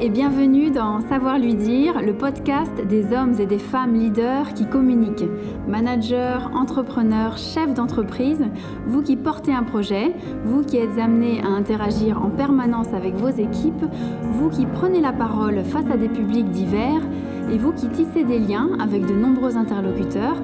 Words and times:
et 0.00 0.10
bienvenue 0.10 0.70
dans 0.70 1.00
Savoir 1.08 1.38
lui 1.38 1.54
dire, 1.54 2.02
le 2.02 2.12
podcast 2.12 2.72
des 2.86 3.14
hommes 3.14 3.32
et 3.40 3.46
des 3.46 3.58
femmes 3.58 3.94
leaders 3.94 4.52
qui 4.52 4.66
communiquent. 4.66 5.28
Managers, 5.66 6.38
entrepreneurs, 6.52 7.38
chefs 7.38 7.72
d'entreprise, 7.72 8.44
vous 8.86 9.02
qui 9.02 9.16
portez 9.16 9.54
un 9.54 9.62
projet, 9.62 10.12
vous 10.44 10.62
qui 10.62 10.76
êtes 10.76 10.98
amenés 10.98 11.40
à 11.40 11.48
interagir 11.48 12.22
en 12.22 12.28
permanence 12.28 12.92
avec 12.92 13.14
vos 13.14 13.28
équipes, 13.28 13.84
vous 14.22 14.50
qui 14.50 14.66
prenez 14.66 15.00
la 15.00 15.12
parole 15.12 15.64
face 15.64 15.90
à 15.90 15.96
des 15.96 16.08
publics 16.08 16.50
divers 16.50 17.02
et 17.50 17.56
vous 17.56 17.72
qui 17.72 17.88
tissez 17.88 18.24
des 18.24 18.38
liens 18.38 18.70
avec 18.78 19.06
de 19.06 19.14
nombreux 19.14 19.56
interlocuteurs, 19.56 20.36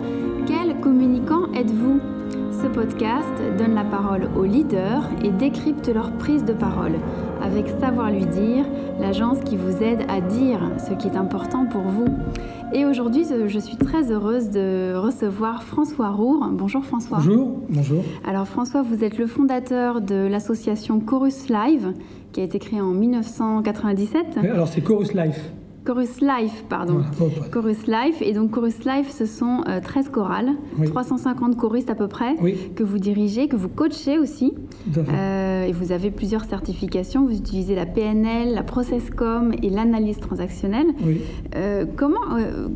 quel 0.46 0.80
communicant 0.80 1.52
êtes-vous? 1.52 2.00
Ce 2.62 2.68
podcast 2.68 3.42
donne 3.58 3.74
la 3.74 3.84
parole 3.84 4.30
aux 4.36 4.44
leaders 4.44 5.08
et 5.22 5.30
décrypte 5.30 5.92
leur 5.92 6.12
prise 6.12 6.44
de 6.44 6.52
parole 6.52 6.94
avec 7.42 7.66
Savoir 7.80 8.10
lui 8.10 8.24
dire, 8.26 8.64
l'agence 9.00 9.38
qui 9.40 9.56
vous 9.56 9.82
aide 9.82 10.04
à 10.08 10.20
dire 10.20 10.60
ce 10.78 10.94
qui 10.94 11.08
est 11.08 11.16
important 11.16 11.66
pour 11.66 11.82
vous. 11.82 12.06
Et 12.72 12.86
aujourd'hui, 12.86 13.24
je 13.46 13.58
suis 13.58 13.76
très 13.76 14.10
heureuse 14.10 14.48
de 14.48 14.94
recevoir 14.94 15.62
François 15.62 16.10
Roure. 16.10 16.48
Bonjour 16.52 16.84
François. 16.84 17.18
Bonjour, 17.18 17.60
bonjour. 17.68 18.04
Alors 18.24 18.46
François, 18.46 18.82
vous 18.82 19.04
êtes 19.04 19.18
le 19.18 19.26
fondateur 19.26 20.00
de 20.00 20.26
l'association 20.26 21.00
Chorus 21.00 21.48
Live, 21.48 21.92
qui 22.32 22.40
a 22.40 22.44
été 22.44 22.58
créée 22.58 22.80
en 22.80 22.92
1997. 22.92 24.38
alors 24.38 24.68
c'est 24.68 24.80
Chorus 24.80 25.12
Life. 25.12 25.52
Chorus 25.84 26.20
Life, 26.20 26.64
pardon. 26.68 27.02
Chorus 27.50 27.86
Life. 27.88 28.22
Et 28.22 28.32
donc 28.32 28.52
Chorus 28.52 28.84
Life, 28.84 29.10
ce 29.10 29.26
sont 29.26 29.64
13 29.82 30.06
euh, 30.06 30.10
chorales, 30.10 30.50
350 30.84 31.56
choristes 31.56 31.90
à 31.90 31.96
peu 31.96 32.06
près, 32.06 32.36
que 32.76 32.84
vous 32.84 32.98
dirigez, 32.98 33.48
que 33.48 33.56
vous 33.56 33.68
coachez 33.68 34.18
aussi. 34.18 34.54
Euh, 34.96 35.64
et 35.64 35.72
vous 35.72 35.90
avez 35.90 36.10
plusieurs 36.10 36.44
certifications. 36.44 37.24
Vous 37.26 37.36
utilisez 37.36 37.74
la 37.74 37.86
PNL, 37.86 38.54
la 38.54 38.62
Processcom 38.62 39.52
et 39.60 39.70
l'analyse 39.70 40.18
transactionnelle. 40.18 40.86
Euh, 41.56 41.84
comment, 41.96 42.20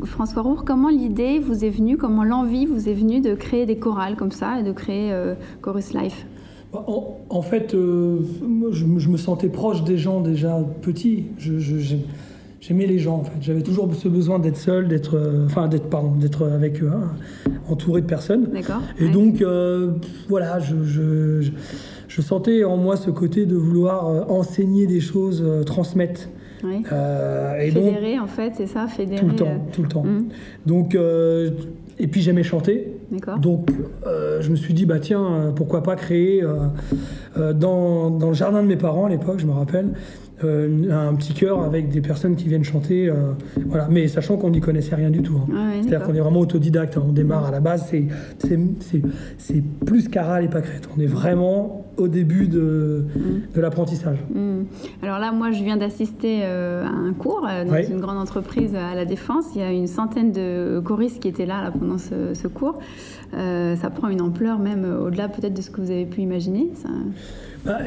François 0.04 0.42
Roure, 0.42 0.64
comment 0.64 0.88
l'idée 0.88 1.38
vous 1.38 1.64
est 1.64 1.70
venue, 1.70 1.96
comment 1.96 2.24
l'envie 2.24 2.66
vous 2.66 2.88
est 2.88 2.94
venue 2.94 3.20
de 3.20 3.34
créer 3.34 3.66
des 3.66 3.76
chorales 3.76 4.16
comme 4.16 4.32
ça 4.32 4.58
et 4.58 4.62
de 4.64 4.72
créer 4.72 5.14
Chorus 5.62 5.94
Life? 5.94 6.26
Bah, 6.72 6.84
en, 6.88 7.42
fait, 7.42 7.70
je, 7.72 8.18
je, 8.72 9.08
me 9.08 9.16
sentais 9.16 9.48
proche 9.48 9.84
des 9.84 9.96
gens 9.96 10.20
déjà 10.20 10.58
petits. 10.82 11.26
Je, 11.38 11.54
j'aimais 12.66 12.86
les 12.86 12.98
gens 12.98 13.18
en 13.18 13.24
fait. 13.24 13.36
J'avais 13.40 13.62
toujours 13.62 13.92
ce 13.94 14.08
besoin 14.08 14.38
d'être 14.38 14.56
seul, 14.56 14.88
d'être, 14.88 15.16
euh, 15.16 15.46
enfin 15.46 15.68
d'être 15.68 15.88
pardon, 15.88 16.12
d'être 16.12 16.46
avec 16.46 16.82
eux, 16.82 16.90
hein, 16.92 17.12
entouré 17.68 18.00
de 18.00 18.06
personnes. 18.06 18.48
D'accord. 18.52 18.82
Et 18.98 19.08
donc 19.08 19.40
euh, 19.40 19.92
voilà, 20.28 20.58
je, 20.58 20.82
je, 20.84 21.50
je, 22.08 22.20
sentais 22.20 22.64
en 22.64 22.76
moi 22.76 22.96
ce 22.96 23.10
côté 23.10 23.46
de 23.46 23.54
vouloir 23.54 24.08
euh, 24.08 24.22
enseigner 24.28 24.86
des 24.86 25.00
choses, 25.00 25.44
transmettre. 25.64 26.28
Oui. 26.64 26.82
et 27.60 27.70
fédérer 27.70 28.18
en 28.18 28.26
fait, 28.26 28.54
c'est 28.56 28.66
ça, 28.66 28.86
fédérer. 28.86 29.20
Tout 29.20 29.28
le 29.28 29.36
temps, 29.36 29.66
tout 29.72 29.82
le 29.82 29.88
temps. 29.88 30.04
Hum. 30.04 30.28
Donc 30.64 30.96
et 31.98 32.06
puis 32.08 32.22
j'aimais 32.22 32.42
chanter. 32.42 32.92
Donc 33.40 33.70
je 34.04 34.50
me 34.50 34.56
suis 34.56 34.74
dit 34.74 34.86
bah 34.86 34.98
tiens 34.98 35.52
pourquoi 35.54 35.82
pas 35.82 35.96
créer 35.96 36.42
dans, 37.36 38.10
dans, 38.10 38.28
le 38.28 38.34
jardin 38.34 38.62
de 38.62 38.68
mes 38.68 38.76
parents 38.76 39.04
à 39.04 39.10
l'époque, 39.10 39.38
je 39.38 39.46
me 39.46 39.52
rappelle. 39.52 39.92
Euh, 40.44 40.90
un 40.90 41.14
petit 41.14 41.32
chœur 41.32 41.62
avec 41.62 41.88
des 41.88 42.02
personnes 42.02 42.36
qui 42.36 42.48
viennent 42.48 42.64
chanter, 42.64 43.08
euh, 43.08 43.32
voilà. 43.66 43.88
Mais 43.90 44.06
sachant 44.06 44.36
qu'on 44.36 44.50
n'y 44.50 44.60
connaissait 44.60 44.94
rien 44.94 45.08
du 45.08 45.22
tout. 45.22 45.40
Hein. 45.50 45.80
C'est-à-dire 45.80 46.06
qu'on 46.06 46.14
est 46.14 46.20
vraiment 46.20 46.40
autodidacte. 46.40 46.98
Hein. 46.98 47.04
On 47.08 47.12
démarre 47.12 47.46
à 47.46 47.50
la 47.50 47.60
base, 47.60 47.90
c'est 48.38 49.62
plus 49.86 50.08
qu'Aral 50.08 50.44
et 50.44 50.48
Pâquerette. 50.48 50.88
On 50.94 51.00
est 51.00 51.06
vraiment 51.06 51.86
au 51.96 52.08
début 52.08 52.48
de, 52.48 53.06
mm. 53.16 53.54
de 53.54 53.60
l'apprentissage. 53.62 54.18
Mm. 54.34 54.64
Alors 55.02 55.18
là, 55.18 55.32
moi, 55.32 55.52
je 55.52 55.64
viens 55.64 55.78
d'assister 55.78 56.40
euh, 56.42 56.84
à 56.84 56.90
un 56.90 57.14
cours 57.14 57.46
dans 57.66 57.82
une 57.82 58.00
grande 58.00 58.18
entreprise 58.18 58.74
à 58.74 58.94
la 58.94 59.06
Défense. 59.06 59.46
Il 59.54 59.62
y 59.62 59.64
a 59.64 59.72
une 59.72 59.86
centaine 59.86 60.32
de 60.32 60.82
choristes 60.84 61.20
qui 61.20 61.28
étaient 61.28 61.46
là, 61.46 61.62
là 61.62 61.70
pendant 61.70 61.96
ce, 61.96 62.34
ce 62.34 62.46
cours. 62.46 62.78
ça 63.32 63.90
prend 63.90 64.08
une 64.08 64.20
ampleur 64.20 64.58
même 64.58 64.84
au-delà 64.84 65.28
peut-être 65.28 65.54
de 65.54 65.62
ce 65.62 65.70
que 65.70 65.80
vous 65.80 65.90
avez 65.90 66.04
pu 66.04 66.20
imaginer. 66.20 66.68
Ça... 66.74 66.90
Bah, 67.66 67.78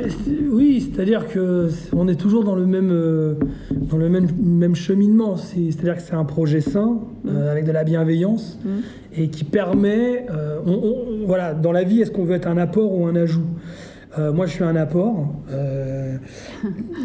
oui, 0.51 0.91
c'est-à-dire 0.91 1.25
que 1.29 1.69
on 1.93 2.09
est 2.09 2.19
toujours 2.19 2.43
dans 2.43 2.55
le 2.55 2.65
même, 2.65 2.91
euh, 2.91 3.35
dans 3.71 3.95
le 3.95 4.09
même, 4.09 4.27
même 4.37 4.75
cheminement. 4.75 5.37
C'est-à-dire 5.37 5.95
que 5.95 6.01
c'est 6.01 6.15
un 6.15 6.25
projet 6.25 6.59
sain, 6.59 6.99
euh, 7.25 7.31
mmh. 7.31 7.47
avec 7.49 7.65
de 7.65 7.71
la 7.71 7.85
bienveillance, 7.85 8.59
mmh. 8.63 8.69
et 9.21 9.29
qui 9.29 9.45
permet, 9.45 10.25
euh, 10.29 10.59
voilà, 11.25 11.53
dans 11.53 11.71
la 11.71 11.83
vie, 11.83 12.01
est-ce 12.01 12.11
qu'on 12.11 12.25
veut 12.25 12.35
être 12.35 12.47
un 12.47 12.57
apport 12.57 12.93
ou 12.93 13.07
un 13.07 13.15
ajout? 13.15 13.45
Euh, 14.17 14.33
moi, 14.33 14.47
je 14.47 14.53
suis 14.53 14.63
un 14.63 14.75
apport. 14.75 15.35
Euh, 15.51 16.17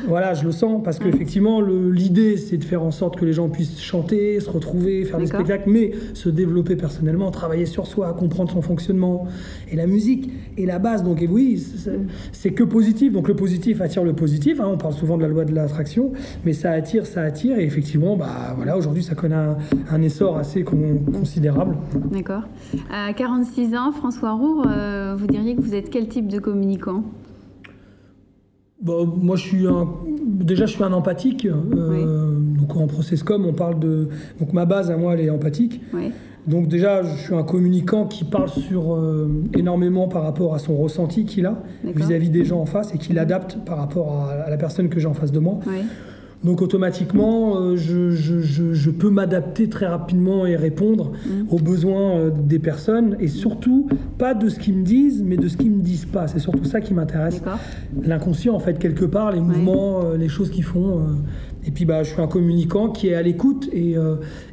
voilà, 0.08 0.32
je 0.32 0.44
le 0.44 0.52
sens 0.52 0.82
parce 0.82 0.98
qu'effectivement, 0.98 1.60
l'idée, 1.60 2.38
c'est 2.38 2.56
de 2.56 2.64
faire 2.64 2.82
en 2.82 2.90
sorte 2.90 3.16
que 3.16 3.26
les 3.26 3.34
gens 3.34 3.50
puissent 3.50 3.80
chanter, 3.80 4.40
se 4.40 4.48
retrouver, 4.48 5.04
faire 5.04 5.18
des 5.18 5.26
spectacles, 5.26 5.68
mais 5.68 5.92
se 6.14 6.30
développer 6.30 6.76
personnellement, 6.76 7.30
travailler 7.30 7.66
sur 7.66 7.86
soi, 7.86 8.14
comprendre 8.14 8.50
son 8.50 8.62
fonctionnement. 8.62 9.26
Et 9.70 9.76
la 9.76 9.86
musique 9.86 10.30
est 10.56 10.66
la 10.66 10.78
base. 10.78 11.02
Donc, 11.02 11.22
et 11.22 11.28
oui, 11.28 11.62
c'est 12.32 12.52
que 12.52 12.64
positif. 12.64 13.12
Donc, 13.12 13.28
le 13.28 13.34
positif 13.34 13.80
attire 13.80 14.04
le 14.04 14.12
positif. 14.12 14.60
Hein. 14.60 14.68
on 14.72 14.76
parle 14.76 14.94
souvent 14.94 15.16
de 15.16 15.22
la 15.22 15.28
loi 15.28 15.44
de 15.44 15.54
l'attraction, 15.54 16.12
mais 16.44 16.52
ça 16.52 16.70
attire, 16.70 17.06
ça 17.06 17.22
attire. 17.22 17.58
Et 17.58 17.64
effectivement, 17.64 18.16
bah, 18.16 18.54
voilà, 18.56 18.76
aujourd'hui, 18.76 19.02
ça 19.02 19.14
connaît 19.14 19.36
un, 19.90 20.02
essor 20.02 20.36
assez 20.36 20.64
considérable. 20.64 21.76
D'accord. 22.12 22.42
À 22.92 23.12
46 23.12 23.74
ans, 23.74 23.92
François 23.92 24.32
Roux, 24.32 24.62
euh, 24.62 25.14
vous 25.16 25.26
diriez 25.26 25.54
que 25.56 25.60
vous 25.60 25.74
êtes 25.74 25.90
quel 25.90 26.08
type 26.08 26.28
de 26.28 26.38
communicant? 26.38 27.04
Bah, 28.82 28.92
moi, 29.06 29.36
je 29.36 29.42
suis 29.42 29.66
un, 29.66 29.88
déjà, 30.26 30.66
je 30.66 30.72
suis 30.72 30.84
un 30.84 30.92
empathique. 30.92 31.46
Euh, 31.46 32.38
donc, 32.38 32.76
en 32.76 32.86
processcom, 32.86 33.46
on 33.46 33.54
parle 33.54 33.78
de. 33.78 34.08
Donc, 34.38 34.52
ma 34.52 34.66
base 34.66 34.90
à 34.90 34.96
moi, 34.96 35.14
elle 35.14 35.20
est 35.20 35.30
empathique. 35.30 35.80
Donc, 36.46 36.68
déjà, 36.68 37.02
je 37.02 37.16
suis 37.16 37.34
un 37.34 37.42
communicant 37.42 38.06
qui 38.06 38.24
parle 38.24 38.50
sur 38.50 38.94
euh, 38.94 39.28
énormément 39.54 40.08
par 40.08 40.22
rapport 40.22 40.54
à 40.54 40.58
son 40.58 40.76
ressenti 40.76 41.24
qu'il 41.24 41.46
a 41.46 41.62
vis-à-vis 41.84 42.30
des 42.30 42.44
gens 42.44 42.60
en 42.60 42.66
face 42.66 42.94
et 42.94 42.98
qui 42.98 43.12
l'adapte 43.12 43.58
par 43.64 43.78
rapport 43.78 44.28
à, 44.28 44.50
la 44.50 44.56
personne 44.56 44.88
que 44.88 45.00
j'ai 45.00 45.06
en 45.06 45.14
face 45.14 45.32
de 45.32 45.38
moi. 45.38 45.60
Donc 46.44 46.60
automatiquement, 46.60 47.56
euh, 47.56 47.76
je, 47.76 48.90
peux 48.90 49.08
m'adapter 49.08 49.68
très 49.70 49.86
rapidement 49.86 50.44
et 50.44 50.56
répondre 50.56 51.12
mm. 51.26 51.48
aux 51.50 51.58
besoins 51.58 52.16
euh, 52.16 52.30
des 52.30 52.58
personnes 52.58 53.16
et 53.18 53.28
surtout 53.28 53.88
pas 54.18 54.34
de 54.34 54.50
ce 54.50 54.58
qu'ils 54.58 54.76
me 54.76 54.84
disent, 54.84 55.22
mais 55.24 55.38
de 55.38 55.48
ce 55.48 55.56
qu'ils 55.56 55.70
me 55.70 55.80
disent 55.80 56.04
pas. 56.04 56.28
C'est 56.28 56.38
surtout 56.38 56.64
ça 56.64 56.82
qui 56.82 56.92
m'intéresse. 56.92 57.40
L'inconscient, 58.02 58.54
en 58.54 58.58
fait, 58.58 58.78
quelque 58.78 59.06
part, 59.06 59.32
les 59.32 59.40
mouvements, 59.40 60.02
euh, 60.04 60.16
les 60.18 60.28
choses 60.28 60.50
qu'ils 60.50 60.64
font. 60.64 61.06
Et 61.66 61.70
puis, 61.70 61.84
bah, 61.84 62.02
je 62.02 62.12
suis 62.12 62.20
un 62.20 62.26
communicant 62.26 62.90
qui 62.90 63.08
est 63.08 63.14
à 63.14 63.22
l'écoute 63.22 63.68
et, 63.72 63.96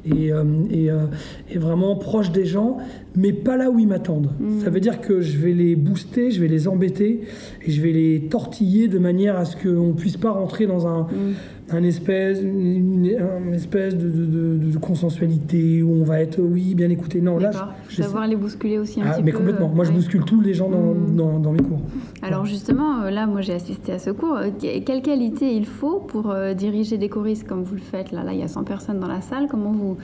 et, 0.05 0.31
et, 0.71 1.57
vraiment 1.57 1.95
proche 1.95 2.31
des 2.31 2.45
gens, 2.45 2.77
mais 3.15 3.33
pas 3.33 3.57
là 3.57 3.69
où 3.69 3.79
ils 3.79 3.87
m'attendent. 3.87 4.31
Mm. 4.39 4.61
Ça 4.61 4.69
veut 4.69 4.79
dire 4.79 5.01
que 5.01 5.21
je 5.21 5.37
vais 5.37 5.53
les 5.53 5.75
booster, 5.75 6.31
je 6.31 6.39
vais 6.39 6.47
les 6.47 6.67
embêter 6.67 7.21
et 7.65 7.71
je 7.71 7.81
vais 7.81 7.91
les 7.91 8.27
tortiller 8.29 8.87
de 8.87 8.97
manière 8.97 9.35
à 9.37 9.45
ce 9.45 9.55
qu'on 9.57 9.87
ne 9.87 9.93
puisse 9.93 10.17
pas 10.17 10.31
rentrer 10.31 10.67
dans 10.67 10.87
un. 10.87 11.01
Mm 11.03 11.33
un 11.73 11.83
espèce, 11.83 12.41
une, 12.41 13.05
espèce 13.53 13.95
de, 13.95 14.77
consensualité 14.79 15.83
où 15.83 16.01
on 16.01 16.03
va 16.03 16.21
être, 16.21 16.39
oui, 16.39 16.75
bien 16.75 16.89
écouté. 16.89 17.21
Non, 17.21 17.37
là, 17.37 17.51
je, 17.89 18.01
savoir 18.01 18.27
les 18.27 18.35
bousculer 18.35 18.79
aussi 18.79 19.01
un 19.01 19.05
ah, 19.07 19.13
petit 19.13 19.23
mais 19.23 19.31
complètement. 19.31 19.69
Moi, 19.69 19.85
je 19.85 19.91
bouscule 19.91 20.23
tous 20.23 20.41
les 20.41 20.53
gens 20.53 20.69
mmh. 20.69 21.15
dans, 21.15 21.39
dans, 21.39 21.51
mes 21.51 21.61
cours. 21.61 21.81
Alors, 22.21 22.45
justement, 22.45 23.01
euh, 23.01 23.09
là, 23.11 23.27
moi, 23.27 23.41
j'ai 23.41 23.53
assisté 23.53 23.91
à 23.93 23.99
ce 23.99 24.09
cours. 24.09 24.37
Euh, 24.37 24.49
quelle 24.59 25.01
qualité 25.01 25.53
il 25.55 25.65
faut 25.65 25.99
pour 25.99 26.31
euh, 26.31 26.53
diriger 26.53 26.97
des 26.97 27.09
choristes 27.09 27.47
comme 27.47 27.63
vous 27.63 27.75
le 27.75 27.81
faites 27.81 28.11
Là, 28.11 28.23
là, 28.23 28.33
il 28.33 28.39
y 28.39 28.43
a 28.43 28.47
100 28.47 28.63
personnes 28.63 28.99
dans 28.99 29.07
la 29.07 29.21
salle. 29.21 29.47
Comment 29.49 29.71
vous. 29.71 29.97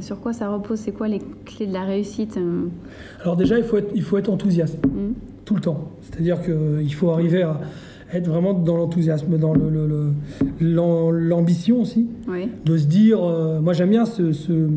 sur 0.00 0.20
quoi 0.20 0.32
ça 0.32 0.48
repose? 0.50 0.78
C'est 0.78 0.92
quoi 0.92 1.08
les 1.08 1.20
clés 1.44 1.66
de 1.66 1.72
la 1.72 1.84
réussite 1.84 2.38
Alors, 3.22 3.36
déjà, 3.36 3.58
il 3.58 3.64
faut 3.64 3.78
être, 3.78 3.90
il 3.94 4.02
faut 4.02 4.18
être 4.18 4.30
enthousiaste. 4.30 4.84
Mmh. 4.86 5.12
Tout 5.44 5.54
le 5.54 5.60
temps. 5.60 5.90
C'est-à-dire 6.02 6.42
qu'il 6.42 6.94
faut 6.94 7.10
arriver 7.10 7.42
à 7.42 7.60
être 8.12 8.28
vraiment 8.28 8.54
dans 8.54 8.76
l'enthousiasme, 8.76 9.36
dans 9.38 9.54
l'ambition 10.60 11.76
le, 11.76 11.82
aussi, 11.82 12.06
de 12.64 12.76
se 12.76 12.86
dire, 12.86 13.22
euh, 13.22 13.60
moi 13.60 13.72
j'aime 13.72 13.90
bien 13.90 14.06
ce, 14.06 14.32
ce, 14.32 14.68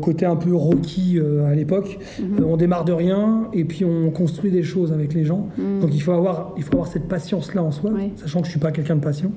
côté 0.00 0.26
un 0.26 0.36
peu 0.36 0.54
rocky 0.54 1.18
euh, 1.18 1.46
à 1.46 1.54
l'époque. 1.54 1.98
Mhm. 2.20 2.40
Euh, 2.40 2.46
on 2.46 2.56
démarre 2.56 2.84
de 2.84 2.92
rien 2.92 3.48
et 3.52 3.64
puis 3.64 3.84
on 3.84 4.10
construit 4.10 4.50
des 4.50 4.62
choses 4.62 4.92
avec 4.92 5.14
les 5.14 5.24
gens. 5.24 5.48
Mhm. 5.56 5.80
Donc 5.80 5.90
il 5.94 6.00
faut 6.00 6.12
avoir, 6.12 6.54
il 6.56 6.62
faut 6.62 6.74
avoir 6.74 6.88
cette 6.88 7.08
patience-là 7.08 7.62
en 7.62 7.72
soi, 7.72 7.92
sachant 8.16 8.40
que 8.40 8.46
je 8.46 8.52
suis 8.52 8.60
pas 8.60 8.72
quelqu'un 8.72 8.96
de 8.96 9.00
patient. 9.00 9.32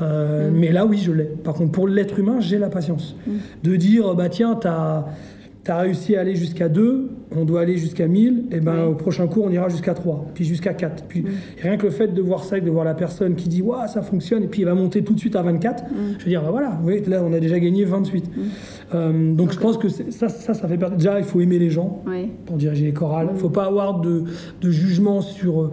Mhm. 0.00 0.50
Mais 0.54 0.72
là, 0.72 0.86
oui, 0.86 0.98
je 0.98 1.12
l'ai. 1.12 1.24
Par 1.24 1.54
contre, 1.54 1.70
pour 1.72 1.86
l'être 1.86 2.18
humain, 2.18 2.40
j'ai 2.40 2.58
la 2.58 2.68
patience. 2.68 3.14
De 3.62 3.76
dire, 3.76 4.14
bah 4.14 4.28
tiens, 4.28 4.56
tu 4.60 4.66
as 4.66 5.06
tu 5.64 5.70
as 5.70 5.78
réussi 5.78 6.16
à 6.16 6.20
aller 6.20 6.34
jusqu'à 6.34 6.68
2, 6.68 7.10
on 7.36 7.44
doit 7.44 7.60
aller 7.60 7.76
jusqu'à 7.76 8.08
1000, 8.08 8.46
et 8.50 8.60
ben 8.60 8.84
au 8.84 8.94
prochain 8.94 9.28
cours 9.28 9.44
on 9.44 9.50
ira 9.50 9.68
jusqu'à 9.68 9.94
3, 9.94 10.26
puis 10.34 10.44
jusqu'à 10.44 10.74
4. 10.74 11.04
Puis 11.04 11.24
rien 11.60 11.76
que 11.76 11.84
le 11.84 11.92
fait 11.92 12.08
de 12.08 12.20
voir 12.20 12.42
ça, 12.42 12.58
de 12.58 12.70
voir 12.70 12.84
la 12.84 12.94
personne 12.94 13.36
qui 13.36 13.48
dit 13.48 13.62
waouh 13.62 13.86
ça 13.86 14.02
fonctionne, 14.02 14.42
et 14.42 14.48
puis 14.48 14.62
il 14.62 14.64
va 14.64 14.74
monter 14.74 15.02
tout 15.02 15.14
de 15.14 15.20
suite 15.20 15.36
à 15.36 15.42
24, 15.42 15.84
je 16.18 16.24
veux 16.24 16.30
dire 16.30 16.42
bah, 16.42 16.50
voilà, 16.50 16.80
oui, 16.82 17.02
là 17.06 17.22
on 17.24 17.32
a 17.32 17.38
déjà 17.38 17.58
gagné 17.60 17.84
28. 17.84 18.30
Euh, 18.94 19.34
donc 19.34 19.52
je 19.52 19.58
pense 19.58 19.78
que 19.78 19.88
ça, 19.88 20.28
ça, 20.28 20.54
ça 20.54 20.68
fait 20.68 20.78
partie. 20.78 20.96
Déjà 20.96 21.18
il 21.18 21.24
faut 21.24 21.40
aimer 21.40 21.58
les 21.58 21.70
gens 21.70 22.02
pour 22.46 22.56
diriger 22.56 22.86
les 22.86 22.92
chorales, 22.92 23.28
il 23.30 23.34
ne 23.34 23.38
faut 23.38 23.50
pas 23.50 23.66
avoir 23.66 24.00
de, 24.00 24.24
de 24.60 24.70
jugement 24.70 25.20
sur. 25.20 25.62
Euh, 25.62 25.70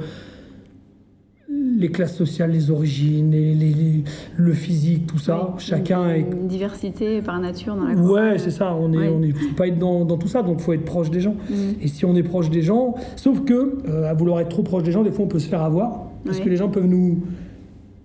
les 1.80 1.90
classes 1.90 2.16
sociales, 2.16 2.52
les 2.52 2.70
origines, 2.70 3.31
les, 3.31 4.04
le 4.36 4.54
physique, 4.54 5.08
tout 5.08 5.18
ça. 5.18 5.56
Chacun 5.58 6.04
une, 6.04 6.12
est. 6.12 6.20
Une 6.20 6.48
diversité 6.48 7.22
par 7.22 7.40
nature 7.40 7.76
dans 7.76 7.86
la 7.86 7.96
Ouais, 7.96 8.38
c'est 8.38 8.52
ça. 8.52 8.76
On 8.76 8.92
est, 8.94 9.08
on 9.08 9.24
est, 9.24 9.31
faut 9.31 9.56
pas 9.56 9.68
être 9.68 9.80
dans, 9.80 10.04
dans, 10.04 10.18
tout 10.18 10.28
ça, 10.28 10.44
donc 10.44 10.60
faut 10.60 10.74
être 10.74 10.86
proche 10.86 11.10
des 11.10 11.22
gens. 11.22 11.36
Mm. 11.50 11.54
Et 11.81 11.88
si 11.88 12.04
on 12.04 12.16
est 12.16 12.24
proche 12.24 12.50
des 12.50 12.62
gens, 12.62 12.96
sauf 13.16 13.46
que 13.46 13.78
euh, 13.88 14.10
à 14.10 14.14
vouloir 14.14 14.42
être 14.42 14.50
trop 14.50 14.62
proche 14.62 14.84
des 14.84 14.92
gens, 14.92 15.04
des 15.04 15.12
fois 15.12 15.26
on 15.26 15.30
peut 15.30 15.40
se 15.40 15.48
faire 15.48 15.64
avoir 15.64 16.04
parce 16.26 16.40
que 16.42 16.50
les 16.50 16.58
gens 16.58 16.68
peuvent 16.68 16.86
nous 16.86 17.24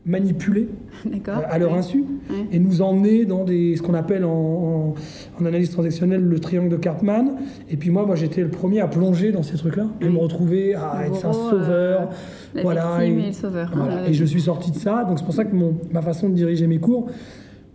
manipuler 0.06 0.68
à 1.50 1.58
leur 1.58 1.74
insu 1.74 2.04
et 2.52 2.58
nous 2.58 2.82
emmener 2.82 3.24
dans 3.24 3.44
des, 3.44 3.76
ce 3.76 3.82
qu'on 3.82 3.94
appelle 3.94 4.24
en, 4.24 4.94
en, 5.38 5.46
analyse 5.46 5.70
transactionnelle 5.70 6.22
le 6.22 6.40
triangle 6.40 6.68
de 6.68 6.76
Cartman. 6.76 7.36
Et 7.70 7.76
puis 7.76 7.90
moi, 7.90 8.06
moi 8.06 8.16
j'étais 8.16 8.42
le 8.42 8.50
premier 8.50 8.80
à 8.80 8.88
plonger 8.88 9.32
dans 9.32 9.42
ces 9.42 9.56
trucs-là 9.56 9.86
et 10.00 10.08
me 10.08 10.18
retrouver 10.18 10.74
à 10.74 11.06
être 11.06 11.26
un 11.26 11.32
sauveur. 11.32 12.10
Euh, 12.56 12.60
voilà, 12.62 13.04
et, 13.04 13.10
le 13.10 13.32
sauveur. 13.32 13.72
et 14.06 14.12
je 14.12 14.24
suis 14.24 14.42
sorti 14.42 14.70
de 14.70 14.76
ça. 14.76 15.04
Donc 15.04 15.18
c'est 15.18 15.24
pour 15.24 15.34
ça 15.34 15.44
que 15.44 15.54
mon, 15.54 15.74
ma 15.92 16.02
façon 16.02 16.28
de 16.28 16.34
diriger 16.34 16.66
mes 16.66 16.78
cours 16.78 17.08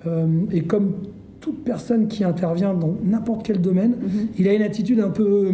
euh, 0.07 0.27
est 0.51 0.61
comme 0.61 0.93
toute 1.39 1.63
personne 1.63 2.07
qui 2.07 2.23
intervient 2.23 2.73
dans 2.73 2.95
n'importe 3.03 3.45
quel 3.45 3.61
domaine, 3.61 3.91
mhm. 3.91 4.27
il 4.37 4.47
a 4.47 4.53
une 4.53 4.61
attitude 4.61 4.99
un 4.99 5.09
peu 5.09 5.53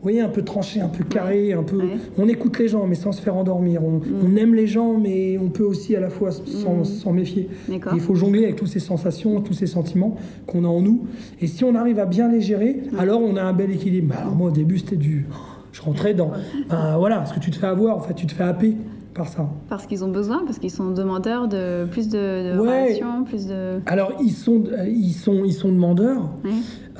vous 0.00 0.04
voyez, 0.04 0.22
un 0.22 0.30
peu 0.30 0.40
tranché, 0.40 0.80
un 0.80 0.88
peu 0.88 1.04
carré, 1.04 1.52
un 1.52 1.62
peu. 1.62 1.78
On 2.16 2.26
écoute 2.26 2.58
les 2.58 2.68
gens, 2.68 2.86
mais 2.86 2.94
sans 2.94 3.12
se 3.12 3.20
faire 3.20 3.36
endormir. 3.36 3.82
Mm. 3.82 4.00
On, 4.24 4.36
aime 4.36 4.54
les 4.54 4.66
gens, 4.66 4.98
mais 4.98 5.36
on 5.36 5.50
peut 5.50 5.62
aussi 5.62 5.94
à 5.94 6.00
la 6.00 6.08
fois 6.08 6.30
s'en 6.32 7.12
mm. 7.12 7.14
méfier. 7.14 7.50
il 7.68 8.00
faut 8.00 8.14
jongler 8.14 8.44
avec 8.44 8.56
toutes 8.56 8.68
ces 8.68 8.80
sensations, 8.80 9.42
tous 9.42 9.52
ces 9.52 9.66
sentiments 9.66 10.16
qu'on 10.46 10.64
a 10.64 10.68
en 10.68 10.80
nous. 10.80 11.06
Et 11.42 11.46
si 11.46 11.64
on 11.64 11.74
arrive 11.74 11.98
à 11.98 12.06
bien 12.06 12.32
les 12.32 12.40
gérer, 12.40 12.80
alors 12.98 13.20
on 13.20 13.36
a 13.36 13.42
un 13.42 13.52
bel 13.52 13.70
équilibre. 13.70 14.14
alors 14.18 14.34
moi, 14.34 14.48
au 14.48 14.52
début, 14.52 14.78
c'était 14.78 14.96
du. 14.96 15.26
Je 15.72 15.82
rentrais 15.82 16.14
dans. 16.14 16.30
Ben, 16.70 16.96
voilà, 16.96 17.26
ce 17.26 17.34
que 17.34 17.40
tu 17.40 17.50
te 17.50 17.56
fais 17.56 17.66
avoir, 17.66 17.98
en 17.98 18.00
fait, 18.00 18.14
tu 18.14 18.26
te 18.26 18.32
fais 18.32 18.44
happer 18.44 18.76
par 19.14 19.28
ça. 19.28 19.48
Parce 19.68 19.86
qu'ils 19.86 20.04
ont 20.04 20.10
besoin, 20.10 20.42
parce 20.44 20.58
qu'ils 20.58 20.70
sont 20.70 20.90
demandeurs 20.90 21.48
de 21.48 21.86
plus 21.90 22.08
de, 22.08 22.58
relations, 22.58 23.24
plus 23.24 23.46
de. 23.46 23.80
Alors 23.86 24.12
ils 24.20 24.32
sont, 24.32 24.64
ils 24.86 25.12
sont, 25.12 25.44
ils 25.44 25.52
sont 25.52 25.70
demandeurs, 25.70 26.30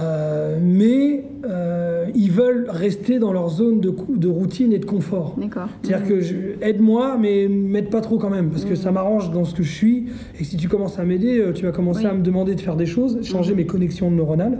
euh, 0.00 0.58
mais 0.62 1.24
euh, 1.44 2.06
ils 2.14 2.30
veulent 2.30 2.66
rester 2.68 3.18
dans 3.18 3.32
leur 3.32 3.48
zone 3.48 3.80
de, 3.80 3.94
de 4.08 4.28
routine 4.28 4.72
et 4.72 4.78
de 4.78 4.84
confort. 4.84 5.36
D'accord. 5.38 5.68
C'est-à-dire 5.82 6.06
que 6.06 6.10
que 6.10 6.64
aide-moi, 6.64 7.16
mais 7.18 7.48
m'aide 7.48 7.90
pas 7.90 8.00
trop 8.00 8.18
quand 8.18 8.30
même, 8.30 8.50
parce 8.50 8.64
que 8.64 8.74
ça 8.74 8.90
m'arrange 8.90 9.30
dans 9.30 9.44
ce 9.44 9.54
que 9.54 9.62
je 9.62 9.72
suis. 9.72 10.06
Et 10.38 10.44
si 10.44 10.56
tu 10.56 10.68
commences 10.68 10.98
à 10.98 11.04
m'aider, 11.04 11.38
euh, 11.38 11.52
tu 11.52 11.64
vas 11.64 11.72
commencer 11.72 12.06
à 12.06 12.14
me 12.14 12.22
demander 12.22 12.54
de 12.54 12.60
faire 12.60 12.76
des 12.76 12.86
choses, 12.86 13.22
changer 13.22 13.54
mes 13.54 13.66
connexions 13.66 14.10
neuronales. 14.10 14.58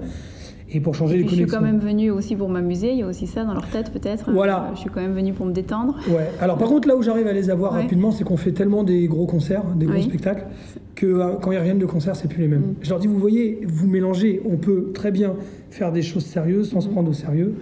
Et 0.73 0.81
pour 0.81 0.95
changer 0.95 1.17
les 1.17 1.25
connexions. 1.25 1.47
Je 1.47 1.51
suis 1.51 1.59
quand 1.59 1.65
même 1.65 1.81
venu 1.81 2.11
aussi 2.11 2.37
pour 2.37 2.49
m'amuser, 2.49 2.93
il 2.93 2.99
y 2.99 3.03
a 3.03 3.07
aussi 3.07 3.27
ça 3.27 3.45
dans 3.45 3.55
leur 3.55 3.67
tête 3.67 3.91
peut-être. 3.91 4.31
Voilà. 4.31 4.71
Je 4.75 4.81
suis 4.81 4.91
quand 4.91 5.01
même 5.01 5.15
venu 5.15 5.33
pour 5.33 5.47
me 5.47 5.53
détendre. 5.53 5.97
Ouais. 6.09 6.29
Alors 6.41 6.59
par 6.59 6.69
contre, 6.69 6.87
là 6.87 6.97
où 6.97 7.03
j'arrive 7.03 7.27
à 7.27 7.33
les 7.33 7.51
avoir 7.51 7.73
rapidement, 7.73 8.11
c'est 8.11 8.25
qu'on 8.25 8.37
fait 8.37 8.53
tellement 8.53 8.85
des 8.85 9.07
gros 9.09 9.27
concerts, 9.27 9.65
des 9.77 9.87
gros 9.87 10.01
spectacles, 10.01 10.47
que 10.95 11.07
euh, 11.07 11.33
quand 11.41 11.53
ils 11.53 11.59
reviennent 11.59 11.79
de 11.79 11.87
concert, 11.87 12.15
c'est 12.15 12.29
plus 12.29 12.43
les 12.43 12.49
mêmes. 12.49 12.61
Mm. 12.61 12.75
Je 12.83 12.91
leur 12.91 12.99
dis, 12.99 13.07
vous 13.07 13.19
voyez, 13.19 13.61
vous 13.67 13.89
mélangez, 13.89 14.43
on 14.49 14.57
peut 14.57 14.91
très 14.93 15.11
bien 15.11 15.35
faire 15.71 15.93
des 15.93 16.03
choses 16.03 16.25
sérieuses 16.25 16.71
sans 16.71 16.81
se 16.81 16.89
mm. 16.89 16.93
prendre 16.93 17.11
au 17.11 17.15
sérieux. 17.15 17.55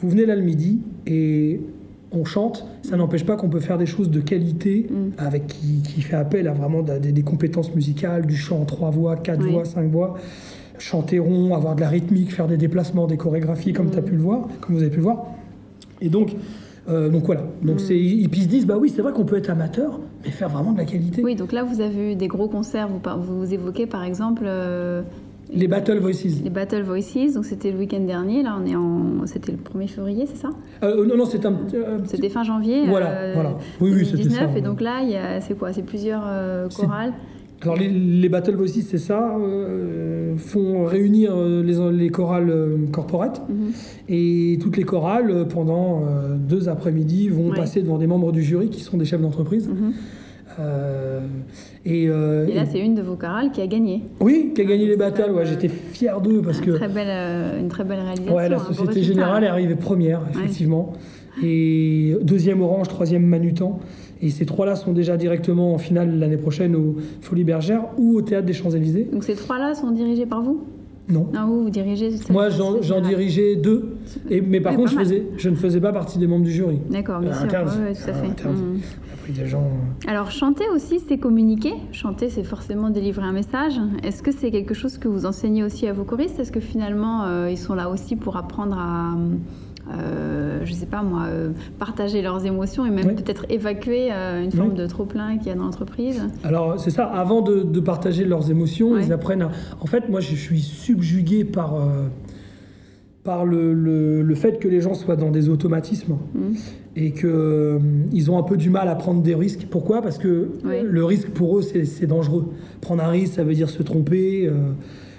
Vous 0.00 0.10
venez 0.10 0.26
là 0.26 0.34
le 0.34 0.42
midi 0.42 0.80
et 1.06 1.60
on 2.10 2.24
chante, 2.24 2.66
ça 2.82 2.96
n'empêche 2.96 3.24
pas 3.24 3.36
qu'on 3.36 3.48
peut 3.48 3.60
faire 3.60 3.78
des 3.78 3.86
choses 3.86 4.10
de 4.10 4.20
qualité 4.20 4.86
mm. 4.90 5.12
avec 5.18 5.46
qui, 5.46 6.02
fait 6.02 6.16
appel 6.16 6.48
à 6.48 6.52
vraiment 6.52 6.82
des, 6.82 7.22
compétences 7.22 7.74
musicales, 7.74 8.26
du 8.26 8.36
chant 8.36 8.60
en 8.60 8.64
trois 8.64 8.90
voix, 8.90 9.16
quatre 9.16 9.42
voix, 9.42 9.64
cinq 9.64 9.90
voix 9.90 10.16
chanter 10.82 11.18
rond, 11.18 11.54
avoir 11.54 11.76
de 11.76 11.80
la 11.80 11.88
rythmique, 11.88 12.32
faire 12.32 12.48
des 12.48 12.56
déplacements, 12.56 13.06
des 13.06 13.16
chorégraphies, 13.16 13.72
comme, 13.72 13.90
as 13.96 14.02
pu 14.02 14.16
le 14.16 14.22
voir, 14.22 14.48
comme 14.60 14.74
vous 14.74 14.82
avez 14.82 14.90
pu 14.90 14.96
le 14.96 15.04
voir. 15.04 15.26
Et 16.00 16.08
donc, 16.08 16.34
euh, 16.88 17.08
donc 17.08 17.24
voilà. 17.24 17.42
Donc 17.62 17.76
mm. 17.76 17.78
c'est, 17.78 17.98
ils, 17.98 18.24
se 18.24 18.48
disent, 18.48 18.66
bah 18.66 18.76
oui, 18.78 18.92
c'est 18.94 19.02
vrai 19.02 19.12
qu'on 19.12 19.24
peut 19.24 19.36
être 19.36 19.50
amateur, 19.50 20.00
mais 20.24 20.30
faire 20.30 20.48
vraiment 20.48 20.72
de 20.72 20.78
la 20.78 20.84
qualité. 20.84 21.22
Oui, 21.22 21.36
donc 21.36 21.52
là, 21.52 21.62
vous 21.62 21.80
avez 21.80 22.12
eu 22.12 22.16
des 22.16 22.26
gros 22.26 22.48
concerts. 22.48 22.88
Vous, 22.88 23.38
vous 23.38 23.54
évoquez 23.54 23.86
par 23.86 24.02
exemple. 24.02 24.42
Euh, 24.44 25.02
les 25.54 25.68
Battle 25.68 25.98
Voices. 25.98 26.42
Les 26.42 26.50
Battle 26.50 26.82
Voices, 26.82 27.34
donc 27.34 27.44
c'était 27.44 27.70
le 27.70 27.78
week-end 27.78 28.00
dernier, 28.00 28.42
là 28.42 28.56
on 28.58 28.64
est 28.64 28.74
en... 28.74 29.26
C'était 29.26 29.52
le 29.52 29.58
1er 29.58 29.86
février, 29.86 30.24
c'est 30.24 30.38
ça? 30.38 30.48
Euh, 30.82 31.04
Non, 31.04 31.14
non, 31.14 31.26
c'était 31.26 31.46
un... 31.46 31.58
C'était 32.06 32.30
fin 32.30 32.42
janvier. 32.42 32.86
Voilà, 32.86 33.34
voilà. 33.34 33.58
Oui, 33.78 33.90
oui, 33.92 34.06
c'était 34.06 34.30
ça. 34.30 34.48
Et 34.56 34.62
donc 34.62 34.80
là, 34.80 35.00
c'est 35.40 35.58
quoi? 35.58 35.74
C'est 35.74 35.82
plusieurs 35.82 36.22
chorales 36.74 37.12
alors 37.62 37.76
les, 37.76 38.28
Battle 38.28 38.56
Voices, 38.56 38.82
c'est 38.88 38.98
ça, 38.98 39.36
euh, 39.38 40.34
font 40.36 40.84
réunir 40.84 41.32
euh, 41.34 41.62
les, 41.62 41.96
les 41.96 42.10
chorales 42.10 42.50
euh, 42.50 42.76
corporates 42.90 43.42
mhm. 43.48 43.72
et 44.08 44.58
toutes 44.60 44.76
les 44.76 44.82
chorales 44.82 45.46
pendant 45.48 46.02
deux 46.38 46.68
après-midi 46.68 47.28
vont 47.28 47.50
passer 47.50 47.82
devant 47.82 47.98
des 47.98 48.06
membres 48.06 48.32
du 48.32 48.42
jury 48.42 48.68
qui 48.68 48.80
sont 48.80 48.96
des 48.96 49.04
chefs 49.04 49.20
d'entreprise. 49.20 49.68
Mhm. 49.68 49.92
et, 51.84 52.08
là, 52.08 52.66
c'est 52.70 52.80
une 52.80 52.94
de 52.94 53.02
vos 53.02 53.16
chorales 53.16 53.52
qui 53.52 53.60
a 53.60 53.66
gagné. 53.66 54.02
Oui, 54.20 54.52
qui 54.54 54.60
a 54.60 54.64
gagné 54.64 54.86
les 54.86 54.96
battles. 54.96 55.30
Ouais, 55.30 55.46
J'étais 55.46 55.68
fier 55.68 56.20
d'eux 56.20 56.42
parce 56.42 56.60
que. 56.60 56.72
Très 56.72 56.88
belle, 56.88 57.60
une 57.60 57.68
très 57.68 57.84
belle 57.84 58.00
réalisation. 58.00 58.34
Ouais, 58.34 58.48
la 58.48 58.58
Société 58.58 59.02
Générale 59.02 59.44
est 59.44 59.48
arrivée 59.48 59.76
première, 59.76 60.22
effectivement. 60.30 60.94
Et 61.42 62.14
deuxième 62.22 62.60
Orange, 62.60 62.88
troisième 62.88 63.24
Manutan. 63.24 63.80
Et 64.22 64.30
ces 64.30 64.46
trois-là 64.46 64.76
sont 64.76 64.92
déjà 64.92 65.16
directement 65.16 65.74
en 65.74 65.78
finale 65.78 66.18
l'année 66.18 66.36
prochaine 66.36 66.76
au 66.76 66.96
Folie 67.20 67.44
Bergère 67.44 67.82
ou 67.98 68.16
au 68.16 68.22
Théâtre 68.22 68.46
des 68.46 68.52
Champs-Élysées. 68.52 69.08
Donc 69.12 69.24
ces 69.24 69.34
trois-là 69.34 69.74
sont 69.74 69.90
dirigés 69.90 70.26
par 70.26 70.42
vous? 70.42 70.62
Non. 71.08 71.28
Non, 71.34 71.46
vous, 71.46 71.62
vous 71.64 71.70
dirigez 71.70 72.10
Moi, 72.30 72.48
j'en 72.48 73.00
dirigeais 73.00 73.56
deux. 73.56 73.96
Et, 74.30 74.40
mais 74.40 74.60
par 74.60 74.76
contre, 74.76 74.92
je, 74.92 74.96
faisais, 74.96 75.26
je, 75.36 75.48
ne 75.48 75.56
faisais 75.56 75.80
pas 75.80 75.92
partie 75.92 76.18
des 76.18 76.28
membres 76.28 76.44
du 76.44 76.52
jury. 76.52 76.78
D'accord, 76.90 77.20
bien 77.20 77.34
sûr. 77.34 77.48
tout 77.48 77.56
à 77.56 77.64
fait. 77.64 78.28
Mmh. 78.28 78.80
pris 79.22 79.32
des 79.32 79.46
gens... 79.46 79.62
Euh, 79.62 80.10
Alors, 80.10 80.30
chanter 80.30 80.64
aussi, 80.72 81.00
c'est 81.00 81.18
communiquer. 81.18 81.74
Chanter, 81.90 82.30
c'est 82.30 82.44
forcément 82.44 82.90
délivrer 82.90 83.24
un 83.24 83.32
message. 83.32 83.74
Est-ce 84.04 84.22
que 84.22 84.30
c'est 84.30 84.52
quelque 84.52 84.74
chose 84.74 84.98
que 84.98 85.08
vous 85.08 85.26
enseignez 85.26 85.64
aussi 85.64 85.88
à 85.88 85.92
vos 85.92 86.04
choristes? 86.04 86.38
Est-ce 86.38 86.52
que 86.52 86.60
finalement, 86.60 87.24
euh, 87.24 87.50
ils 87.50 87.58
sont 87.58 87.74
là 87.74 87.90
aussi 87.90 88.14
pour 88.14 88.36
apprendre 88.36 88.78
à 88.78 89.14
euh, 89.14 89.34
je 90.64 90.72
sais 90.72 90.86
pas 90.86 91.02
moi, 91.02 91.24
euh, 91.26 91.50
partager 91.78 92.22
leurs 92.22 92.44
émotions 92.46 92.86
et 92.86 92.90
même 92.90 93.14
peut-être 93.14 93.46
évacuer 93.48 94.12
euh, 94.12 94.42
une 94.42 94.52
forme 94.52 94.74
de 94.74 94.86
trop-plein 94.86 95.38
qu'il 95.38 95.48
y 95.48 95.50
a 95.50 95.54
dans 95.54 95.64
l'entreprise 95.64 96.22
Alors, 96.44 96.78
c'est 96.78 96.90
ça, 96.90 97.06
avant 97.06 97.42
de, 97.42 97.80
partager 97.80 98.24
leurs 98.24 98.50
émotions, 98.50 98.96
ils 98.98 99.12
apprennent 99.12 99.42
à... 99.42 99.50
En 99.80 99.86
fait, 99.86 100.08
moi, 100.08 100.20
je 100.20 100.34
suis 100.34 100.60
subjugué 100.60 101.44
par, 101.44 101.74
par 103.24 103.44
le, 103.44 103.74
le, 103.74 104.34
fait 104.34 104.58
que 104.58 104.68
les 104.68 104.80
gens 104.80 104.94
soient 104.94 105.16
dans 105.16 105.30
des 105.30 105.48
automatismes 105.48 106.16
mmh. 106.34 106.40
et 106.96 107.12
qu'ils 107.12 108.30
ont 108.30 108.38
un 108.38 108.42
peu 108.44 108.56
du 108.56 108.70
mal 108.70 108.88
à 108.88 108.94
prendre 108.94 109.22
des 109.22 109.34
risques. 109.34 109.66
Pourquoi? 109.68 110.00
Parce 110.00 110.18
que 110.18 110.50
le 110.64 111.04
risque, 111.04 111.30
pour 111.30 111.58
eux, 111.58 111.62
c'est 111.62 112.06
dangereux. 112.06 112.52
Prendre 112.80 113.02
un 113.02 113.08
risque, 113.08 113.34
ça 113.34 113.44
veut 113.44 113.54
dire 113.54 113.68
se 113.68 113.82
tromper. 113.82 114.48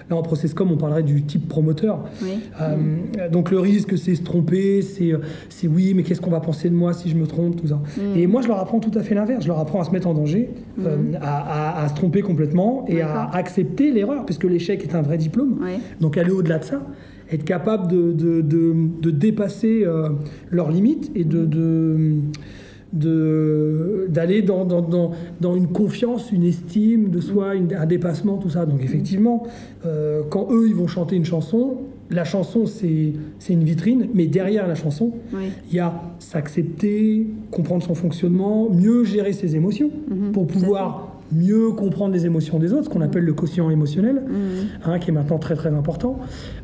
Là, 0.09 0.15
en 0.15 0.21
process-com, 0.21 0.69
on 0.71 0.77
parlerait 0.77 1.03
du 1.03 1.23
type 1.23 1.47
promoteur. 1.47 2.03
Euh, 2.61 3.29
donc 3.31 3.51
le 3.51 3.59
risque, 3.59 3.97
c'est 3.97 4.15
se 4.15 4.23
tromper, 4.23 4.81
c'est 4.81 5.67
oui, 5.67 5.93
mais 5.95 6.03
qu'est-ce 6.03 6.21
qu'on 6.21 6.31
va 6.31 6.41
penser 6.41 6.69
de 6.69 6.75
moi 6.75 6.93
si 6.93 7.09
je 7.09 7.15
me 7.15 7.25
trompe, 7.25 7.61
tout 7.61 7.67
ça. 7.67 7.81
Mm. 7.97 8.17
Et 8.17 8.27
moi, 8.27 8.41
je 8.41 8.47
leur 8.47 8.59
apprends 8.59 8.79
tout 8.79 8.97
à 8.97 9.03
fait 9.03 9.15
l'inverse. 9.15 9.43
Je 9.43 9.47
leur 9.47 9.59
apprends 9.59 9.81
à 9.81 9.85
se 9.85 9.91
mettre 9.91 10.07
en 10.07 10.13
danger, 10.13 10.49
euh, 10.85 10.97
mm. 10.97 11.17
à, 11.21 11.87
se 11.89 11.93
tromper 11.95 12.21
complètement 12.21 12.85
et 12.87 13.01
à 13.01 13.29
accepter 13.33 13.91
l'erreur, 13.91 14.25
puisque 14.25 14.43
l'échec 14.43 14.83
est 14.83 14.95
un 14.95 15.01
vrai 15.01 15.17
diplôme. 15.17 15.59
Donc 15.99 16.17
aller 16.17 16.31
au-delà 16.31 16.59
de 16.59 16.65
ça 16.65 16.81
être 17.31 17.45
capable 17.45 17.87
de, 17.87 18.41
de, 18.41 19.11
dépasser 19.11 19.83
euh, 19.85 20.09
leurs 20.49 20.71
limites 20.71 21.11
et 21.15 21.23
de, 21.23 22.19
d'aller 22.93 24.43
dans, 24.43 24.65
dans, 24.65 25.11
dans, 25.41 25.55
une 25.55 25.67
confiance, 25.67 26.31
une 26.31 26.43
estime 26.43 27.09
de 27.09 27.19
soi, 27.19 27.53
un 27.53 27.85
dépassement, 27.85 28.37
tout 28.37 28.51
ça. 28.51 28.65
Donc 28.65 28.83
effectivement, 28.83 29.47
euh, 29.85 30.21
quand 30.29 30.47
eux, 30.51 30.67
ils 30.67 30.75
vont 30.75 30.87
chanter 30.87 31.15
une 31.15 31.25
chanson, 31.25 31.77
la 32.11 32.23
chanson, 32.23 32.65
c'est 32.65 33.13
une 33.49 33.63
vitrine, 33.63 34.09
mais 34.13 34.27
derrière 34.27 34.67
la 34.67 34.75
chanson, 34.75 35.13
il 35.69 35.75
y 35.75 35.79
a 35.79 36.01
s'accepter, 36.19 37.27
comprendre 37.49 37.83
son 37.83 37.95
fonctionnement, 37.95 38.69
mieux 38.69 39.03
gérer 39.03 39.33
ses 39.33 39.55
émotions 39.55 39.89
mhm. 40.09 40.31
pour 40.31 40.45
pouvoir 40.45 41.12
mieux 41.33 41.71
comprendre 41.71 42.13
les 42.13 42.25
émotions 42.25 42.59
des 42.59 42.73
autres, 42.73 42.85
ce 42.85 42.89
qu'on 42.89 42.99
mm. 42.99 43.03
appelle 43.03 43.23
le 43.23 43.33
quotient 43.33 43.69
émotionnel, 43.69 44.15
mm. 44.15 44.85
hein, 44.85 44.99
qui 44.99 45.09
est 45.09 45.13
maintenant 45.13 45.39
très 45.39 45.55
très 45.55 45.73
important. 45.73 46.19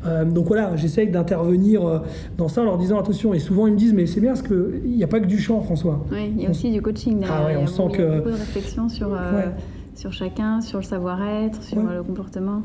Euh, 0.06 0.24
donc 0.24 0.46
voilà, 0.46 0.76
j'essaye 0.76 1.08
d'intervenir 1.08 1.86
euh, 1.86 1.98
dans 2.36 2.48
ça 2.48 2.62
en 2.62 2.64
leur 2.64 2.78
disant 2.78 2.98
attention, 2.98 3.34
et 3.34 3.38
souvent 3.38 3.66
ils 3.66 3.72
me 3.72 3.78
disent 3.78 3.94
mais 3.94 4.06
c'est 4.06 4.20
bien 4.20 4.32
parce 4.32 4.46
qu'il 4.46 4.82
n'y 4.84 5.04
a 5.04 5.08
pas 5.08 5.20
que 5.20 5.26
du 5.26 5.38
chant 5.38 5.60
François. 5.60 6.04
Oui, 6.12 6.32
il 6.36 6.42
y 6.42 6.46
a 6.46 6.50
aussi 6.50 6.70
du 6.70 6.82
coaching. 6.82 7.24
Ah 7.28 7.46
ouais, 7.46 7.56
on 7.56 7.66
sent 7.66 7.82
il 7.94 8.00
y 8.00 8.02
a 8.02 8.16
beaucoup 8.16 8.28
de 8.28 8.34
réflexion 8.34 8.88
sur... 8.88 9.12
Euh, 9.12 9.46
sur 10.00 10.14
chacun, 10.14 10.62
sur 10.62 10.78
le 10.78 10.84
savoir-être, 10.84 11.62
sur 11.62 11.82
le 11.82 12.02
comportement. 12.02 12.62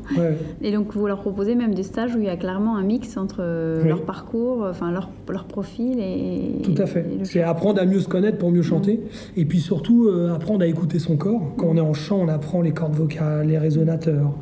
Et 0.62 0.72
donc 0.72 0.94
vous 0.94 1.06
leur 1.06 1.20
proposez 1.20 1.54
même 1.54 1.74
des 1.74 1.82
stages 1.82 2.16
où 2.16 2.18
il 2.18 2.24
y 2.24 2.30
a 2.30 2.36
clairement 2.36 2.76
un 2.76 2.82
mix 2.82 3.18
entre 3.18 3.42
leur 3.84 4.02
parcours, 4.02 4.66
enfin 4.68 4.90
leur, 4.90 5.10
leur 5.28 5.44
profil 5.44 5.98
et... 6.00 6.62
Tout 6.62 6.74
à 6.78 6.86
fait. 6.86 7.04
C'est 7.24 7.42
apprendre 7.42 7.80
à 7.80 7.84
mieux 7.84 8.00
se 8.00 8.08
connaître 8.08 8.38
pour 8.38 8.50
mieux 8.50 8.62
chanter. 8.62 9.02
Et 9.36 9.44
puis 9.44 9.60
surtout 9.60 10.08
euh, 10.08 10.34
apprendre 10.34 10.62
à 10.62 10.66
écouter 10.66 10.98
son 10.98 11.18
corps. 11.18 11.42
Quand 11.58 11.66
on 11.66 11.76
est 11.76 11.80
en 11.80 11.92
chant, 11.92 12.18
on 12.22 12.28
apprend 12.28 12.62
les 12.62 12.72
cordes 12.72 12.94
vocales, 12.94 13.46
les 13.48 13.58
résonateurs 13.58 14.32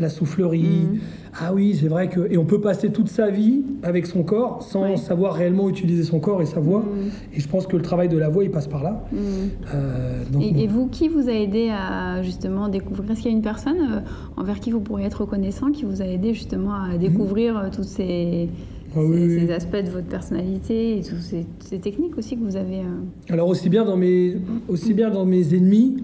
la 0.00 0.08
soufflerie. 0.08 0.62
Mm. 0.62 0.98
Ah 1.40 1.52
oui, 1.54 1.76
c'est 1.80 1.88
vrai 1.88 2.08
que. 2.08 2.30
Et 2.30 2.38
on 2.38 2.44
peut 2.44 2.60
passer 2.60 2.90
toute 2.90 3.08
sa 3.08 3.30
vie 3.30 3.62
avec 3.82 4.06
son 4.06 4.22
corps 4.22 4.62
sans 4.62 4.96
savoir 4.96 5.34
réellement 5.34 5.68
utiliser 5.68 6.02
son 6.02 6.18
corps 6.18 6.42
et 6.42 6.46
sa 6.46 6.60
voix. 6.60 6.80
Mm. 6.80 7.36
Et 7.36 7.40
je 7.40 7.48
pense 7.48 7.66
que 7.66 7.76
le 7.76 7.82
travail 7.82 8.08
de 8.08 8.18
la 8.18 8.28
voix, 8.28 8.42
il 8.42 8.50
passe 8.50 8.66
par 8.66 8.82
là. 8.82 9.04
Mm. 9.12 9.16
Euh, 9.74 10.22
et, 10.40 10.66
vous, 10.66 10.88
qui 10.88 11.08
vous 11.08 11.28
a 11.28 11.32
aidé 11.32 11.70
à 11.70 12.22
justement 12.22 12.68
découvrir? 12.68 13.12
Est-ce 13.12 13.22
qu'il 13.22 13.30
y 13.30 13.34
a 13.34 13.36
une 13.36 13.42
personne 13.42 13.78
euh, 13.78 14.00
envers 14.36 14.58
qui 14.58 14.70
vous 14.70 14.80
pourriez 14.80 15.06
être 15.06 15.20
reconnaissant 15.20 15.70
qui 15.70 15.84
vous 15.84 16.02
a 16.02 16.06
aidé 16.06 16.34
justement 16.34 16.74
à 16.74 16.96
découvrir 16.98 17.56
euh, 17.56 17.68
toutes 17.74 17.84
ces. 17.84 18.48
Ah 18.94 19.00
ces, 19.12 19.50
aspects 19.52 19.84
de 19.84 19.90
votre 19.90 20.06
personnalité 20.06 20.98
et 20.98 21.02
toutes 21.02 21.20
ces, 21.20 21.78
techniques 21.78 22.18
aussi 22.18 22.36
que 22.36 22.42
vous 22.42 22.56
avez. 22.56 22.80
Alors 23.28 23.48
aussi 23.48 23.68
bien 23.68 23.84
dans 23.84 23.96
mes, 23.96 24.36
aussi 24.68 24.94
bien 24.94 25.10
dans 25.10 25.24
mes 25.24 25.54
ennemis 25.54 26.02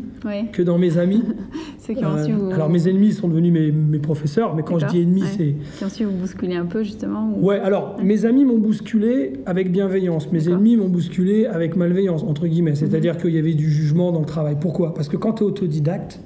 que 0.53 0.63
dans 0.63 0.79
mes 0.79 0.99
amis. 0.99 1.23
Ceux 1.79 1.95
qui 1.95 2.05
ont 2.05 2.25
su 2.25 2.33
vous... 2.33 2.51
Alors 2.51 2.69
mes 2.69 2.89
ennemis 2.89 3.13
sont 3.13 3.29
devenus 3.29 3.53
mes, 3.53 3.71
mes 3.71 3.99
professeurs, 3.99 4.55
mais 4.55 4.63
quand 4.63 4.79
je 4.79 4.87
dis 4.87 5.03
ennemis, 5.03 5.25
c'est... 5.37 5.55
Qui 5.79 5.85
ont 5.85 5.89
su 5.89 6.05
vous 6.05 6.17
bousculer 6.17 6.57
un 6.57 6.67
peu 6.67 6.83
justement 6.83 7.33
Ouais, 7.39 7.59
alors 7.59 7.97
mes 8.03 8.25
amis 8.25 8.45
m'ont 8.45 8.59
bousculé 8.59 9.35
avec 9.47 9.71
bienveillance, 9.71 10.31
mes 10.33 10.49
ennemis 10.49 10.77
m'ont 10.77 10.89
bousculé 10.89 11.47
avec 11.47 11.77
malveillance, 11.77 12.23
entre 12.23 12.47
guillemets. 12.47 12.75
C'est-à-dire 12.75 13.17
qu'il 13.19 13.35
y 13.35 13.39
avait 13.39 13.55
du 13.55 13.71
jugement 13.71 14.13
dans 14.13 14.21
le 14.21 14.27
travail. 14.27 14.57
Pourquoi? 14.61 14.95
Parce 14.95 15.09
que 15.09 15.17
quand 15.17 15.35
tu 15.35 15.45
es 15.45 15.47
autodidacte, 15.47 16.21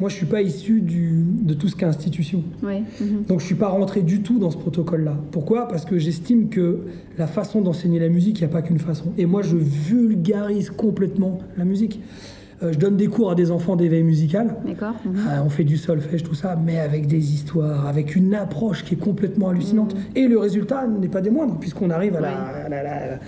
moi, 0.00 0.08
je 0.08 0.14
ne 0.14 0.18
suis 0.18 0.26
pas 0.26 0.40
issu 0.40 0.80
du, 0.80 1.24
de 1.42 1.52
tout 1.52 1.68
ce 1.68 1.76
qu'est 1.76 1.84
institution. 1.84 2.42
Ouais. 2.62 2.82
Mhm. 3.00 3.24
Donc, 3.28 3.40
je 3.40 3.44
ne 3.44 3.48
suis 3.48 3.54
pas 3.54 3.68
rentré 3.68 4.00
du 4.00 4.22
tout 4.22 4.38
dans 4.38 4.50
ce 4.50 4.56
protocole-là. 4.56 5.16
Pourquoi? 5.30 5.68
Parce 5.68 5.84
que 5.84 5.98
j'estime 5.98 6.48
que 6.48 6.78
la 7.18 7.26
façon 7.26 7.60
d'enseigner 7.60 8.00
la 8.00 8.08
musique, 8.08 8.38
il 8.38 8.44
n'y 8.44 8.50
a 8.50 8.52
pas 8.52 8.62
qu'une 8.62 8.78
façon. 8.78 9.12
Et 9.18 9.26
moi, 9.26 9.42
je 9.42 9.56
vulgarise 9.56 10.70
complètement 10.70 11.40
la 11.58 11.66
musique. 11.66 12.00
Euh, 12.62 12.72
je 12.72 12.78
donne 12.78 12.96
des 12.96 13.08
cours 13.08 13.30
à 13.30 13.34
des 13.34 13.50
enfants 13.50 13.76
d'éveil 13.76 14.02
musical. 14.02 14.56
D'accord. 14.66 14.94
Mhm. 15.04 15.16
Euh, 15.16 15.42
on 15.44 15.50
fait 15.50 15.64
du 15.64 15.76
solfège, 15.76 16.22
tout 16.22 16.34
ça, 16.34 16.56
mais 16.56 16.78
avec 16.78 17.06
des 17.06 17.34
histoires, 17.34 17.86
avec 17.86 18.16
une 18.16 18.34
approche 18.34 18.84
qui 18.84 18.94
est 18.94 18.98
complètement 18.98 19.50
hallucinante. 19.50 19.94
Mhm. 19.94 20.00
Et 20.16 20.28
le 20.28 20.38
résultat 20.38 20.86
n'est 20.86 21.08
pas 21.08 21.20
des 21.20 21.30
moindres, 21.30 21.58
puisqu'on 21.58 21.90
arrive 21.90 22.16
à, 22.16 22.20
la, 22.20 22.68
la 22.70 23.18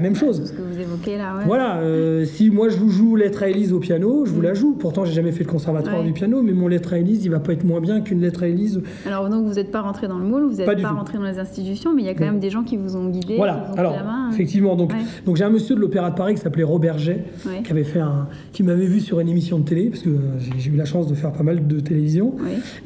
même 0.00 0.14
chose. 0.14 0.42
Ce 0.44 0.52
que 0.52 0.62
vous 0.62 0.78
évoquez 0.78 1.16
là, 1.16 1.36
ouais. 1.36 1.44
Voilà, 1.46 1.78
euh, 1.78 2.24
si 2.24 2.50
moi 2.50 2.68
je 2.68 2.76
vous 2.76 2.90
joue 2.90 3.16
lettre 3.16 3.42
à 3.42 3.48
Élise 3.48 3.72
au 3.72 3.78
piano, 3.78 4.24
je 4.26 4.30
vous 4.30 4.40
la 4.40 4.52
mm. 4.52 4.56
joue. 4.56 4.72
Pourtant, 4.74 5.04
j'ai 5.04 5.12
jamais 5.12 5.32
fait 5.32 5.44
le 5.44 5.50
conservatoire 5.50 6.02
du 6.02 6.12
piano, 6.12 6.42
mais 6.42 6.52
mon 6.52 6.68
lettre 6.68 6.92
à 6.92 6.98
Élise, 6.98 7.24
il 7.24 7.30
va 7.30 7.40
pas 7.40 7.52
être 7.52 7.64
moins 7.64 7.80
bien 7.80 8.00
qu'une 8.00 8.20
lettre 8.20 8.42
à 8.42 8.48
Élise. 8.48 8.82
Alors 9.06 9.28
donc 9.28 9.46
vous 9.46 9.54
n'êtes 9.54 9.70
pas 9.70 9.80
rentré 9.80 10.08
dans 10.08 10.18
le 10.18 10.24
moule, 10.24 10.44
vous 10.44 10.56
n'êtes 10.56 10.82
pas, 10.82 10.88
rentré 10.90 11.18
dans 11.18 11.24
les 11.24 11.38
institutions, 11.38 11.94
mais 11.94 12.02
il 12.02 12.06
y 12.06 12.10
a 12.10 12.14
quand 12.14 12.24
même 12.24 12.40
des 12.40 12.50
gens 12.50 12.62
qui 12.62 12.76
vous 12.76 12.96
ont 12.96 13.08
guidé. 13.08 13.36
Voilà. 13.36 13.70
Alors 13.76 13.96
effectivement, 14.30 14.76
donc 14.76 14.92
donc 15.24 15.36
j'ai 15.36 15.44
un 15.44 15.50
monsieur 15.50 15.74
de 15.74 15.80
l'Opéra 15.80 16.10
de 16.10 16.16
Paris 16.16 16.34
qui 16.34 16.40
s'appelait 16.40 16.64
Robert 16.64 16.98
Jet, 16.98 17.24
qui 17.64 17.70
avait 17.70 17.84
fait 17.84 18.00
un, 18.00 18.28
qui 18.52 18.62
m'avait 18.62 18.86
vu 18.86 19.00
sur 19.00 19.20
une 19.20 19.28
émission 19.28 19.58
de 19.58 19.64
télé 19.64 19.90
parce 19.90 20.02
que 20.02 20.10
euh, 20.10 20.38
j'ai 20.58 20.70
eu 20.70 20.76
la 20.76 20.84
chance 20.84 21.06
de 21.06 21.14
faire 21.14 21.32
pas 21.32 21.42
mal 21.42 21.66
de 21.66 21.80
télévision. 21.80 22.34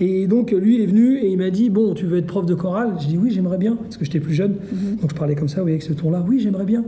Et 0.01 0.27
donc 0.27 0.53
lui, 0.53 0.77
il 0.77 0.83
est 0.83 0.87
venu 0.87 1.19
et 1.19 1.29
il 1.29 1.39
m'a 1.39 1.51
dit 1.51 1.71
bon, 1.71 1.95
tu 1.95 2.07
veux 2.07 2.19
être 2.19 2.27
prof 2.27 2.47
de 2.47 2.55
chorale? 2.55 2.95
J'ai 3.01 3.09
dit 3.09 3.19
oui, 3.19 3.31
j'aimerais 3.31 3.59
bien 3.59 3.77
parce 3.77 3.97
que 3.97 4.05
j'étais 4.05 4.21
plus 4.21 4.35
jeune, 4.35 4.53
mm-hmm. 4.53 5.01
donc 5.01 5.11
je 5.11 5.17
parlais 5.17 5.35
comme 5.35 5.49
ça, 5.49 5.57
vous 5.57 5.63
voyez, 5.63 5.77
avec 5.77 5.83
ce 5.83 5.93
ton-là. 5.93 6.25
Oui, 6.27 6.41
j'aimerais 6.41 6.65
bien. 6.65 6.85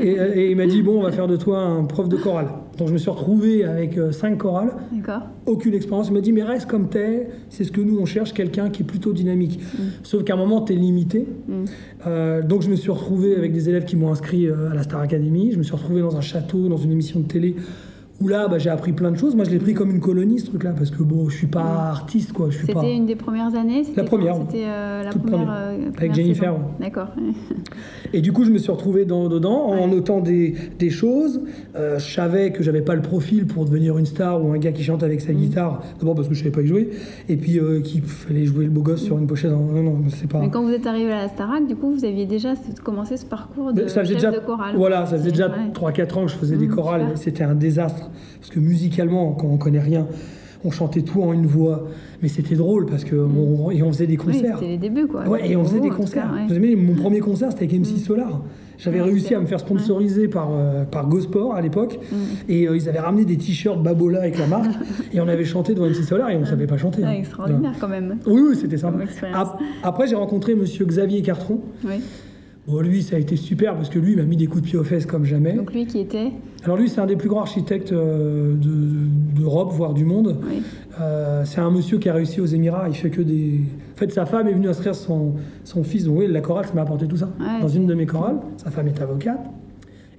Et, 0.00 0.10
et 0.10 0.50
il 0.50 0.56
m'a 0.56 0.66
dit 0.66 0.82
bon, 0.82 0.98
on 0.98 1.02
va 1.02 1.12
faire 1.12 1.26
de 1.26 1.36
toi 1.36 1.58
un 1.58 1.84
prof 1.84 2.08
de 2.08 2.16
chorale. 2.16 2.48
Donc 2.80 2.88
je 2.88 2.94
me 2.94 2.98
suis 2.98 3.10
retrouvé 3.10 3.64
avec 3.64 3.98
euh, 3.98 4.10
cinq 4.10 4.38
chorales, 4.38 4.72
aucune 5.44 5.74
expérience. 5.74 6.08
Il 6.08 6.14
m'a 6.14 6.22
dit 6.22 6.32
mais 6.32 6.42
reste 6.42 6.66
comme 6.66 6.88
t'es, 6.88 7.28
c'est 7.50 7.64
ce 7.64 7.72
que 7.72 7.80
nous 7.80 7.98
on 7.98 8.06
cherche, 8.06 8.32
quelqu'un 8.32 8.70
qui 8.70 8.82
est 8.82 8.86
plutôt 8.86 9.12
dynamique. 9.12 9.60
Mm. 9.60 9.82
Sauf 10.02 10.24
qu'à 10.24 10.32
un 10.32 10.36
moment 10.36 10.62
t'es 10.62 10.74
limité. 10.74 11.26
Mm. 11.46 11.64
Euh, 12.06 12.42
donc 12.42 12.62
je 12.62 12.70
me 12.70 12.76
suis 12.76 12.90
retrouvé 12.90 13.36
avec 13.36 13.52
des 13.52 13.68
élèves 13.68 13.84
qui 13.84 13.96
m'ont 13.96 14.10
inscrit 14.10 14.46
euh, 14.46 14.70
à 14.70 14.74
la 14.74 14.82
Star 14.82 15.00
Academy. 15.00 15.52
Je 15.52 15.58
me 15.58 15.62
suis 15.62 15.74
retrouvé 15.74 16.00
dans 16.00 16.16
un 16.16 16.22
château, 16.22 16.68
dans 16.68 16.78
une 16.78 16.92
émission 16.92 17.20
de 17.20 17.26
télé 17.26 17.54
où 18.20 18.28
là, 18.28 18.48
bah, 18.48 18.58
j'ai 18.58 18.68
appris 18.68 18.92
plein 18.92 19.10
de 19.10 19.16
choses. 19.16 19.34
Moi, 19.34 19.44
je 19.46 19.50
l'ai 19.50 19.58
pris 19.58 19.72
comme 19.72 19.90
une 19.90 20.00
colonie, 20.00 20.40
ce 20.40 20.46
truc-là, 20.46 20.72
parce 20.76 20.90
que 20.90 21.02
bon, 21.02 21.28
je 21.30 21.36
suis 21.36 21.46
pas 21.46 21.88
artiste, 21.90 22.32
quoi. 22.32 22.48
C'était 22.50 22.94
une 22.94 23.06
des 23.06 23.16
premières 23.16 23.54
années 23.54 23.82
La 23.96 24.04
première. 24.04 24.36
C'était 24.36 24.66
euh, 24.66 25.02
la 25.02 25.10
première, 25.10 25.50
euh, 25.50 25.90
Avec 25.96 26.14
Jennifer. 26.14 26.54
D'accord. 26.78 27.08
Et 28.12 28.20
du 28.20 28.32
coup, 28.32 28.44
je 28.44 28.50
me 28.50 28.58
suis 28.58 28.70
retrouvé 28.70 29.06
dans, 29.06 29.28
dedans 29.28 29.68
en 29.68 29.88
notant 29.88 30.20
des, 30.20 30.54
des 30.78 30.90
choses. 30.90 31.40
Euh, 31.76 31.98
je 31.98 32.12
savais 32.12 32.52
que 32.52 32.62
j'avais 32.62 32.82
pas 32.82 32.94
le 32.94 33.02
profil 33.02 33.46
pour 33.46 33.64
devenir 33.64 33.96
une 33.96 34.06
star 34.06 34.44
ou 34.44 34.52
un 34.52 34.58
gars 34.58 34.72
qui 34.72 34.82
chante 34.82 35.02
avec 35.02 35.22
sa 35.22 35.32
mm. 35.32 35.36
guitare. 35.36 35.82
D'abord 35.98 36.14
parce 36.14 36.28
que 36.28 36.34
je 36.34 36.40
savais 36.40 36.50
pas 36.50 36.62
y 36.62 36.66
jouer. 36.66 36.90
Et 37.28 37.36
puis 37.36 37.58
qu'il 37.84 38.02
fallait 38.02 38.44
jouer 38.44 38.64
le 38.64 38.70
beau 38.70 38.82
gosse 38.82 39.02
sur 39.02 39.16
une 39.16 39.26
pochette. 39.26 39.52
Non, 39.52 39.82
non, 39.82 39.98
c'est 40.08 40.28
pas. 40.28 40.40
Mais 40.40 40.50
quand 40.50 40.62
vous 40.62 40.72
êtes 40.72 40.86
arrivé 40.86 41.10
à 41.12 41.22
la 41.22 41.28
Starac, 41.28 41.66
du 41.66 41.76
coup, 41.76 41.92
vous 41.92 42.04
aviez 42.04 42.26
déjà 42.26 42.52
commencé 42.84 43.16
ce 43.16 43.24
parcours 43.24 43.72
de 43.72 43.82
déjà, 43.82 44.30
de 44.30 44.40
chorale. 44.40 44.74
Voilà, 44.76 45.06
ça 45.06 45.16
faisait 45.16 45.30
déjà 45.30 45.48
3-4 45.72 46.18
ans 46.18 46.26
que 46.26 46.32
je 46.32 46.36
faisais 46.36 46.56
des 46.56 46.66
mm, 46.66 46.74
chorales. 46.74 47.06
C'était 47.14 47.44
un 47.44 47.54
désastre. 47.54 48.09
Parce 48.38 48.50
que 48.50 48.60
musicalement, 48.60 49.32
quand 49.32 49.48
on 49.48 49.56
connaît 49.56 49.80
rien, 49.80 50.06
on 50.64 50.70
chantait 50.70 51.02
tout 51.02 51.22
en 51.22 51.32
une 51.32 51.46
voix, 51.46 51.88
mais 52.22 52.28
c'était 52.28 52.54
drôle 52.54 52.86
parce 52.86 53.04
que 53.04 53.16
on, 53.16 53.70
et 53.70 53.82
on 53.82 53.92
faisait 53.92 54.06
des 54.06 54.16
concerts. 54.16 54.56
c'était 54.58 54.72
les 54.72 54.78
débuts 54.78 55.06
quoi. 55.06 55.26
Ouais, 55.26 55.50
et 55.50 55.56
on 55.56 55.64
faisait 55.64 55.80
des 55.80 55.90
concerts. 55.90 56.30
mon 56.76 56.94
premier 56.94 57.20
concert 57.20 57.50
c'était 57.50 57.64
avec 57.64 57.80
MC 57.80 57.94
mm. 57.94 57.98
Solar. 57.98 58.42
J'avais 58.78 59.02
réussi 59.02 59.34
à 59.34 59.40
me 59.40 59.44
faire 59.44 59.60
sponsoriser 59.60 60.26
par, 60.26 60.48
euh, 60.52 60.84
par 60.84 61.06
Gosport 61.06 61.54
à 61.54 61.60
l'époque. 61.60 61.98
Mm. 62.10 62.16
Et 62.48 62.66
euh, 62.66 62.76
ils 62.76 62.88
avaient 62.88 63.00
ramené 63.00 63.26
des 63.26 63.36
t-shirts 63.36 63.82
Babola 63.82 64.20
avec 64.20 64.38
la 64.38 64.46
marque. 64.46 64.72
et 65.12 65.20
on 65.20 65.28
avait 65.28 65.44
chanté 65.44 65.74
devant 65.74 65.86
MC 65.86 66.02
Solar 66.02 66.30
et 66.30 66.36
on 66.36 66.40
ne 66.40 66.46
savait 66.46 66.66
pas 66.66 66.78
chanter. 66.78 67.04
Hein. 67.04 67.10
extraordinaire 67.10 67.74
quand 67.78 67.88
même. 67.88 68.16
Oui, 68.26 68.42
oui 68.50 68.56
c'était 68.56 68.78
sympa. 68.78 69.04
Après, 69.82 70.06
j'ai 70.06 70.16
rencontré 70.16 70.54
monsieur 70.54 70.84
Xavier 70.86 71.22
Cartron. 71.22 71.60
Oui 71.84 72.00
Bon, 72.70 72.80
lui, 72.80 73.02
ça 73.02 73.16
a 73.16 73.18
été 73.18 73.34
super 73.36 73.74
parce 73.74 73.88
que 73.88 73.98
lui, 73.98 74.12
il 74.12 74.16
m'a 74.16 74.22
mis 74.22 74.36
des 74.36 74.46
coups 74.46 74.62
de 74.62 74.68
pied 74.68 74.78
aux 74.78 74.84
fesses 74.84 75.06
comme 75.06 75.24
jamais. 75.24 75.54
Donc 75.54 75.72
lui 75.72 75.86
qui 75.86 75.98
était 75.98 76.30
Alors 76.64 76.76
lui, 76.76 76.88
c'est 76.88 77.00
un 77.00 77.06
des 77.06 77.16
plus 77.16 77.28
grands 77.28 77.40
architectes 77.40 77.92
euh, 77.92 78.54
d'Europe, 78.54 79.72
voire 79.72 79.92
du 79.92 80.04
monde. 80.04 80.36
Euh, 81.00 81.42
c'est 81.44 81.60
un 81.60 81.70
monsieur 81.70 81.98
qui 81.98 82.08
a 82.08 82.14
réussi 82.14 82.40
aux 82.40 82.46
Émirats. 82.46 82.88
Il 82.88 82.94
fait 82.94 83.10
que 83.10 83.22
des... 83.22 83.60
En 83.94 83.98
fait, 83.98 84.12
sa 84.12 84.24
femme 84.24 84.46
est 84.46 84.52
venue 84.52 84.68
inscrire 84.68 84.94
son, 84.94 85.34
son 85.64 85.82
fils. 85.82 86.04
Donc 86.04 86.18
oui, 86.18 86.28
la 86.28 86.40
chorale, 86.40 86.66
ça 86.66 86.74
m'a 86.74 86.82
apporté 86.82 87.08
tout 87.08 87.16
ça. 87.16 87.30
Dans 87.60 87.68
une 87.68 87.86
de 87.86 87.94
mes 87.94 88.06
chorales, 88.06 88.38
sa 88.56 88.70
femme 88.70 88.86
est 88.86 89.00
avocate. 89.00 89.40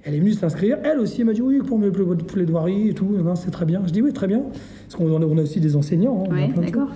Elle 0.04 0.14
est 0.14 0.18
venue 0.18 0.32
s'inscrire. 0.32 0.78
Elle 0.84 0.98
aussi, 0.98 1.20
elle 1.20 1.28
m'a 1.28 1.32
dit 1.32 1.42
oui, 1.42 1.58
pour 1.58 1.78
mes 1.78 1.90
plaidoiries 1.90 2.88
et 2.88 2.94
tout. 2.94 3.16
C'est 3.36 3.50
très 3.50 3.64
bien. 3.64 3.82
Je 3.86 3.92
dis 3.92 4.02
oui, 4.02 4.12
très 4.12 4.26
bien. 4.26 4.42
Parce 4.88 4.96
qu'on 4.96 5.38
a, 5.38 5.42
aussi 5.42 5.60
des 5.60 5.74
enseignants. 5.74 6.24
Hein, 6.28 6.48
oui, 6.56 6.64
d'accord. 6.64 6.88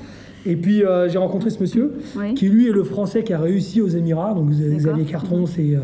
Et 0.47 0.55
puis 0.55 0.85
euh, 0.85 1.09
j'ai 1.09 1.19
rencontré 1.19 1.51
ce 1.51 1.61
monsieur, 1.61 1.93
qui 2.37 2.49
lui 2.49 2.69
est 2.69 2.73
le 2.73 2.85
Français 2.85 3.25
qui 3.25 3.33
a 3.33 3.39
réussi 3.39 3.83
aux 3.83 3.89
Émirats. 3.89 4.33
Donc 4.33 4.51
Xavier 4.51 5.05
Cartron, 5.05 5.45
c'est 5.47 5.75
euh, 5.75 5.81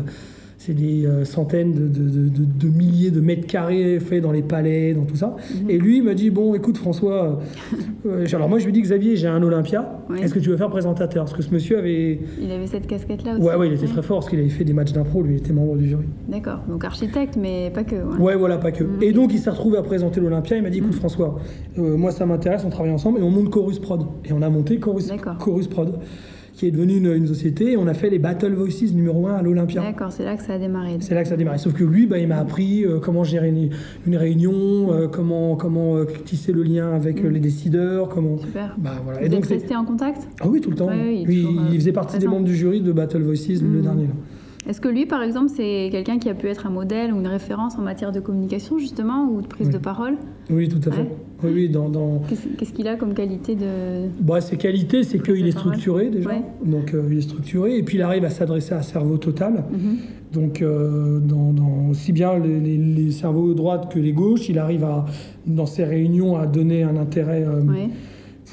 c'est 0.65 0.73
des 0.73 1.05
euh, 1.05 1.25
centaines 1.25 1.73
de, 1.73 2.67
milliers 2.69 3.11
de 3.11 3.19
mètres 3.19 3.47
carrés 3.47 3.99
faits 3.99 4.23
dans 4.23 4.31
les 4.31 4.41
palais, 4.41 4.93
dans 4.93 5.03
tout 5.03 5.17
ça. 5.17 5.35
Mhm. 5.61 5.69
Et 5.69 5.77
lui, 5.77 5.97
il 5.97 6.03
m'a 6.03 6.13
dit 6.13 6.29
Bon, 6.29 6.55
écoute, 6.55 6.77
François, 6.77 7.39
euh, 8.05 8.25
alors 8.31 8.47
moi, 8.47 8.59
je 8.59 8.65
lui 8.65 8.71
dis 8.71 8.81
Xavier, 8.81 9.17
j'ai 9.17 9.27
un 9.27 9.43
Olympia, 9.43 9.99
est-ce 10.21 10.33
que 10.33 10.39
tu 10.39 10.49
veux 10.49 10.57
faire 10.57 10.69
présentateur? 10.69 11.25
Parce 11.25 11.35
que 11.35 11.43
ce 11.43 11.53
monsieur 11.53 11.79
avait. 11.79 12.19
Il 12.41 12.49
avait 12.49 12.67
cette 12.67 12.87
casquette-là 12.87 13.33
aussi. 13.33 13.41
Ouais, 13.41 13.55
ouais, 13.55 13.67
il 13.67 13.73
était 13.73 13.87
très 13.87 14.01
fort 14.01 14.19
parce 14.19 14.29
qu'il 14.29 14.39
avait 14.39 14.47
fait 14.47 14.63
des 14.63 14.73
matchs 14.73 14.93
d'impro, 14.93 15.21
lui, 15.21 15.33
il 15.33 15.37
était 15.37 15.53
membre 15.53 15.75
du 15.75 15.89
jury. 15.89 16.05
D'accord, 16.29 16.59
donc 16.69 16.85
architecte, 16.85 17.37
mais 17.37 17.69
pas 17.73 17.83
que. 17.83 17.95
Ouais, 18.17 18.35
voilà, 18.35 18.57
pas 18.57 18.71
que. 18.71 18.85
Mhm. 18.85 19.03
Et 19.03 19.11
donc, 19.11 19.33
il 19.33 19.39
s'est 19.39 19.49
retrouvé 19.49 19.77
à 19.77 19.83
présenter 19.83 20.21
l'Olympia, 20.21 20.55
il 20.55 20.63
m'a 20.63 20.69
dit 20.69 20.77
Écoute, 20.77 20.93
mhm. 20.93 20.99
François, 20.99 21.39
euh, 21.77 21.97
moi, 21.97 22.11
ça 22.11 22.25
m'intéresse, 22.25 22.63
on 22.65 22.69
travaille 22.69 22.93
ensemble 22.93 23.19
et 23.19 23.23
on 23.23 23.29
monte 23.29 23.49
Chorus 23.49 23.79
Prod. 23.79 24.05
Et 24.23 24.31
on 24.31 24.41
a 24.41 24.49
monté 24.49 24.79
Chorus, 24.79 25.11
Chorus 25.39 25.67
Prod 25.67 25.99
qui 26.53 26.67
est 26.67 26.71
devenue 26.71 26.97
une, 26.97 27.27
société. 27.27 27.71
Et 27.71 27.77
on 27.77 27.87
a 27.87 27.93
fait 27.93 28.09
les 28.09 28.19
Battle 28.19 28.53
Voices 28.53 28.93
numéro 28.93 29.27
1 29.27 29.35
à 29.35 29.41
l'Olympia. 29.41 29.81
D'accord, 29.81 30.11
c'est 30.11 30.23
là 30.23 30.37
que 30.37 30.43
ça 30.43 30.53
a 30.53 30.59
démarré. 30.59 30.97
C'est 30.99 31.15
là 31.15 31.23
que 31.23 31.27
ça 31.27 31.33
a 31.33 31.37
démarré. 31.37 31.57
Sauf 31.57 31.73
que 31.73 31.83
lui, 31.83 32.05
bah, 32.05 32.19
il 32.19 32.27
m'a 32.27 32.37
appris 32.37 32.85
euh, 32.85 32.99
comment 32.99 33.23
gérer 33.23 33.49
une, 34.05 34.15
réunion, 34.15 34.93
euh, 34.93 35.07
comment, 35.07 35.55
comment 35.55 35.97
euh, 35.97 36.05
tisser 36.25 36.51
le 36.51 36.63
lien 36.63 36.93
avec 36.93 37.23
mm. 37.23 37.27
les 37.27 37.39
décideurs. 37.39 38.09
Comment... 38.09 38.37
Super. 38.37 38.75
Bah, 38.77 38.91
voilà. 39.03 39.19
Vous 39.19 39.25
et 39.25 39.29
donc, 39.29 39.45
resté 39.45 39.75
en 39.75 39.85
contact? 39.85 40.27
Ah 40.39 40.47
oui, 40.47 40.61
tout 40.61 40.69
le 40.69 40.75
temps. 40.75 40.89
oui, 40.89 41.25
il, 41.71 41.79
faisait 41.79 41.91
partie 41.91 42.19
des 42.19 42.27
membres 42.27 42.45
du 42.45 42.55
jury 42.55 42.81
de 42.81 42.91
Battle 42.91 43.23
Voices, 43.23 43.61
le 43.61 43.67
mm. 43.67 43.81
dernier. 43.81 44.03
Là. 44.03 44.13
Est-ce 44.67 44.79
que 44.79 44.87
lui, 44.87 45.05
par 45.05 45.21
exemple, 45.21 45.51
c'est 45.53 45.89
quelqu'un 45.91 46.19
qui 46.19 46.29
a 46.29 46.33
pu 46.33 46.47
être 46.47 46.65
un 46.65 46.69
modèle 46.69 47.13
ou 47.13 47.19
une 47.19 47.27
référence 47.27 47.77
en 47.77 47.81
matière 47.81 48.11
de 48.11 48.19
communication, 48.19 48.77
justement, 48.79 49.29
ou 49.29 49.41
de 49.41 49.47
prise 49.47 49.69
de 49.69 49.77
parole 49.77 50.15
Oui, 50.49 50.69
tout 50.69 50.79
à 50.87 50.91
fait. 50.91 51.09
Oui, 51.43 51.51
oui, 51.53 51.69
dans, 51.69 51.89
dans... 51.89 52.21
Qu'est-ce 52.57 52.71
qu'il 52.71 52.87
a 52.87 52.95
comme 52.95 53.13
qualité 53.13 53.55
de... 53.55 54.07
Bah, 54.21 54.39
ses 54.39 54.55
qualités, 54.55 55.03
c'est 55.03 55.19
qu'il 55.19 55.45
est 55.45 55.51
structuré 55.51 56.09
déjà. 56.09 56.31
Donc, 56.63 56.93
euh, 56.93 57.07
il 57.11 57.17
est 57.17 57.21
structuré. 57.21 57.77
Et 57.77 57.83
puis, 57.83 57.97
il 57.97 58.01
arrive 58.01 58.23
à 58.23 58.29
s'adresser 58.29 58.73
à 58.73 58.81
cerveau 58.81 59.17
total. 59.17 59.65
Mhm. 59.71 59.97
Donc, 60.31 60.61
euh, 60.61 61.19
dans, 61.19 61.51
dans, 61.51 61.89
aussi 61.91 62.13
bien 62.13 62.39
les, 62.39 62.59
les, 62.59 63.11
cerveaux 63.11 63.53
droits 63.53 63.77
que 63.79 63.99
les 63.99 64.13
gauches, 64.13 64.49
il 64.49 64.57
arrive 64.57 64.85
à, 64.85 65.05
dans 65.45 65.65
ses 65.65 65.83
réunions 65.83 66.37
à 66.37 66.47
donner 66.47 66.83
un 66.83 66.95
intérêt... 66.95 67.43
Euh, 67.43 67.61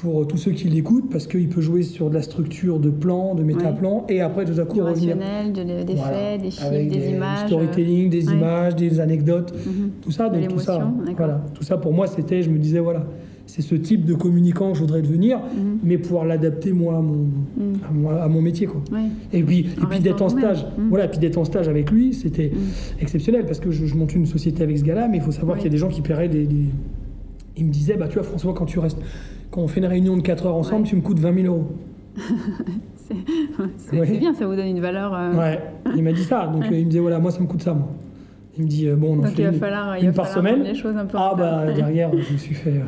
pour 0.01 0.27
tous 0.27 0.37
ceux 0.37 0.51
qui 0.51 0.67
l'écoutent 0.67 1.11
parce 1.11 1.27
qu'il 1.27 1.47
peut 1.47 1.61
jouer 1.61 1.83
sur 1.83 2.09
de 2.09 2.15
la 2.15 2.23
structure 2.23 2.79
de 2.79 2.89
plan, 2.89 3.35
de 3.35 3.43
métaplan 3.43 4.05
et 4.09 4.21
après 4.21 4.45
tout 4.45 4.59
à 4.59 4.65
coup 4.65 4.75
du 4.75 4.81
revenir 4.81 5.15
de, 5.15 5.83
des 5.83 5.95
faits, 5.95 6.41
des 6.41 6.49
chiffres, 6.49 6.71
des, 6.71 7.11
images, 7.11 7.45
storytelling, 7.45 8.09
des 8.09 8.25
images, 8.25 8.75
des 8.75 8.99
anecdotes, 8.99 9.53
mhm. 9.53 9.91
tout 10.01 10.09
ça. 10.09 10.29
Donc 10.29 10.47
tout 10.47 10.59
ça, 10.59 10.91
voilà, 11.15 11.43
tout 11.53 11.63
ça 11.63 11.77
pour 11.77 11.93
moi 11.93 12.07
c'était, 12.07 12.41
je 12.41 12.49
me 12.49 12.57
disais 12.57 12.79
voilà, 12.79 13.05
c'est 13.45 13.61
ce 13.61 13.75
type 13.75 14.03
de 14.03 14.15
communicant 14.15 14.71
que 14.71 14.77
je 14.77 14.81
voudrais 14.81 15.03
devenir, 15.03 15.37
mhm. 15.37 15.79
mais 15.83 15.99
pouvoir 15.99 16.25
l'adapter 16.25 16.73
moi 16.73 16.97
à 16.97 17.01
mon, 17.01 17.27
mhm. 17.57 18.07
à, 18.07 18.27
mon 18.27 18.41
métier 18.41 18.65
quoi. 18.65 18.81
Et 19.31 19.43
puis, 19.43 19.59
et 19.59 19.85
puis 19.87 19.99
d'être 19.99 20.23
en 20.23 20.29
stage, 20.29 20.65
voilà, 20.89 21.09
puis 21.09 21.19
d'être 21.19 21.37
en 21.37 21.45
stage 21.45 21.67
avec 21.67 21.91
lui, 21.91 22.15
c'était 22.15 22.51
exceptionnel 22.99 23.45
parce 23.45 23.59
que 23.59 23.69
je, 23.69 23.95
monte 23.95 24.15
une 24.15 24.25
société 24.25 24.63
avec 24.63 24.79
ce 24.79 24.83
gars-là, 24.83 25.07
mais 25.07 25.17
il 25.17 25.23
faut 25.23 25.31
savoir 25.31 25.57
qu'il 25.57 25.65
y 25.65 25.69
a 25.69 25.71
des 25.71 25.77
gens 25.77 25.89
qui 25.89 26.01
paieraient 26.01 26.29
des, 26.29 26.47
des... 26.47 26.65
Il 27.57 27.65
me 27.65 27.71
disait, 27.71 27.97
bah 27.97 28.07
tu 28.07 28.15
vois 28.15 28.23
François, 28.23 28.53
quand 28.53 28.65
tu 28.65 28.79
restes 28.79 28.97
quand 29.51 29.61
on 29.61 29.67
fait 29.67 29.79
une 29.79 29.85
réunion 29.85 30.17
de 30.17 30.21
4 30.21 30.45
heures 30.47 30.55
ensemble, 30.55 30.87
tu 30.87 30.95
me 30.95 31.01
coûtes 31.01 31.19
20 31.19 31.41
000 31.41 31.53
euros. 31.53 31.67
c'est 33.77 34.17
bien, 34.19 34.33
ça 34.33 34.47
vous 34.47 34.55
donne 34.55 34.67
une 34.67 34.79
valeur. 34.79 35.13
Euh, 35.13 35.33
ouais, 35.33 35.59
il 35.95 36.03
m'a 36.03 36.13
dit 36.13 36.23
ça. 36.23 36.47
Donc 36.47 36.65
il 36.71 36.85
me 36.85 36.89
disait 36.89 36.99
voilà, 36.99 37.19
moi 37.19 37.31
ça 37.31 37.39
me 37.39 37.47
coûte 37.47 37.61
ça. 37.61 37.73
Moi. 37.73 37.89
Il 38.57 38.63
me 38.63 38.69
dit 38.69 38.87
bon, 38.89 39.17
on 39.17 39.23
en 39.23 39.27
fait 39.27 39.43
une, 39.43 40.07
une 40.07 40.13
par 40.13 40.27
semaine. 40.27 40.65
ah 41.13 41.33
bah 41.37 41.71
derrière, 41.73 42.11
je 42.11 42.33
me 42.33 42.37
suis 42.37 42.55
fait. 42.55 42.81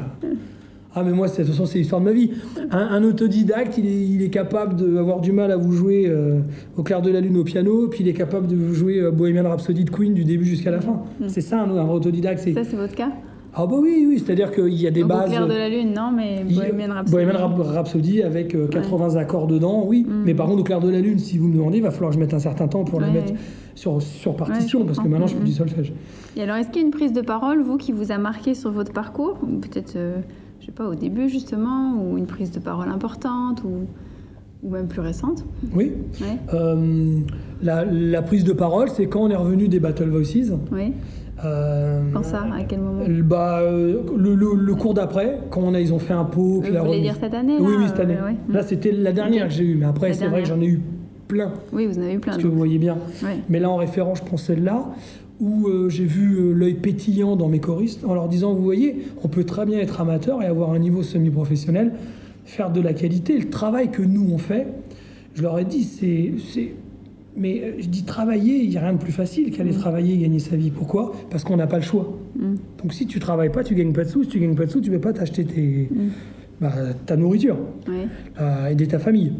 Ah, 0.95 1.03
mais 1.03 1.11
moi, 1.11 1.27
de 1.27 1.33
toute 1.33 1.47
façon, 1.47 1.65
c'est 1.65 1.79
l'histoire 1.79 2.01
de 2.01 2.05
ma 2.05 2.11
vie. 2.11 2.31
Un, 2.69 3.03
autodidacte, 3.03 3.77
il 3.79 3.87
est, 3.87 4.05
il 4.07 4.21
est 4.21 4.29
capable 4.29 4.75
d'avoir 4.75 5.21
du 5.21 5.31
mal 5.31 5.51
à 5.51 5.57
vous 5.57 5.71
jouer 5.71 6.05
euh, 6.07 6.41
au 6.77 6.83
clair 6.83 7.01
de 7.01 7.09
la 7.09 7.19
lune 7.19 7.37
au 7.37 7.43
piano, 7.43 7.87
puis 7.87 8.01
il 8.01 8.07
est 8.07 8.13
capable 8.13 8.45
de 8.45 8.55
vous 8.55 8.75
jouer 8.75 8.99
euh, 8.99 9.09
Bohemian 9.09 9.49
Rhapsody 9.49 9.85
de 9.85 9.89
Queen 9.89 10.13
du 10.13 10.23
début 10.23 10.45
jusqu'à 10.45 10.69
la 10.69 10.81
fin. 10.81 11.01
Mm. 11.19 11.29
C'est 11.29 11.41
ça, 11.41 11.61
un, 11.61 11.77
un 11.77 11.89
autodidacte. 11.89 12.39
Ça, 12.53 12.63
c'est 12.63 12.75
votre 12.75 12.93
cas? 12.93 13.11
Ah 13.55 13.65
bah 13.67 13.75
oui, 13.79 14.05
oui, 14.07 14.19
c'est-à-dire 14.19 14.51
qu'il 14.51 14.73
y 14.73 14.87
a 14.87 14.91
des 14.91 15.03
bases... 15.03 15.29
Clair 15.29 15.47
de 15.47 15.53
la 15.53 15.69
lune, 15.69 15.93
non, 15.93 16.11
mais 16.11 16.43
Bohemian 16.43 16.93
Rhapsody. 16.93 17.11
Bohemian 17.11 17.55
Rhapsody 17.55 18.23
avec 18.23 18.69
80 18.69 19.15
euh, 19.15 19.19
accords 19.19 19.47
dedans, 19.47 19.83
oui. 19.85 20.05
Mm. 20.07 20.23
Mais 20.25 20.33
par 20.33 20.47
contre, 20.47 20.61
au 20.61 20.63
clair 20.63 20.79
de 20.79 20.89
la 20.89 20.99
lune, 20.99 21.19
si 21.19 21.37
vous 21.37 21.47
me 21.47 21.55
demandez, 21.55 21.77
il 21.77 21.83
va 21.83 21.91
falloir 21.91 22.11
que 22.11 22.15
je 22.15 22.19
mette 22.19 22.33
un 22.33 22.39
certain 22.39 22.67
temps 22.67 22.83
pour 22.83 22.99
la 22.99 23.09
mettre 23.09 23.33
sur, 23.75 24.01
sur 24.01 24.35
partition, 24.35 24.85
parce 24.85 24.99
que 24.99 25.07
maintenant, 25.07 25.27
je 25.27 25.35
fais 25.35 25.43
du 25.43 25.51
solfège. 25.51 25.93
Et 26.35 26.41
alors, 26.41 26.55
est-ce 26.55 26.69
qu'il 26.69 26.81
y 26.81 26.83
a 26.83 26.87
une 26.87 26.93
prise 26.93 27.13
de 27.13 27.21
parole, 27.21 27.61
vous, 27.61 27.77
qui 27.77 27.91
vous 27.91 28.11
a 28.11 28.17
marqué 28.17 28.53
sur 28.55 28.71
votre 28.71 28.91
parcours 28.91 29.39
Peut-être 29.39 29.97
je 30.63 30.67
sais 30.67 30.71
pas, 30.71 30.87
au 30.87 30.95
début 30.95 31.27
justement, 31.27 31.93
ou 32.01 32.17
une 32.17 32.25
prise 32.25 32.49
de 32.51 32.59
parole 32.59 32.87
importante, 32.87 33.63
ou, 33.65 33.85
ou 34.63 34.69
même 34.69 34.87
plus 34.87 35.01
récente 35.01 35.43
Oui. 35.75 35.91
Euh, 36.53 37.19
la, 37.61 38.21
prise 38.21 38.45
de 38.45 38.53
parole, 38.53 38.89
c'est 38.89 39.07
quand 39.07 39.23
on 39.23 39.29
est 39.29 39.35
revenu 39.35 39.67
des 39.67 39.81
Battle 39.81 40.07
Voices. 40.07 40.53
Oui. 40.71 40.93
Euh, 41.45 42.01
quand 42.13 42.23
ça 42.23 42.43
À 42.53 42.63
quel 42.63 42.79
moment 42.79 43.03
bah, 43.23 43.59
euh, 43.61 44.01
le, 44.17 44.75
cours 44.75 44.93
d'après, 44.93 45.39
quand 45.49 45.61
on 45.61 45.73
a, 45.73 45.79
ils 45.79 45.93
ont 45.93 45.99
fait 45.99 46.13
un 46.13 46.25
pot. 46.25 46.61
Vous 46.61 46.85
voulez 46.85 47.01
dire 47.01 47.15
cette 47.19 47.33
année 47.33 47.57
Oui, 47.59 47.73
oui, 47.77 47.85
cette 47.87 47.99
année. 47.99 48.17
Là, 48.49 48.63
c'était 48.63 48.91
la 48.91 49.11
dernière 49.11 49.47
que 49.47 49.53
j'ai 49.53 49.63
eue, 49.63 49.75
mais 49.75 49.85
après, 49.85 50.13
c'est 50.13 50.27
vrai 50.27 50.43
que 50.43 50.47
j'en 50.47 50.61
ai 50.61 50.67
eu 50.67 50.81
plein. 51.27 51.53
Oui, 51.71 51.85
vous 51.87 51.97
en 51.97 52.03
avez 52.03 52.13
eu 52.13 52.19
plein. 52.19 52.33
Parce 52.33 52.43
que 52.43 52.47
vous 52.47 52.57
voyez 52.57 52.77
bien. 52.77 52.97
Mais 53.49 53.59
là, 53.59 53.69
en 53.69 53.77
référence, 53.77 54.19
je 54.19 54.23
prends 54.23 54.37
celle-là 54.37 54.85
où 55.39 55.67
euh, 55.67 55.89
j'ai 55.89 56.05
vu 56.05 56.35
euh, 56.35 56.53
l'œil 56.53 56.75
pétillant 56.75 57.35
dans 57.35 57.49
mes 57.49 57.59
choristes 57.59 58.05
en 58.05 58.13
leur 58.13 58.29
disant, 58.29 58.53
vous 58.53 58.63
voyez, 58.63 59.07
on 59.23 59.27
peut 59.27 59.43
très 59.43 59.65
bien 59.65 59.79
être 59.79 59.99
amateur 59.99 60.41
et 60.41 60.45
avoir 60.45 60.71
un 60.71 60.79
niveau 60.79 61.03
semi-professionnel, 61.03 61.93
faire 62.45 62.71
de 62.71 62.79
la 62.79 62.93
qualité. 62.93 63.37
Le 63.37 63.49
travail 63.49 63.91
que 63.91 64.01
nous, 64.01 64.29
on 64.31 64.37
fait, 64.37 64.67
je 65.33 65.41
leur 65.41 65.59
ai 65.59 65.65
dit, 65.65 65.83
c'est... 65.83 66.75
Mais 67.35 67.61
euh, 67.61 67.71
je 67.79 67.87
dis 67.87 68.03
travailler, 68.03 68.63
il 68.63 68.69
n'y 68.69 68.77
a 68.77 68.81
rien 68.81 68.93
de 68.93 68.99
plus 68.99 69.11
facile 69.11 69.51
qu'aller 69.51 69.71
mm. 69.71 69.79
travailler 69.79 70.13
et 70.15 70.17
gagner 70.17 70.39
sa 70.39 70.55
vie. 70.55 70.71
Pourquoi? 70.71 71.13
Parce 71.29 71.43
qu'on 71.43 71.57
n'a 71.57 71.67
pas 71.67 71.77
le 71.77 71.83
choix. 71.83 72.17
Mm. 72.35 72.55
Donc 72.81 72.93
si 72.93 73.07
tu 73.07 73.19
travailles 73.19 73.51
pas, 73.51 73.63
tu 73.63 73.75
gagnes 73.75 73.93
pas 73.93 74.03
de 74.03 74.09
sous. 74.09 74.23
Si 74.23 74.29
tu 74.29 74.39
gagnes 74.39 74.55
pas 74.55 74.65
de 74.65 74.71
sous, 74.71 74.81
tu 74.81 74.89
ne 74.89 74.95
peux 74.95 75.01
pas 75.01 75.13
t'acheter 75.13 75.45
tes, 75.45 75.89
mm. 75.91 76.09
bah, 76.61 76.73
ta 77.05 77.17
nourriture, 77.17 77.57
aider 78.69 78.87
ta 78.87 78.99
famille. 78.99 79.33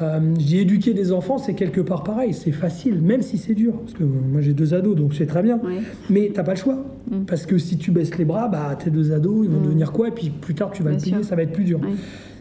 Euh, 0.00 0.20
j'ai 0.38 0.60
éduqué 0.60 0.94
des 0.94 1.12
enfants, 1.12 1.38
c'est 1.38 1.54
quelque 1.54 1.80
part 1.80 2.04
pareil, 2.04 2.32
c'est 2.32 2.52
facile, 2.52 3.00
même 3.00 3.22
si 3.22 3.36
c'est 3.36 3.54
dur. 3.54 3.74
Parce 3.80 3.94
que 3.94 4.04
moi 4.04 4.40
j'ai 4.40 4.52
deux 4.52 4.74
ados, 4.74 4.96
donc 4.96 5.14
sais 5.14 5.26
très 5.26 5.42
bien. 5.42 5.60
Mais 6.08 6.30
t'as 6.32 6.44
pas 6.44 6.54
le 6.54 6.58
choix. 6.58 6.84
Parce 7.26 7.46
que 7.46 7.58
si 7.58 7.78
tu 7.78 7.90
baisses 7.90 8.16
les 8.18 8.24
bras, 8.24 8.48
bah, 8.48 8.76
tes 8.82 8.90
deux 8.90 9.12
ados, 9.12 9.44
ils 9.44 9.50
vont 9.50 9.60
devenir 9.60 9.92
quoi? 9.92 10.08
Et 10.08 10.12
puis 10.12 10.30
plus 10.30 10.54
tard, 10.54 10.70
tu 10.70 10.82
vas 10.82 10.92
le 10.92 10.98
payer, 10.98 11.22
ça 11.22 11.36
va 11.36 11.42
être 11.42 11.52
plus 11.52 11.64
dur. 11.64 11.80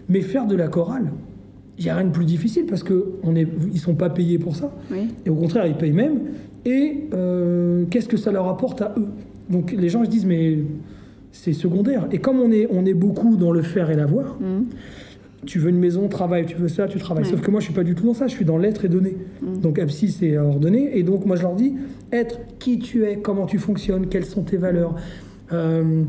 Mais 0.10 0.22
faire 0.22 0.46
de 0.46 0.56
la 0.56 0.68
chorale, 0.68 1.12
il 1.78 1.84
n'y 1.84 1.90
a 1.90 1.96
rien 1.96 2.08
de 2.08 2.12
plus 2.12 2.26
difficile 2.26 2.66
parce 2.66 2.84
qu'ils 2.84 2.96
ne 3.26 3.78
sont 3.78 3.96
pas 3.96 4.10
payés 4.10 4.40
pour 4.40 4.56
ça. 4.56 4.74
Et 5.26 5.30
au 5.30 5.36
contraire, 5.36 5.66
ils 5.68 5.76
payent 5.76 5.92
même. 5.92 6.20
Et 6.66 7.08
euh, 7.14 7.86
qu'est-ce 7.90 8.08
que 8.08 8.18
ça 8.18 8.32
leur 8.32 8.48
apporte 8.48 8.82
à 8.82 8.94
eux? 8.98 9.08
Donc 9.50 9.72
les 9.72 9.90
gens 9.90 10.04
se 10.04 10.10
disent, 10.10 10.26
mais 10.26 10.60
c'est 11.32 11.54
secondaire. 11.54 12.08
Et 12.12 12.18
comme 12.18 12.40
on 12.40 12.52
est, 12.52 12.68
on 12.72 12.86
est 12.86 12.96
beaucoup 12.96 13.38
dans 13.38 13.52
le 13.52 13.62
faire 13.62 13.90
et 13.92 13.96
l'avoir, 13.96 14.38
mm 14.40 14.64
tu 15.46 15.60
veux 15.60 15.70
une 15.70 15.80
maison, 15.80 16.08
travail, 16.08 16.46
tu 16.46 16.56
veux 16.56 16.68
ça, 16.68 16.88
tu 16.88 17.00
travailles. 17.00 17.26
Sauf 17.26 17.42
que 17.42 17.50
moi, 17.50 17.60
je 17.60 17.66
suis 17.66 17.74
pas 17.74 17.84
du 17.84 17.96
tout 17.96 18.06
dans 18.06 18.14
ça, 18.14 18.28
je 18.28 18.34
suis 18.34 18.46
dans 18.46 18.58
l'être 18.58 18.86
et 18.86 18.90
donner. 18.90 19.18
Mm. 19.42 19.58
Donc, 19.62 19.80
abscis, 19.80 20.10
c'est 20.10 20.38
ordonné. 20.38 20.98
Et 20.98 21.04
donc, 21.04 21.26
moi, 21.26 21.36
je 21.36 21.44
leur 21.44 21.56
dis, 21.56 21.74
être 22.12 22.40
qui 22.60 22.80
tu 22.80 23.06
es, 23.06 23.18
comment 23.18 23.46
tu 23.46 23.58
fonctionnes, 23.58 24.08
quelles 24.08 24.26
sont 24.26 24.44
tes 24.44 24.58
valeurs. 24.58 24.96
Euh, 25.54 26.04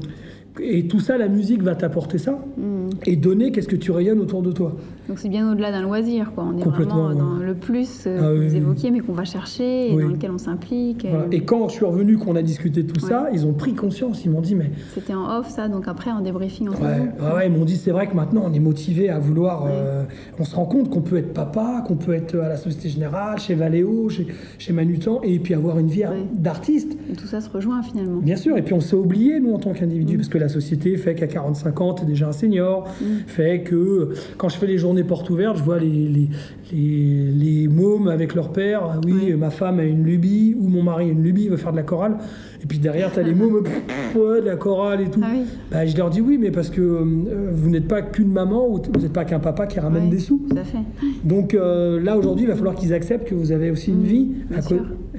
et 0.60 0.88
tout 0.88 1.00
ça, 1.00 1.16
la 1.16 1.28
musique 1.28 1.62
va 1.62 1.74
t'apporter 1.74 2.18
ça. 2.18 2.44
Mm. 2.56 2.90
Et 3.06 3.16
donner, 3.16 3.52
qu'est-ce 3.52 3.68
que 3.68 3.76
tu 3.76 3.90
rayonnes 3.90 4.20
autour 4.20 4.42
de 4.42 4.52
toi? 4.52 4.76
Donc 5.08 5.18
c'est 5.18 5.30
bien 5.30 5.50
au-delà 5.50 5.72
d'un 5.72 5.80
loisir, 5.80 6.32
quoi. 6.34 6.44
On 6.44 6.58
est 6.58 6.64
vraiment 6.64 7.14
dans 7.14 7.36
le 7.36 7.54
plus 7.54 8.04
euh, 8.06 8.18
ah 8.18 8.22
que 8.34 8.46
vous 8.46 8.56
évoquiez, 8.56 8.90
mais 8.90 9.00
qu'on 9.00 9.14
va 9.14 9.24
chercher 9.24 9.90
et 9.90 9.96
dans 9.96 10.08
lequel 10.08 10.30
on 10.30 10.38
s'implique. 10.38 11.06
Et... 11.32 11.40
quand 11.40 11.68
je 11.68 11.74
suis 11.74 11.84
revenu, 11.86 12.18
qu'on 12.18 12.36
a 12.36 12.42
discuté 12.42 12.82
de 12.82 12.92
tout 12.92 13.00
ça, 13.00 13.28
ils 13.32 13.46
ont 13.46 13.54
pris 13.54 13.72
conscience. 13.72 14.24
Ils 14.24 14.30
m'ont 14.30 14.42
dit, 14.42 14.54
mais. 14.54 14.70
C'était 14.94 15.14
en 15.14 15.38
off, 15.38 15.48
ça, 15.48 15.68
donc 15.68 15.88
après, 15.88 16.10
en 16.10 16.20
débriefing 16.20 16.68
ensemble. 16.68 16.84
Ouais, 16.84 17.10
ah 17.20 17.36
ouais 17.36 17.46
ils 17.46 17.52
m'ont 17.52 17.64
dit, 17.64 17.76
c'est 17.76 17.90
vrai 17.90 18.06
que 18.06 18.14
maintenant, 18.14 18.42
on 18.44 18.52
est 18.52 18.58
motivé 18.58 19.08
à 19.08 19.18
vouloir. 19.18 19.64
Euh, 19.66 20.04
on 20.38 20.44
se 20.44 20.54
rend 20.54 20.66
compte 20.66 20.90
qu'on 20.90 21.00
peut 21.00 21.16
être 21.16 21.32
papa, 21.32 21.82
qu'on 21.86 21.96
peut 21.96 22.12
être 22.12 22.38
à 22.38 22.48
la 22.48 22.58
Société 22.58 22.90
Générale, 22.90 23.38
chez 23.38 23.54
Valeo, 23.54 24.10
chez, 24.10 24.26
chez 24.58 24.74
Manutan, 24.74 25.20
et 25.22 25.38
puis 25.38 25.54
avoir 25.54 25.78
une 25.78 25.88
vie 25.88 26.04
d'artiste. 26.34 26.98
Tout 27.16 27.26
ça 27.26 27.40
se 27.40 27.48
rejoint 27.48 27.82
finalement. 27.82 28.20
Bien 28.20 28.36
sûr, 28.36 28.58
et 28.58 28.62
puis 28.62 28.74
on 28.74 28.80
s'est 28.80 28.96
oublié, 28.96 29.40
nous, 29.40 29.54
en 29.54 29.58
tant 29.58 29.72
qu'individu, 29.72 30.14
mm. 30.14 30.16
parce 30.18 30.28
que 30.28 30.38
la 30.38 30.48
société 30.50 30.96
fait 30.98 31.14
qu'à 31.14 31.26
45 31.26 31.80
ans, 31.80 31.94
tu 31.94 32.02
es 32.02 32.06
déjà 32.06 32.28
un 32.28 32.32
senior, 32.32 32.86
mm. 33.00 33.04
fait 33.26 33.62
que 33.62 34.10
quand 34.36 34.50
je 34.50 34.58
fais 34.58 34.66
les 34.66 34.76
journées 34.76 34.97
portes 35.04 35.30
ouvertes, 35.30 35.58
je 35.58 35.62
vois 35.62 35.78
les, 35.78 36.08
les, 36.72 37.32
les, 37.32 37.68
mômes 37.68 38.08
avec 38.08 38.34
leur 38.34 38.52
père. 38.52 38.82
Ah 38.84 39.00
oui, 39.04 39.34
ma 39.34 39.50
femme 39.50 39.80
a 39.80 39.84
une 39.84 40.04
lubie, 40.04 40.54
ou 40.58 40.68
mon 40.68 40.82
mari 40.82 41.08
a 41.08 41.12
une 41.12 41.22
lubie, 41.22 41.44
il 41.44 41.50
veut 41.50 41.56
faire 41.56 41.72
de 41.72 41.76
la 41.76 41.82
chorale. 41.82 42.18
Et 42.62 42.66
puis 42.66 42.78
derrière, 42.78 43.12
tu 43.12 43.20
as 43.20 43.22
les 43.22 43.34
mômes, 43.34 43.62
de 44.14 44.46
la 44.46 44.56
chorale 44.56 45.00
et 45.00 45.10
tout. 45.10 45.20
Ah 45.22 45.28
bah, 45.70 45.86
je 45.86 45.96
leur 45.96 46.10
dis 46.10 46.20
oui, 46.20 46.38
mais 46.38 46.50
parce 46.50 46.70
que 46.70 46.80
euh, 46.80 47.50
vous 47.52 47.70
n'êtes 47.70 47.88
pas 47.88 48.02
qu'une 48.02 48.32
maman, 48.32 48.68
ou 48.68 48.80
vous 48.92 49.00
n'êtes 49.00 49.12
pas 49.12 49.24
qu'un 49.24 49.38
papa 49.38 49.66
qui 49.66 49.80
ramène 49.80 50.10
des 50.10 50.18
sous. 50.18 50.40
Donc 51.24 51.54
euh, 51.54 52.00
là, 52.00 52.16
aujourd'hui, 52.16 52.44
il 52.44 52.48
va 52.48 52.56
falloir 52.56 52.74
qu'ils 52.74 52.92
acceptent 52.92 53.28
que 53.28 53.34
vous 53.34 53.52
avez 53.52 53.70
aussi 53.70 53.90
une 53.90 54.02
mmh, 54.02 54.04
vie. 54.04 54.28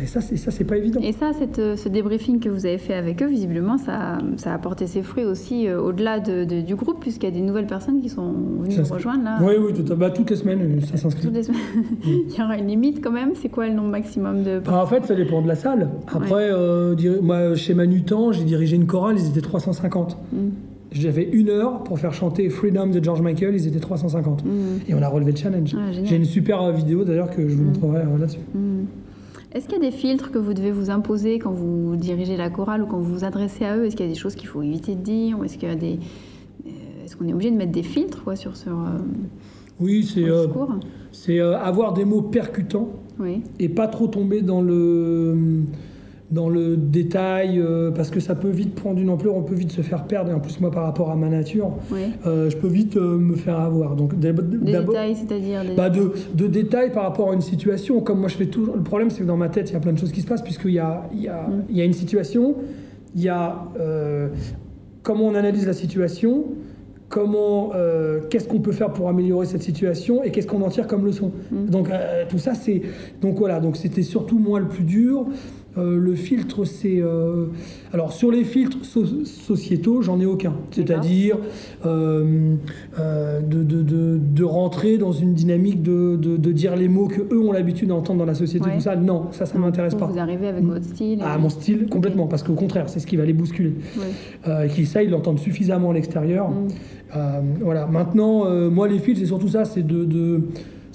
Et 0.02 0.06
ça, 0.06 0.21
c'est 0.21 0.38
ça, 0.38 0.52
c'est 0.52 0.63
pas 0.63 0.78
évident. 0.78 1.02
Et 1.02 1.12
ça, 1.12 1.32
cette, 1.34 1.60
euh, 1.60 1.75
ce 1.75 1.89
débriefing 1.89 2.39
que 2.39 2.47
vous 2.47 2.65
avez 2.65 2.78
fait 2.78 2.93
avec 2.93 3.21
eux, 3.21 3.28
visiblement, 3.28 3.78
ça, 3.78 4.17
ça 4.38 4.52
a 4.52 4.56
apporté 4.56 4.88
ses 4.88 5.02
fruits 5.02 5.25
aussi 5.25 5.69
au-delà 5.71 6.19
de, 6.19 6.62
du 6.62 6.75
groupe, 6.75 6.99
puisqu'il 7.02 7.25
y 7.25 7.32
a 7.32 7.36
des 7.36 7.41
nouvelles 7.41 7.67
personnes 7.67 8.02
qui 8.02 8.10
sont 8.10 8.34
venues 8.62 8.75
nous 8.78 8.93
rejoindre 8.93 9.23
là. 9.23 9.38
Oui, 9.41 9.54
oui, 9.60 9.73
tout, 9.73 9.95
bah, 9.95 10.10
toutes 10.10 10.30
les 10.30 10.36
semaines, 10.36 10.82
ça 10.82 10.97
s'inscrit. 10.97 11.30
Il 12.06 12.38
y 12.38 12.41
aura 12.41 12.58
une 12.58 12.67
limite 12.67 13.04
quand 13.04 13.12
même. 13.12 13.32
C'est 13.36 13.49
quoi 13.49 13.67
le 13.67 13.73
nombre 13.73 13.89
maximum 13.89 14.43
de 14.43 14.60
bah, 14.60 14.82
En 14.82 14.88
fait, 14.88 15.06
ça 15.06 15.15
dépend 15.15 15.41
de 15.41 15.47
la 15.47 15.56
salle. 15.56 15.89
Après, 16.08 16.49
euh, 16.52 16.95
moi, 17.29 17.55
chez 17.55 17.75
Manutan, 17.75 18.31
j'ai 18.31 18.43
dirigé 18.43 18.75
une 18.75 18.87
chorale, 18.87 19.17
ils 19.19 19.29
étaient 19.29 19.41
350. 19.41 20.17
Mm. 20.33 20.37
J'avais 20.91 21.29
une 21.31 21.49
heure 21.49 21.83
pour 21.83 21.99
faire 21.99 22.13
chanter 22.13 22.49
Freedom 22.49 22.87
de 22.87 23.03
George 23.03 23.21
Michael, 23.21 23.53
ils 23.53 23.67
étaient 23.67 23.79
350. 23.79 24.43
Mm. 24.43 24.49
Et 24.87 24.95
on 24.95 25.01
a 25.01 25.07
relevé 25.07 25.31
le 25.31 25.37
challenge. 25.37 25.75
j'ai 26.03 26.15
une 26.15 26.25
super 26.25 26.71
vidéo 26.71 27.03
d'ailleurs 27.03 27.29
que 27.29 27.47
je 27.47 27.55
vous 27.55 27.63
mm. 27.63 27.67
montrerai 27.67 27.99
euh, 27.99 28.17
là-dessus. 28.17 28.39
Est-ce 29.51 29.67
qu'il 29.67 29.81
y 29.81 29.87
a 29.87 29.89
des 29.89 29.95
filtres 29.95 30.31
que 30.31 30.39
vous 30.39 30.55
devez 30.55 30.71
vous 30.71 30.89
imposer 30.89 31.37
quand 31.37 31.51
vous 31.51 31.95
dirigez 31.95 32.35
la 32.35 32.49
chorale 32.49 32.83
ou 32.83 32.87
quand 32.87 32.97
vous 32.97 33.13
vous 33.13 33.23
adressez 33.23 33.65
à 33.65 33.77
eux? 33.77 33.85
Est-ce 33.85 33.95
qu'il 33.95 34.05
y 34.07 34.09
a 34.09 34.11
des 34.11 34.19
choses 34.19 34.35
qu'il 34.35 34.47
faut 34.47 34.63
éviter 34.63 34.95
de 34.95 35.01
dire 35.01 35.37
Est-ce 35.43 35.57
qu'il 35.57 35.75
des... 35.77 35.99
Euh, 36.65 36.69
est-ce 37.05 37.15
qu'on 37.15 37.27
est 37.27 37.33
obligé 37.33 37.51
de 37.51 37.57
mettre 37.57 37.71
des 37.71 37.83
filtres 37.83 38.23
quoi, 38.23 38.35
sur, 38.35 38.57
sur, 38.57 38.75
oui, 39.79 40.03
c'est 40.03 40.25
euh, 40.25 40.47
c'est 41.11 41.39
euh, 41.39 41.57
avoir 41.57 41.93
des 41.93 42.05
mots 42.05 42.21
percutants 42.21 42.89
et 43.59 43.69
pas 43.69 43.87
trop 43.87 44.07
tomber 44.07 44.41
dans 44.41 44.61
le 44.61 45.63
dans 46.31 46.49
le 46.49 46.77
détail 46.77 47.59
euh, 47.59 47.91
parce 47.91 48.11
que 48.11 48.19
ça 48.19 48.35
peut 48.35 48.49
vite 48.49 48.75
prendre 48.75 48.99
une 48.99 49.09
ampleur, 49.09 49.35
on 49.35 49.41
peut 49.41 49.55
vite 49.55 49.71
se 49.71 49.81
faire 49.81 50.05
perdre. 50.05 50.31
Et 50.31 50.33
en 50.33 50.39
plus, 50.39 50.59
moi, 50.59 50.71
par 50.71 50.83
rapport 50.83 51.09
à 51.09 51.15
ma 51.15 51.29
nature, 51.29 51.71
je 52.23 52.55
peux 52.55 52.67
vite 52.67 52.95
me 52.95 53.35
faire 53.35 53.59
avoir. 53.59 53.95
Donc, 53.95 54.17
des 54.19 54.33
détails, 54.33 55.15
c'est-à-dire 55.15 55.63
bah, 55.75 55.89
de, 55.89 56.11
de, 56.33 56.47
détails 56.47 56.91
par 56.91 57.03
rapport 57.03 57.31
à 57.31 57.33
une 57.33 57.41
situation. 57.41 58.01
Comme 58.01 58.19
moi, 58.19 58.29
je 58.29 58.35
fais 58.35 58.47
toujours. 58.47 58.75
Le 58.75 58.83
problème, 58.83 59.09
c'est 59.09 59.21
que 59.21 59.27
dans 59.27 59.37
ma 59.37 59.49
tête, 59.49 59.69
il 59.69 59.73
y 59.73 59.77
a 59.77 59.79
plein 59.79 59.93
de 59.93 59.99
choses 59.99 60.11
qui 60.11 60.21
se 60.21 60.27
passent 60.27 60.43
puisqu'il 60.43 60.71
y 60.71 60.79
a, 60.79 61.03
il 61.13 61.21
y, 61.21 61.27
a, 61.27 61.47
mm. 61.47 61.63
il 61.69 61.77
y 61.77 61.81
a 61.81 61.85
une 61.85 61.93
situation, 61.93 62.55
il 63.15 63.21
y 63.21 63.29
a 63.29 63.65
comment 65.01 65.25
on 65.25 65.35
analyse 65.35 65.65
la 65.65 65.73
situation 65.73 66.45
comment, 67.09 67.71
euh, 67.75 68.21
qu'est-ce 68.29 68.47
qu'on 68.47 68.59
peut 68.59 68.71
faire 68.71 68.93
pour 68.93 69.09
améliorer 69.09 69.45
cette 69.45 69.63
situation 69.63 70.23
et 70.23 70.31
qu'est-ce 70.31 70.47
qu'on 70.47 70.61
en 70.61 70.69
tire 70.69 70.87
comme 70.87 71.05
leçon. 71.05 71.31
Mm. 71.51 71.65
Donc 71.65 71.89
euh, 71.89 72.23
tout 72.29 72.37
ça, 72.37 72.53
c'est 72.53 72.81
donc 73.21 73.37
voilà, 73.37 73.59
donc 73.59 73.75
c'était 73.75 74.03
surtout 74.03 74.39
moi 74.39 74.59
le 74.59 74.67
plus 74.67 74.83
dur. 74.83 75.25
Euh, 75.79 75.97
le 75.97 76.15
filtre, 76.15 76.65
c'est. 76.65 76.99
Euh, 76.99 77.45
alors, 77.93 78.11
sur 78.11 78.31
les 78.31 78.43
filtres 78.43 78.77
sociétaux, 78.83 80.01
j'en 80.01 80.19
ai 80.19 80.25
aucun. 80.25 80.53
C'est-à-dire 80.71 81.37
euh, 81.85 82.55
de, 83.41 83.63
de, 83.63 84.19
de, 84.19 84.43
rentrer 84.43 84.97
dans 84.97 85.11
une 85.11 85.33
dynamique 85.33 85.81
de, 85.81 86.37
dire 86.51 86.75
les 86.75 86.87
mots 86.87 87.07
que 87.07 87.21
eux 87.33 87.39
ont 87.39 87.51
l'habitude 87.51 87.89
d'entendre 87.89 88.19
dans 88.19 88.25
la 88.25 88.35
société, 88.35 88.69
tout 88.73 88.79
ça. 88.79 88.95
Non, 88.95 89.27
ça, 89.31 89.45
ça 89.45 89.57
ne 89.57 89.63
m'intéresse 89.63 89.95
pas. 89.95 90.05
Vous 90.05 90.19
arrivez 90.19 90.47
avec 90.47 90.63
votre 90.63 90.85
style 90.85 91.19
Ah, 91.23 91.37
mon 91.37 91.49
style, 91.49 91.87
complètement. 91.87 92.27
Parce 92.27 92.43
qu'au 92.43 92.53
contraire, 92.53 92.89
c'est 92.89 92.99
ce 92.99 93.07
qui 93.07 93.15
va 93.15 93.25
les 93.25 93.33
bousculer. 93.33 93.73
Ouais. 93.97 94.67
et 94.77 94.85
ça, 94.85 95.03
ils 95.03 95.09
l'entendent 95.09 95.39
suffisamment 95.39 95.91
à 95.91 95.93
l'extérieur. 95.93 96.49
Mm. 96.49 96.67
voilà. 97.61 97.85
Maintenant, 97.87 98.45
moi, 98.69 98.87
les 98.87 98.99
filtres, 98.99 99.19
c'est 99.19 99.27
surtout 99.27 99.49
ça 99.49 99.65
c'est 99.65 99.85
de 99.85 100.43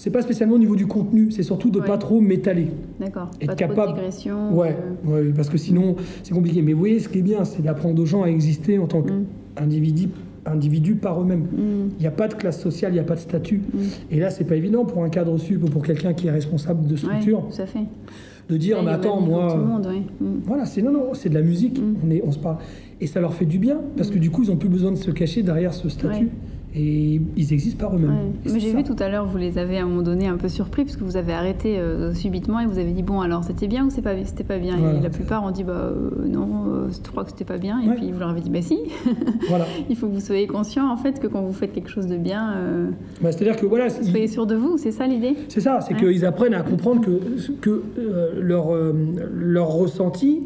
c'est 0.05 0.11
pas 0.11 0.21
spécialement 0.21 0.57
au 0.57 0.59
niveau 0.59 0.77
du 0.77 0.87
contenu, 0.87 1.31
c'est 1.31 1.43
surtout 1.43 1.71
de 1.71 1.81
pas 1.81 1.97
trop 1.97 2.21
m'étaler. 2.21 2.69
D'accord. 3.01 3.31
Être 3.41 3.57
capable. 3.57 3.95
De 3.99 4.55
ouais, 4.55 4.77
ouais, 5.03 5.33
parce 5.35 5.49
que 5.49 5.57
sinon 5.57 5.97
c'est 6.23 6.35
compliqué. 6.35 6.61
Mais 6.61 6.75
vous 6.75 6.79
voyez, 6.79 7.01
ce 7.01 7.09
qui 7.09 7.21
est 7.21 7.23
bien, 7.23 7.47
c'est 7.47 7.63
d'apprendre 7.63 8.03
aux 8.03 8.05
gens 8.05 8.23
à 8.23 8.27
exister 8.27 8.79
en 8.79 8.87
tant 8.87 9.01
mm. 9.01 9.25
qu'individu 9.57 10.11
individus 10.45 10.97
par 10.97 11.23
eux-mêmes. 11.23 11.45
Mm. 11.45 11.93
Il 11.99 12.01
n'y 12.03 12.07
a 12.07 12.11
pas 12.11 12.29
de 12.29 12.35
classe 12.35 12.61
sociale, 12.61 12.93
il 12.93 12.97
n'y 12.97 13.01
a 13.01 13.05
pas 13.05 13.15
de 13.15 13.21
statut. 13.21 13.63
Mm. 13.73 13.79
Et 14.11 14.21
là, 14.21 14.29
c'est 14.29 14.45
pas 14.45 14.57
évident 14.57 14.85
pour 14.85 15.03
un 15.03 15.09
cadre 15.09 15.39
sup 15.39 15.65
ou 15.65 15.69
pour 15.69 15.83
quelqu'un 15.83 16.13
qui 16.13 16.27
est 16.27 16.31
responsable 16.31 16.87
de 16.87 16.97
structure. 16.97 17.43
fait. 17.51 17.87
De 18.51 18.59
dire, 18.59 18.83
mais 18.83 18.91
attends, 18.91 19.23
moi. 19.23 19.57
Mm. 19.57 20.27
Voilà, 20.45 20.67
c'est 20.67 20.83
non, 20.83 20.93
non, 20.93 21.15
c'est 21.15 21.31
de 21.31 21.35
la 21.35 21.41
musique, 21.41 21.81
on, 22.07 22.11
est, 22.11 22.23
on 22.27 22.31
se 22.31 22.39
parle. 22.39 22.59
Et 23.01 23.07
ça 23.07 23.23
leur 23.23 23.33
fait 23.33 23.47
du 23.47 23.59
bien, 23.59 23.81
parce 23.97 24.11
que 24.11 24.19
du 24.19 24.31
coup, 24.31 24.43
ils 24.43 24.51
n'ont 24.51 24.57
plus 24.57 24.69
besoin 24.69 24.93
de 24.93 24.99
se 24.99 25.11
cacher 25.11 25.43
derrière 25.43 25.73
ce 25.73 25.89
statut 25.89 26.29
et 26.77 27.21
ils 27.37 27.53
existent 27.53 27.87
par 27.87 27.97
eux-mêmes. 27.97 28.33
Mais 28.45 28.59
j'ai 28.59 28.73
vu 28.73 28.83
tout 28.83 28.97
à 28.99 29.09
l'heure, 29.09 29.27
vous 29.27 29.39
les 29.39 29.59
avez 29.59 29.79
à 29.79 29.83
un 29.83 29.87
moment 29.87 30.03
donné 30.03 30.27
un 30.27 30.37
peu 30.37 30.49
surpris 30.49 30.85
parce 30.85 30.97
que 30.97 31.05
vous 31.05 31.17
avez 31.17 31.33
arrêté 31.33 31.79
euh, 31.79 32.13
subitement 32.15 32.59
et 32.59 32.67
vous 32.67 32.79
avez 32.79 32.91
dit 32.91 33.03
bon 33.03 33.21
alors 33.21 33.45
c'était 33.45 33.69
bien 33.69 33.87
ou 33.87 33.91
c'est 33.91 34.03
pas 34.03 34.15
c'était 34.25 34.45
pas 34.45 34.59
bien? 34.59 34.77
Et 34.97 35.01
la 35.01 35.11
plupart 35.11 35.45
ont 35.45 35.53
dit 35.53 35.63
bah 35.63 35.73
euh, 35.75 36.11
non 36.27 36.65
euh, 36.69 36.89
je 36.91 37.11
crois 37.11 37.25
que 37.25 37.31
c'était 37.31 37.45
pas 37.45 37.59
bien 37.59 37.81
et 37.81 37.95
puis 37.95 38.11
vous 38.11 38.19
leur 38.19 38.31
avez 38.31 38.41
dit 38.41 38.51
bah 38.51 38.63
si. 38.63 38.79
voilà. 39.49 39.67
Il 39.89 39.97
faut 39.97 40.09
que 40.09 40.15
vous 40.15 40.21
soyez 40.21 40.49
conscient 40.49 40.91
en 40.91 40.97
fait 40.97 41.21
que 41.21 41.29
quand 41.29 41.43
vous 41.43 41.53
faites 41.53 41.73
quelque 41.73 41.91
chose 41.91 42.07
de 42.07 42.17
bien. 42.17 42.55
Bah, 43.21 43.31
c'est-à-dire 43.31 43.57
que 43.57 43.67
voilà. 43.67 43.89
Soyez 43.89 44.27
sûr 44.27 44.47
de 44.47 44.57
vous, 44.57 44.77
c'est 44.77 44.91
ça 44.91 45.07
l'idée? 45.07 45.37
C'est 45.49 45.61
ça, 45.61 45.81
c'est 45.81 45.95
qu'ils 45.95 46.25
apprennent 46.25 46.55
à 46.55 46.63
comprendre 46.63 47.03
que 47.03 47.21
que 47.61 47.83
leur 48.41 48.73
leur 49.33 49.69
ressenti 49.69 50.43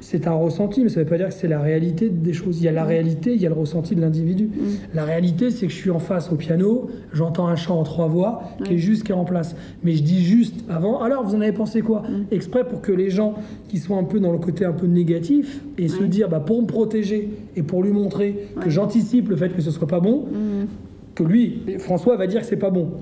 c'est 0.00 0.26
un 0.26 0.32
ressenti 0.32 0.82
mais 0.82 0.88
ça 0.88 1.00
veut 1.00 1.06
pas 1.06 1.18
dire 1.18 1.28
que 1.28 1.34
c'est 1.34 1.48
la 1.48 1.60
réalité 1.60 2.08
des 2.08 2.32
choses. 2.32 2.60
Il 2.60 2.64
y 2.64 2.68
a 2.68 2.72
la 2.72 2.84
réalité, 2.84 3.34
il 3.34 3.40
y 3.40 3.46
a 3.46 3.48
le 3.48 3.54
ressenti 3.54 3.96
de 3.96 4.00
l'individu. 4.00 4.44
Mm. 4.44 4.94
La 4.94 5.04
réalité 5.04 5.50
c'est 5.50 5.71
je 5.72 5.78
suis 5.78 5.90
en 5.90 5.98
face 5.98 6.30
au 6.30 6.36
piano, 6.36 6.90
j'entends 7.12 7.48
un 7.48 7.56
chant 7.56 7.80
en 7.80 7.82
trois 7.82 8.06
voix 8.06 8.42
qui 8.64 8.74
est 8.74 8.78
juste 8.78 9.04
qui 9.04 9.12
est 9.12 9.14
en 9.14 9.24
place. 9.24 9.56
Mais 9.82 9.94
je 9.94 10.02
dis 10.02 10.22
juste 10.22 10.64
avant, 10.68 11.02
alors 11.02 11.24
vous 11.24 11.34
en 11.34 11.40
avez 11.40 11.52
pensé 11.52 11.82
quoi 11.82 12.02
mm. 12.02 12.26
Exprès 12.30 12.64
pour 12.64 12.80
que 12.80 12.92
les 12.92 13.10
gens 13.10 13.34
qui 13.68 13.78
sont 13.78 13.98
un 13.98 14.04
peu 14.04 14.20
dans 14.20 14.32
le 14.32 14.38
côté 14.38 14.64
un 14.64 14.72
peu 14.72 14.86
négatif 14.86 15.62
et 15.78 15.88
se 15.88 16.02
dire, 16.02 16.28
bah, 16.28 16.40
pour 16.40 16.60
me 16.60 16.66
protéger 16.66 17.30
et 17.56 17.62
pour 17.62 17.82
lui 17.82 17.92
montrer 17.92 18.48
que 18.60 18.70
j'anticipe 18.70 19.28
le 19.28 19.36
fait 19.36 19.50
que 19.50 19.62
ce 19.62 19.70
soit 19.70 19.88
pas 19.88 20.00
bon, 20.00 20.26
mm. 20.26 20.66
que 21.14 21.22
lui, 21.24 21.62
François 21.78 22.16
va 22.16 22.26
dire 22.26 22.40
que 22.40 22.46
c'est 22.46 22.56
pas 22.56 22.70
bon. 22.70 22.92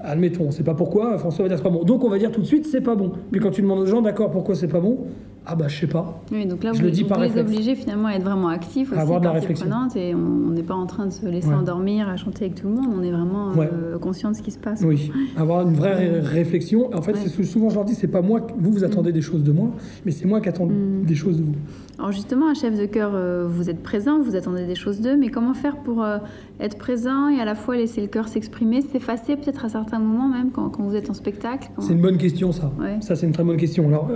Admettons, 0.00 0.50
c'est 0.50 0.64
pas 0.64 0.74
pourquoi, 0.74 1.18
François 1.18 1.44
va 1.44 1.48
dire 1.48 1.58
que 1.58 1.64
c'est 1.64 1.70
pas 1.70 1.76
bon. 1.76 1.84
Donc 1.84 2.04
on 2.04 2.08
va 2.08 2.18
dire 2.18 2.30
tout 2.30 2.40
de 2.40 2.46
suite 2.46 2.66
c'est 2.66 2.80
pas 2.80 2.94
bon. 2.94 3.12
Mais 3.32 3.38
quand 3.38 3.50
tu 3.50 3.62
demandes 3.62 3.80
aux 3.80 3.86
gens, 3.86 4.02
d'accord, 4.02 4.30
pourquoi 4.30 4.54
c'est 4.54 4.68
pas 4.68 4.80
bon 4.80 4.98
ah 5.46 5.56
bah 5.56 5.68
je 5.68 5.80
sais 5.80 5.86
pas. 5.86 6.22
Oui, 6.30 6.46
donc 6.46 6.62
là, 6.62 6.72
je 6.72 6.78
vous, 6.78 6.84
le 6.84 6.90
dis 6.90 7.02
vous 7.02 7.20
les 7.20 7.38
obligez 7.38 7.74
finalement 7.74 8.08
à 8.08 8.12
être 8.12 8.22
vraiment 8.22 8.48
actifs, 8.48 8.92
aussi, 8.92 9.00
avoir 9.00 9.20
de 9.20 9.24
la 9.24 9.32
réflexion. 9.32 9.66
Et 9.96 10.14
on 10.14 10.50
n'est 10.50 10.62
pas 10.62 10.74
en 10.74 10.86
train 10.86 11.06
de 11.06 11.12
se 11.12 11.24
laisser 11.26 11.52
endormir, 11.52 12.08
à 12.08 12.16
chanter 12.16 12.44
avec 12.44 12.60
tout 12.60 12.68
le 12.68 12.74
monde. 12.74 12.88
On 12.96 13.02
est 13.02 13.10
vraiment 13.10 13.50
euh, 13.56 13.98
conscient 13.98 14.30
de 14.30 14.36
ce 14.36 14.42
qui 14.42 14.50
se 14.50 14.58
passe. 14.58 14.82
Oui, 14.82 15.10
avoir 15.36 15.66
une 15.66 15.74
vraie 15.74 16.20
réflexion. 16.20 16.94
En 16.94 17.02
fait, 17.02 17.16
c'est 17.16 17.44
souvent 17.44 17.70
je 17.70 17.76
leur 17.76 17.84
dis, 17.84 17.94
c'est 17.94 18.08
pas 18.08 18.22
moi, 18.22 18.46
vous 18.58 18.70
vous 18.70 18.84
attendez 18.84 19.10
mm. 19.10 19.14
des 19.14 19.22
choses 19.22 19.42
de 19.42 19.52
moi, 19.52 19.70
mais 20.04 20.12
c'est 20.12 20.26
moi 20.26 20.40
qui 20.40 20.48
attends 20.48 20.66
mm. 20.66 21.04
des 21.04 21.14
choses 21.14 21.38
de 21.38 21.44
vous. 21.44 21.56
Alors 22.00 22.12
justement, 22.12 22.48
un 22.48 22.54
chef 22.54 22.78
de 22.78 22.86
chœur, 22.86 23.10
euh, 23.14 23.46
vous 23.46 23.68
êtes 23.68 23.82
présent, 23.82 24.22
vous 24.22 24.34
attendez 24.34 24.64
des 24.64 24.74
choses 24.74 25.02
d'eux, 25.02 25.18
mais 25.18 25.28
comment 25.28 25.52
faire 25.52 25.76
pour 25.76 26.02
euh, 26.02 26.16
être 26.58 26.78
présent 26.78 27.28
et 27.28 27.38
à 27.38 27.44
la 27.44 27.54
fois 27.54 27.76
laisser 27.76 28.00
le 28.00 28.06
cœur 28.06 28.26
s'exprimer, 28.26 28.80
s'effacer 28.80 29.36
peut-être 29.36 29.66
à 29.66 29.68
certains 29.68 29.98
moments 29.98 30.26
même 30.26 30.50
quand, 30.50 30.80
vous 30.80 30.96
êtes 30.96 31.10
en 31.10 31.14
spectacle 31.14 31.68
C'est 31.78 31.92
une 31.92 32.00
bonne 32.00 32.16
question 32.16 32.52
ça. 32.52 32.72
Ça 33.02 33.16
c'est 33.16 33.26
une 33.26 33.32
très 33.32 33.44
bonne 33.44 33.58
question. 33.58 33.86
Alors, 33.86 34.08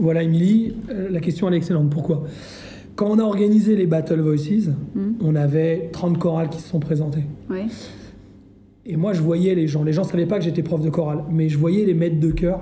voilà 0.00 0.22
Émilie, 0.22 0.74
la 1.10 1.20
question 1.20 1.48
elle 1.48 1.54
est 1.54 1.56
excellente. 1.56 1.88
Pourquoi? 1.88 2.24
Quand 2.94 3.06
on 3.06 3.18
a 3.18 3.22
organisé 3.22 3.74
les 3.74 3.86
Battle 3.86 4.20
Voices, 4.20 4.68
hmm. 4.94 5.12
on 5.22 5.34
avait 5.34 5.88
30 5.92 6.18
chorales 6.18 6.50
qui 6.50 6.60
se 6.60 6.68
sont 6.68 6.80
présentées. 6.80 7.24
Et 8.84 8.96
moi 8.98 9.14
je 9.14 9.22
voyais 9.22 9.54
les 9.54 9.66
gens, 9.66 9.82
les 9.82 9.94
gens 9.94 10.02
ne 10.02 10.08
savaient 10.08 10.26
pas 10.26 10.36
que 10.36 10.44
j'étais 10.44 10.62
prof 10.62 10.82
de 10.82 10.90
chorale, 10.90 11.24
mais 11.30 11.48
je 11.48 11.56
voyais 11.56 11.86
les 11.86 11.94
maîtres 11.94 12.20
de 12.20 12.32
chœur 12.32 12.60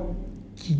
qui 0.54 0.76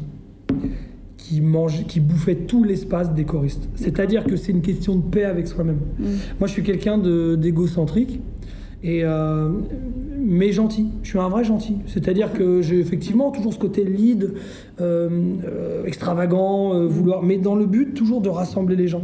qui, 1.28 1.40
mange, 1.40 1.84
qui 1.86 2.00
bouffait 2.00 2.34
tout 2.34 2.64
l'espace 2.64 3.12
des 3.12 3.24
choristes. 3.24 3.68
C'est-à-dire 3.74 4.24
que 4.24 4.36
c'est 4.36 4.52
une 4.52 4.62
question 4.62 4.96
de 4.96 5.02
paix 5.02 5.24
avec 5.24 5.46
soi-même. 5.46 5.80
Mm. 5.98 6.04
Moi, 6.38 6.46
je 6.46 6.52
suis 6.52 6.62
quelqu'un 6.62 6.98
d'égocentrique. 6.98 8.20
Et 8.84 9.00
euh, 9.02 9.48
mais 10.20 10.52
gentil, 10.52 10.86
je 11.02 11.08
suis 11.08 11.18
un 11.18 11.28
vrai 11.28 11.42
gentil. 11.42 11.78
C'est-à-dire 11.88 12.32
que 12.32 12.62
j'ai 12.62 12.78
effectivement 12.78 13.32
toujours 13.32 13.52
ce 13.52 13.58
côté 13.58 13.82
lead, 13.82 14.34
euh, 14.80 15.08
euh, 15.44 15.84
extravagant, 15.84 16.74
mm. 16.74 16.86
vouloir, 16.86 17.22
mais 17.24 17.38
dans 17.38 17.56
le 17.56 17.66
but 17.66 17.92
toujours 17.92 18.20
de 18.20 18.28
rassembler 18.28 18.76
les 18.76 18.86
gens, 18.86 19.02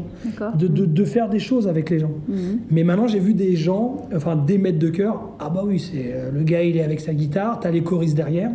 de, 0.57 0.69
de, 0.69 0.85
de, 0.85 1.05
faire 1.05 1.29
des 1.29 1.41
choses 1.41 1.67
avec 1.67 1.91
les 1.91 1.99
gens. 1.99 2.13
Mm. 2.29 2.35
Mais 2.71 2.85
maintenant 2.85 3.09
j'ai 3.09 3.19
vu 3.19 3.35
des 3.35 3.57
gens, 3.57 4.07
enfin 4.15 4.37
des 4.37 4.59
maîtres 4.59 4.79
de 4.79 4.91
cœur. 4.91 5.31
Ah 5.41 5.51
bah 5.51 5.65
oui, 5.67 5.81
c'est 5.81 6.15
le 6.33 6.43
gars 6.45 6.63
il 6.63 6.77
est 6.77 6.85
avec 6.85 7.01
sa 7.01 7.13
guitare, 7.13 7.59
t'as 7.59 7.73
les 7.73 7.83
choristes 7.83 8.17
derrière 8.17 8.53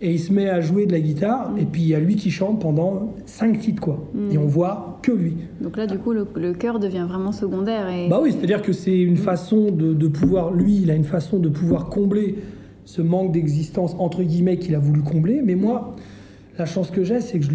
et 0.00 0.12
il 0.12 0.18
se 0.18 0.32
met 0.32 0.48
à 0.48 0.60
jouer 0.60 0.86
de 0.86 0.92
la 0.92 1.00
guitare, 1.00 1.52
et 1.58 1.64
puis 1.64 1.82
il 1.82 1.88
y 1.88 1.94
a 1.94 2.00
lui 2.00 2.16
qui 2.16 2.30
chante 2.30 2.60
pendant 2.60 3.14
cinq 3.24 3.60
titres, 3.60 3.80
quoi. 3.80 4.04
Mm. 4.14 4.32
Et 4.32 4.38
on 4.38 4.46
voit 4.46 4.98
que 5.02 5.12
lui. 5.12 5.36
Donc 5.60 5.76
là, 5.76 5.86
du 5.86 5.98
coup, 5.98 6.12
le, 6.12 6.26
le 6.34 6.52
chœur 6.52 6.78
devient 6.78 7.06
vraiment 7.08 7.32
secondaire. 7.32 7.88
Et... 7.88 8.08
Bah 8.08 8.20
oui, 8.22 8.32
c'est-à-dire 8.32 8.62
que 8.62 8.72
c'est 8.72 8.98
une 8.98 9.14
mm. 9.14 9.18
façon 9.18 9.70
de, 9.70 9.94
de, 9.94 10.08
pouvoir, 10.08 10.52
lui, 10.52 10.76
il 10.82 10.90
a 10.90 10.94
une 10.94 11.04
façon 11.04 11.38
de 11.38 11.48
pouvoir 11.48 11.86
combler 11.86 12.36
ce 12.84 13.02
manque 13.02 13.32
d'existence, 13.32 13.96
entre 13.98 14.22
guillemets, 14.22 14.58
qu'il 14.58 14.74
a 14.74 14.78
voulu 14.78 15.02
combler, 15.02 15.42
mais 15.44 15.54
moi, 15.54 15.96
la 16.58 16.66
chance 16.66 16.90
que 16.90 17.02
j'ai, 17.02 17.20
c'est 17.20 17.38
que 17.38 17.44
je, 17.44 17.50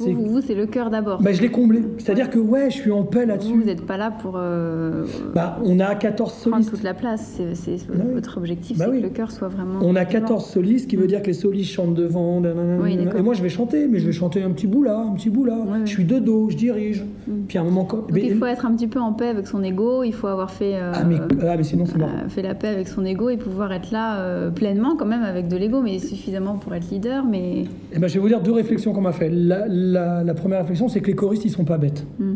vous, 0.00 0.40
c'est 0.40 0.54
le 0.54 0.66
cœur 0.66 0.90
d'abord. 0.90 1.22
Bah, 1.22 1.32
je 1.32 1.40
l'ai 1.40 1.50
comblé. 1.50 1.82
C'est-à-dire 1.98 2.30
que 2.30 2.38
ouais, 2.38 2.70
je 2.70 2.76
suis 2.76 2.90
en 2.90 3.04
paix 3.04 3.26
là-dessus. 3.26 3.54
Vous 3.54 3.64
n'êtes 3.64 3.84
pas 3.84 3.96
là 3.96 4.10
pour. 4.10 4.34
Euh, 4.36 5.04
bah, 5.34 5.58
on 5.64 5.80
a 5.80 5.94
14 5.94 6.32
solistes. 6.32 6.50
Prendre 6.50 6.70
toute 6.70 6.82
la 6.82 6.94
place. 6.94 7.40
C'est 7.54 7.76
bah 7.88 8.04
votre 8.12 8.38
objectif, 8.38 8.78
bah 8.78 8.86
c'est 8.90 8.98
que 8.98 9.02
le 9.02 9.10
cœur 9.10 9.30
soit 9.30 9.48
vraiment. 9.48 9.78
On 9.82 9.96
a 9.96 10.04
14 10.04 10.44
solistes, 10.44 10.84
ce 10.84 10.88
qui 10.88 10.96
veut 10.96 11.04
mm. 11.04 11.08
dire 11.08 11.22
que 11.22 11.28
les 11.28 11.32
solistes 11.32 11.72
chantent 11.72 11.94
devant. 11.94 12.42
et 12.44 13.22
moi, 13.22 13.34
je 13.34 13.42
vais 13.42 13.48
chanter, 13.48 13.88
mais 13.88 13.98
je 13.98 14.06
vais 14.06 14.12
chanter 14.12 14.42
un 14.42 14.50
petit 14.50 14.66
bout 14.66 14.82
là, 14.82 14.98
un 14.98 15.14
petit 15.14 15.30
bout 15.30 15.44
là. 15.44 15.56
je 15.84 15.90
suis 15.90 16.04
de 16.04 16.18
dos, 16.18 16.50
je 16.50 16.56
dirige. 16.56 17.04
Mm. 17.26 17.32
Puis 17.48 17.58
à 17.58 17.62
un 17.62 17.64
moment. 17.64 17.84
Donc, 17.84 18.10
il 18.14 18.36
faut 18.36 18.46
être 18.46 18.66
un 18.66 18.74
petit 18.74 18.86
peu 18.86 19.00
en 19.00 19.12
paix 19.12 19.28
avec 19.28 19.46
son 19.46 19.62
ego. 19.62 20.02
Il 20.02 20.12
faut 20.12 20.26
avoir 20.26 20.50
fait. 20.50 20.74
Euh, 20.74 20.92
ah, 20.94 21.04
mais, 21.04 21.16
ah, 21.42 21.56
mais 21.56 21.64
sinon, 21.64 21.86
c'est 21.86 21.98
mort. 21.98 22.10
fait 22.28 22.42
la 22.42 22.54
paix 22.54 22.68
avec 22.68 22.88
son 22.88 23.04
ego 23.04 23.28
et 23.28 23.36
pouvoir 23.36 23.72
être 23.72 23.90
là 23.90 24.20
euh, 24.20 24.50
pleinement, 24.50 24.96
quand 24.96 25.06
même, 25.06 25.22
avec 25.22 25.48
de 25.48 25.56
l'ego, 25.56 25.80
mais 25.80 25.98
suffisamment 25.98 26.54
pour 26.54 26.74
être 26.74 26.90
leader. 26.90 27.24
Mais. 27.24 27.64
Eh 27.92 27.98
ben, 27.98 28.08
je 28.08 28.14
vais 28.14 28.20
vous 28.20 28.28
dire 28.28 28.40
deux 28.40 28.52
réflexions 28.52 28.92
qu'on 28.92 29.00
m'a 29.00 29.12
fait. 29.12 29.30
La, 29.30 29.66
la, 29.92 30.24
la 30.24 30.34
première 30.34 30.64
c'est 30.88 31.00
que 31.00 31.06
les 31.06 31.14
choristes, 31.14 31.44
ils 31.44 31.50
sont 31.50 31.64
pas 31.64 31.78
bêtes. 31.78 32.06
Hmm. 32.18 32.34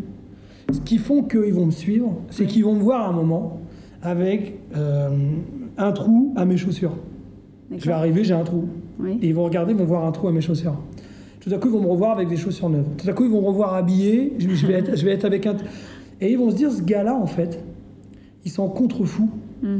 Ce 0.71 0.79
qui 0.81 0.97
font 0.97 1.23
qu'ils 1.23 1.53
vont 1.53 1.65
me 1.65 1.71
suivre, 1.71 2.17
c'est 2.29 2.45
qu'ils 2.45 2.63
vont 2.63 2.75
me 2.75 2.81
voir 2.81 3.01
à 3.01 3.09
un 3.09 3.13
moment 3.13 3.59
avec 4.01 4.59
euh, 4.75 5.09
un 5.77 5.91
trou 5.91 6.33
à 6.35 6.45
mes 6.45 6.57
chaussures. 6.57 6.95
Je 7.75 7.85
vais 7.85 7.91
arriver, 7.91 8.23
j'ai 8.23 8.33
un 8.33 8.43
trou. 8.43 8.67
Et 9.21 9.29
ils 9.29 9.35
vont 9.35 9.45
regarder, 9.45 9.71
ils 9.71 9.77
vont 9.77 9.85
voir 9.85 10.05
un 10.05 10.11
trou 10.11 10.27
à 10.27 10.31
mes 10.31 10.41
chaussures. 10.41 10.77
Tout 11.39 11.49
à 11.53 11.57
coup, 11.57 11.69
ils 11.69 11.73
vont 11.73 11.81
me 11.81 11.87
revoir 11.87 12.11
avec 12.11 12.27
des 12.27 12.37
chaussures 12.37 12.69
neuves. 12.69 12.87
Tout 12.97 13.09
à 13.09 13.13
coup, 13.13 13.23
ils 13.23 13.31
vont 13.31 13.41
me 13.41 13.47
revoir 13.47 13.73
habillé. 13.73 14.33
Je, 14.37 14.67
vais, 14.67 14.73
être, 14.73 14.95
je 14.95 15.05
vais 15.05 15.11
être 15.11 15.25
avec 15.25 15.47
un. 15.47 15.55
Et 16.19 16.31
ils 16.31 16.37
vont 16.37 16.51
se 16.51 16.55
dire, 16.55 16.71
ce 16.71 16.83
gars-là, 16.83 17.15
en 17.15 17.25
fait, 17.25 17.63
il 18.45 18.51
s'en 18.51 18.67
contrefou. 18.67 19.29
Hmm 19.63 19.79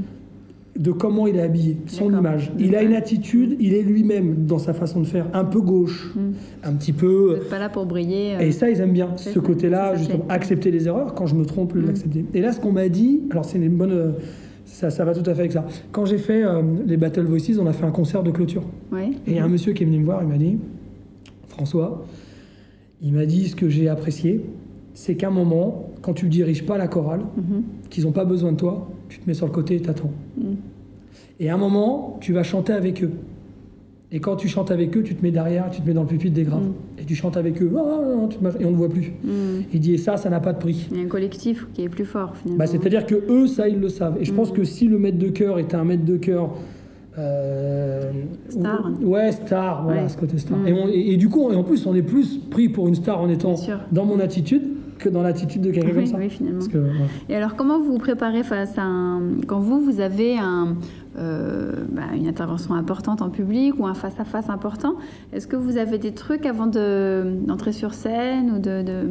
de 0.82 0.92
comment 0.92 1.28
il 1.28 1.36
est 1.36 1.42
habillé, 1.42 1.78
son 1.86 2.10
image. 2.10 2.52
Il 2.58 2.76
a 2.76 2.82
une 2.82 2.94
attitude, 2.94 3.56
il 3.60 3.76
est 3.76 3.84
lui-même 3.84 4.46
dans 4.48 4.58
sa 4.58 4.74
façon 4.74 5.00
de 5.02 5.06
faire, 5.06 5.28
un 5.34 5.46
peu 5.46 5.62
gauche, 5.62 6.12
hmm. 6.16 6.32
un 6.64 6.74
petit 6.74 6.92
peu. 6.92 7.40
Vous 7.44 7.50
pas 7.50 7.60
là 7.60 7.70
pour 7.70 7.86
briller. 7.86 8.36
Et 8.40 8.52
ça, 8.52 8.68
ils 8.70 8.80
aiment 8.80 8.94
bien 8.94 9.16
ce 9.16 9.38
côté-là, 9.38 9.96
justement, 9.96 10.26
accepter 10.28 10.72
les 10.72 10.88
erreurs. 10.88 11.14
Quand 11.14 11.28
je 11.28 11.36
me 11.36 11.46
trompe, 11.46 11.76
hmm. 11.76 11.86
l'accepter. 11.86 12.26
Et 12.34 12.42
là, 12.42 12.52
ce 12.52 12.60
qu'on 12.60 12.72
m'a 12.72 12.90
dit, 12.90 13.22
alors 13.30 13.46
c'est 13.46 13.60
une 13.60 13.78
bonne. 13.78 13.92
Euh, 13.92 14.12
ça, 14.66 14.90
ça, 14.90 15.06
va 15.06 15.14
tout 15.14 15.30
à 15.30 15.36
fait 15.36 15.42
avec 15.42 15.52
ça. 15.52 15.68
Quand 15.92 16.06
j'ai 16.06 16.18
fait 16.18 16.44
euh, 16.44 16.62
les 16.88 16.98
Battle 16.98 17.26
Voices, 17.26 17.60
on 17.60 17.68
a 17.68 17.74
fait 17.74 17.86
un 17.86 17.92
concert 17.92 18.24
de 18.24 18.32
clôture. 18.32 18.64
Et 19.28 19.34
y 19.34 19.40
a 19.40 19.44
un 19.44 19.50
monsieur 19.50 19.74
qui 19.74 19.84
est 19.84 19.86
venu 19.86 20.00
me 20.00 20.06
voir, 20.06 20.24
il 20.24 20.30
m'a 20.30 20.38
dit 20.38 20.58
François, 21.48 22.06
il 23.04 23.14
m'a 23.14 23.26
dit 23.26 23.50
ce 23.50 23.56
que 23.56 23.70
j'ai 23.70 23.88
apprécié, 23.90 24.46
c'est 24.94 25.16
qu'à 25.16 25.28
un 25.28 25.32
moment, 25.32 25.92
quand 26.02 26.14
tu 26.14 26.28
diriges 26.28 26.66
pas 26.66 26.78
la 26.78 26.88
chorale, 26.88 27.22
mhm. 27.36 27.64
qu'ils 27.90 28.06
n'ont 28.06 28.12
pas 28.12 28.26
besoin 28.26 28.54
de 28.54 28.58
toi, 28.58 28.88
tu 29.12 29.20
te 29.20 29.28
mets 29.28 29.34
sur 29.34 29.46
le 29.46 29.52
côté 29.52 29.76
et 29.76 29.82
t'attends. 29.82 30.12
Mhm. 30.38 30.56
Et 31.40 31.50
à 31.50 31.56
un 31.56 31.58
moment, 31.58 32.18
tu 32.22 32.32
vas 32.34 32.44
chanter 32.44 32.72
avec 32.72 33.04
eux. 33.04 33.12
Et 34.14 34.20
quand 34.20 34.36
tu 34.36 34.48
chantes 34.48 34.72
avec 34.72 34.96
eux, 34.96 35.04
tu 35.04 35.16
te 35.16 35.24
mets 35.24 35.32
derrière, 35.32 35.70
tu 35.70 35.82
te 35.82 35.88
mets 35.88 35.94
dans 35.94 36.02
le 36.02 36.08
pupitre 36.08 36.36
des 36.36 36.44
graves. 36.44 36.64
Mm. 36.64 37.02
Et 37.02 37.06
tu 37.06 37.16
chantes 37.16 37.38
avec 37.38 37.62
eux, 37.62 37.72
ah, 37.78 38.02
et 38.60 38.66
on 38.66 38.72
ne 38.72 38.76
voit 38.76 38.90
plus. 38.90 39.14
Mm. 39.24 39.64
Il 39.74 39.80
dit, 39.80 39.94
et 39.94 39.98
ça, 39.98 40.18
ça 40.18 40.30
n'a 40.30 40.42
pas 40.42 40.52
de 40.52 40.60
prix. 40.60 40.88
Il 40.92 40.98
y 40.98 41.02
a 41.02 41.04
un 41.06 41.08
collectif 41.08 41.66
qui 41.74 41.84
est 41.84 41.90
plus 41.90 42.04
fort, 42.04 42.36
finalement. 42.36 42.60
Bah, 42.60 42.68
C'est-à-dire 42.68 43.06
que 43.06 43.16
eux, 43.16 43.48
ça, 43.48 43.70
ils 43.70 43.80
le 43.80 43.88
savent. 43.88 44.18
Et 44.20 44.26
je 44.26 44.34
pense 44.34 44.52
mm. 44.52 44.56
que 44.56 44.64
si 44.66 44.88
le 44.88 45.00
maître 45.00 45.18
de 45.18 45.30
cœur 45.30 45.60
était 45.60 45.76
un 45.76 45.86
maître 45.86 46.04
de 46.04 46.18
cœur. 46.18 46.52
Euh, 47.18 48.12
star. 48.50 48.92
Ouais, 49.02 49.32
star, 49.32 49.84
voilà, 49.84 50.10
ce 50.10 50.18
côté 50.18 50.38
star. 50.38 50.58
Et, 50.68 51.14
et, 51.14 51.18
du 51.18 51.30
coup, 51.30 51.50
et 51.52 51.56
en 51.56 51.64
plus, 51.64 51.86
on 51.86 51.96
est 51.96 52.02
plus 52.02 52.38
pris 52.38 52.70
pour 52.70 52.88
une 52.88 52.96
star 52.96 53.22
en 53.22 53.30
étant 53.30 53.56
dans 53.92 54.06
mon 54.06 54.20
attitude 54.20 54.64
que 55.02 55.10
dans 55.10 55.22
l'attitude 55.22 55.62
de 55.62 55.72
quelqu'un 55.72 55.94
comme 55.94 56.06
ça. 56.06 56.18
Oui, 56.18 56.30
finalement. 56.30 56.66
Et 57.28 57.36
alors, 57.36 57.56
comment 57.56 57.80
vous 57.80 57.94
vous 57.94 57.98
préparez 57.98 58.44
face 58.44 58.78
à 58.78 58.84
un. 58.84 59.22
Quand 59.48 59.60
vous, 59.60 59.82
vous 59.82 60.00
avez 60.00 60.38
un 60.38 60.76
euh, 61.18 61.74
bah, 61.92 62.04
une 62.16 62.28
intervention 62.28 62.74
importante 62.74 63.22
en 63.22 63.30
public 63.30 63.78
ou 63.78 63.86
un 63.86 63.94
face-à-face 63.94 64.50
important. 64.50 64.96
Est-ce 65.34 65.46
que 65.46 65.58
vous 65.58 65.76
avez 65.76 65.98
des 65.98 66.14
trucs 66.14 66.46
avant 66.46 66.68
d'entrer 66.68 67.74
sur 67.74 67.94
scène 67.94 68.52
ou 68.56 68.60
de, 68.60 69.10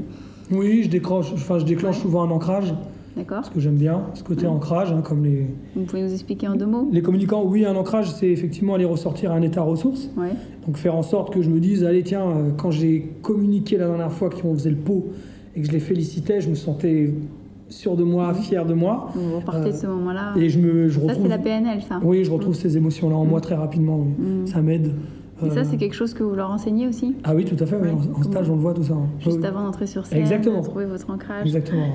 Oui, 0.50 0.84
je 0.84 0.88
déclenche, 0.88 1.30
enfin, 1.34 1.58
je 1.58 1.66
déclenche 1.66 1.98
souvent 1.98 2.22
un 2.22 2.30
ancrage. 2.30 2.72
D'accord. 3.16 3.44
Ce 3.44 3.50
que 3.50 3.60
j'aime 3.60 3.76
bien, 3.76 4.02
ce 4.14 4.22
côté 4.22 4.46
ancrage, 4.46 4.92
hein, 4.92 5.02
comme 5.02 5.24
les. 5.24 5.46
Vous 5.76 5.82
pouvez 5.82 6.02
nous 6.02 6.12
expliquer 6.12 6.48
en 6.48 6.54
deux 6.54 6.64
mots? 6.64 6.88
Les 6.90 7.02
communicants, 7.02 7.44
oui, 7.44 7.66
un 7.66 7.76
ancrage, 7.76 8.10
c'est 8.12 8.28
effectivement 8.28 8.76
aller 8.76 8.84
ressortir 8.86 9.32
un 9.32 9.42
état 9.42 9.60
ressource. 9.60 10.08
Donc 10.66 10.78
faire 10.78 10.94
en 10.94 11.02
sorte 11.02 11.34
que 11.34 11.42
je 11.42 11.50
me 11.50 11.60
dise, 11.60 11.84
allez, 11.84 12.02
tiens, 12.02 12.22
euh, 12.22 12.50
quand 12.56 12.70
j'ai 12.70 13.12
communiqué 13.20 13.76
la 13.76 13.88
dernière 13.88 14.12
fois 14.12 14.30
qu'on 14.30 14.54
faisait 14.54 14.70
le 14.70 14.76
pot 14.76 15.08
et 15.60 15.62
que 15.62 15.68
je 15.68 15.72
les 15.72 15.80
félicitais, 15.80 16.40
je 16.40 16.48
me 16.48 16.54
sentais 16.54 17.12
sûr 17.68 17.94
de 17.94 18.02
moi, 18.02 18.32
fier 18.32 18.64
de 18.64 18.72
moi. 18.72 19.10
Vous 19.14 19.36
repartez 19.36 19.72
de 19.72 19.76
ce 19.76 19.86
moment-là. 19.86 20.32
Et 20.36 20.48
je 20.48 20.58
me, 20.58 20.88
je 20.88 20.98
ça, 21.00 21.14
c'est 21.14 21.28
la 21.28 21.38
PNL, 21.38 21.82
ça. 21.82 22.00
Oui, 22.02 22.24
je 22.24 22.30
retrouve 22.30 22.54
ces 22.54 22.76
émotions-là 22.78 23.14
en 23.14 23.26
moi 23.26 23.40
très 23.40 23.54
rapidement. 23.54 23.98
Oui. 23.98 24.48
Ça 24.48 24.62
m'aide. 24.62 24.92
Et 25.46 25.50
ça, 25.50 25.64
c'est 25.64 25.78
quelque 25.78 25.94
chose 25.94 26.12
que 26.12 26.22
vous 26.22 26.34
leur 26.34 26.50
enseignez 26.50 26.86
aussi 26.86 27.14
Ah 27.24 27.34
oui, 27.34 27.46
tout 27.46 27.56
à 27.62 27.66
fait. 27.66 27.76
En, 27.76 28.22
stage, 28.22 28.50
on 28.50 28.56
le 28.56 28.60
voit 28.60 28.74
tout 28.74 28.82
ça. 28.82 28.92
Hein. 28.94 29.08
Juste 29.20 29.42
avant 29.44 29.64
d'entrer 29.64 29.86
sur 29.86 30.04
scène, 30.04 30.18
Exactement. 30.18 30.60
trouver 30.60 30.84
votre 30.84 31.08
ancrage. 31.10 31.46
Exactement. 31.46 31.86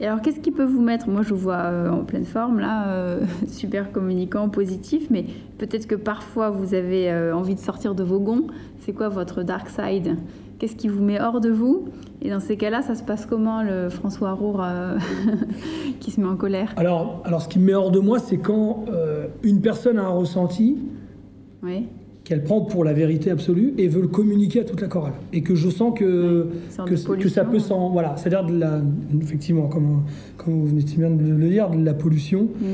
Et 0.00 0.06
alors, 0.06 0.22
qu'est-ce 0.22 0.40
qui 0.40 0.50
peut 0.50 0.64
vous 0.64 0.80
mettre 0.80 1.08
Moi, 1.08 1.20
je 1.22 1.34
vous 1.34 1.40
vois 1.40 1.64
euh, 1.64 1.90
en 1.90 2.04
pleine 2.04 2.24
forme, 2.24 2.60
là, 2.60 2.88
euh, 2.88 3.20
super 3.46 3.92
communicant, 3.92 4.48
positif, 4.48 5.08
mais 5.10 5.26
peut-être 5.58 5.86
que 5.86 5.94
parfois, 5.94 6.48
vous 6.48 6.72
avez 6.74 7.10
euh, 7.10 7.36
envie 7.36 7.54
de 7.54 7.60
sortir 7.60 7.94
de 7.94 8.02
vos 8.02 8.20
gonds. 8.20 8.46
C'est 8.80 8.92
quoi 8.92 9.10
votre 9.10 9.42
dark 9.42 9.68
side? 9.68 10.16
Qu'est-ce 10.58 10.76
qui 10.76 10.88
vous 10.88 11.02
met 11.02 11.20
hors 11.20 11.40
de 11.40 11.50
vous 11.50 11.88
Et 12.22 12.30
dans 12.30 12.40
ces 12.40 12.56
cas-là, 12.56 12.82
ça 12.82 12.94
se 12.94 13.02
passe 13.02 13.26
comment, 13.26 13.62
le 13.62 13.88
François 13.88 14.32
Roure 14.32 14.64
qui 16.00 16.10
se 16.10 16.20
met 16.20 16.28
en 16.28 16.36
colère 16.36 16.72
alors, 16.76 17.22
alors, 17.24 17.42
ce 17.42 17.48
qui 17.48 17.58
me 17.58 17.66
met 17.66 17.74
hors 17.74 17.90
de 17.90 18.00
moi, 18.00 18.18
c'est 18.18 18.38
quand 18.38 18.84
une 19.42 19.60
personne 19.60 19.98
a 19.98 20.04
un 20.04 20.08
ressenti. 20.08 20.78
Oui 21.62 21.88
qu'elle 22.24 22.42
prend 22.42 22.62
pour 22.62 22.84
la 22.84 22.94
vérité 22.94 23.30
absolue 23.30 23.74
et 23.76 23.86
veut 23.86 24.00
le 24.00 24.08
communiquer 24.08 24.60
à 24.60 24.64
toute 24.64 24.80
la 24.80 24.88
chorale. 24.88 25.12
Et 25.32 25.42
que 25.42 25.54
je 25.54 25.68
sens 25.68 25.92
que, 25.96 26.48
que, 26.86 27.28
ça 27.28 27.44
peut 27.44 27.58
s'en... 27.58 27.90
Voilà, 27.90 28.16
c'est-à-dire, 28.16 28.44
de 28.44 28.58
la, 28.58 28.80
effectivement, 29.20 29.68
comme, 29.68 30.04
comme 30.38 30.54
vous 30.54 30.66
venez 30.66 30.82
bien 30.82 31.10
de 31.10 31.34
le 31.34 31.48
dire, 31.48 31.68
de 31.68 31.84
la 31.84 31.92
pollution. 31.92 32.44
Mm. 32.44 32.64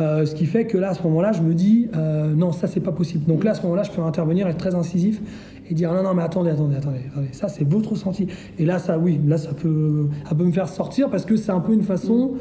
Euh, 0.00 0.26
ce 0.26 0.34
qui 0.34 0.46
fait 0.46 0.66
que 0.66 0.78
là, 0.78 0.90
à 0.90 0.94
ce 0.94 1.02
moment-là, 1.02 1.32
je 1.32 1.42
me 1.42 1.52
dis, 1.52 1.88
euh, 1.94 2.34
non, 2.34 2.50
ça, 2.50 2.66
c'est 2.66 2.80
pas 2.80 2.92
possible. 2.92 3.26
Donc 3.26 3.44
là, 3.44 3.50
à 3.50 3.54
ce 3.54 3.62
moment-là, 3.62 3.82
je 3.82 3.90
peux 3.90 4.02
intervenir, 4.02 4.48
être 4.48 4.56
très 4.56 4.74
incisif 4.74 5.20
et 5.68 5.74
dire, 5.74 5.92
non, 5.92 6.02
non, 6.02 6.14
mais 6.14 6.22
attendez, 6.22 6.50
attendez, 6.50 6.76
attendez, 6.76 7.00
ça, 7.32 7.48
c'est 7.48 7.64
votre 7.64 7.90
ressenti. 7.90 8.26
Et 8.58 8.64
là, 8.64 8.78
ça, 8.78 8.98
oui, 8.98 9.20
là, 9.26 9.38
ça 9.38 9.52
peut, 9.52 10.08
me 10.38 10.52
faire 10.52 10.68
sortir 10.68 11.10
parce 11.10 11.24
que 11.24 11.36
c'est 11.36 11.52
un 11.52 11.60
peu 11.60 11.72
une 11.72 11.82
façon... 11.82 12.32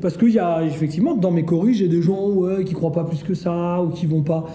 parce 0.00 0.16
qu'il 0.16 0.30
y 0.30 0.38
a, 0.38 0.62
effectivement, 0.62 1.14
dans 1.14 1.30
mes 1.30 1.44
choris, 1.44 1.74
j'ai 1.74 1.88
des 1.88 2.02
gens 2.02 2.28
ouais, 2.28 2.64
qui 2.64 2.74
croient 2.74 2.92
pas 2.92 3.04
plus 3.04 3.22
que 3.22 3.34
ça 3.34 3.82
ou 3.82 3.88
qui 3.88 4.06
vont 4.06 4.22
pas 4.22 4.46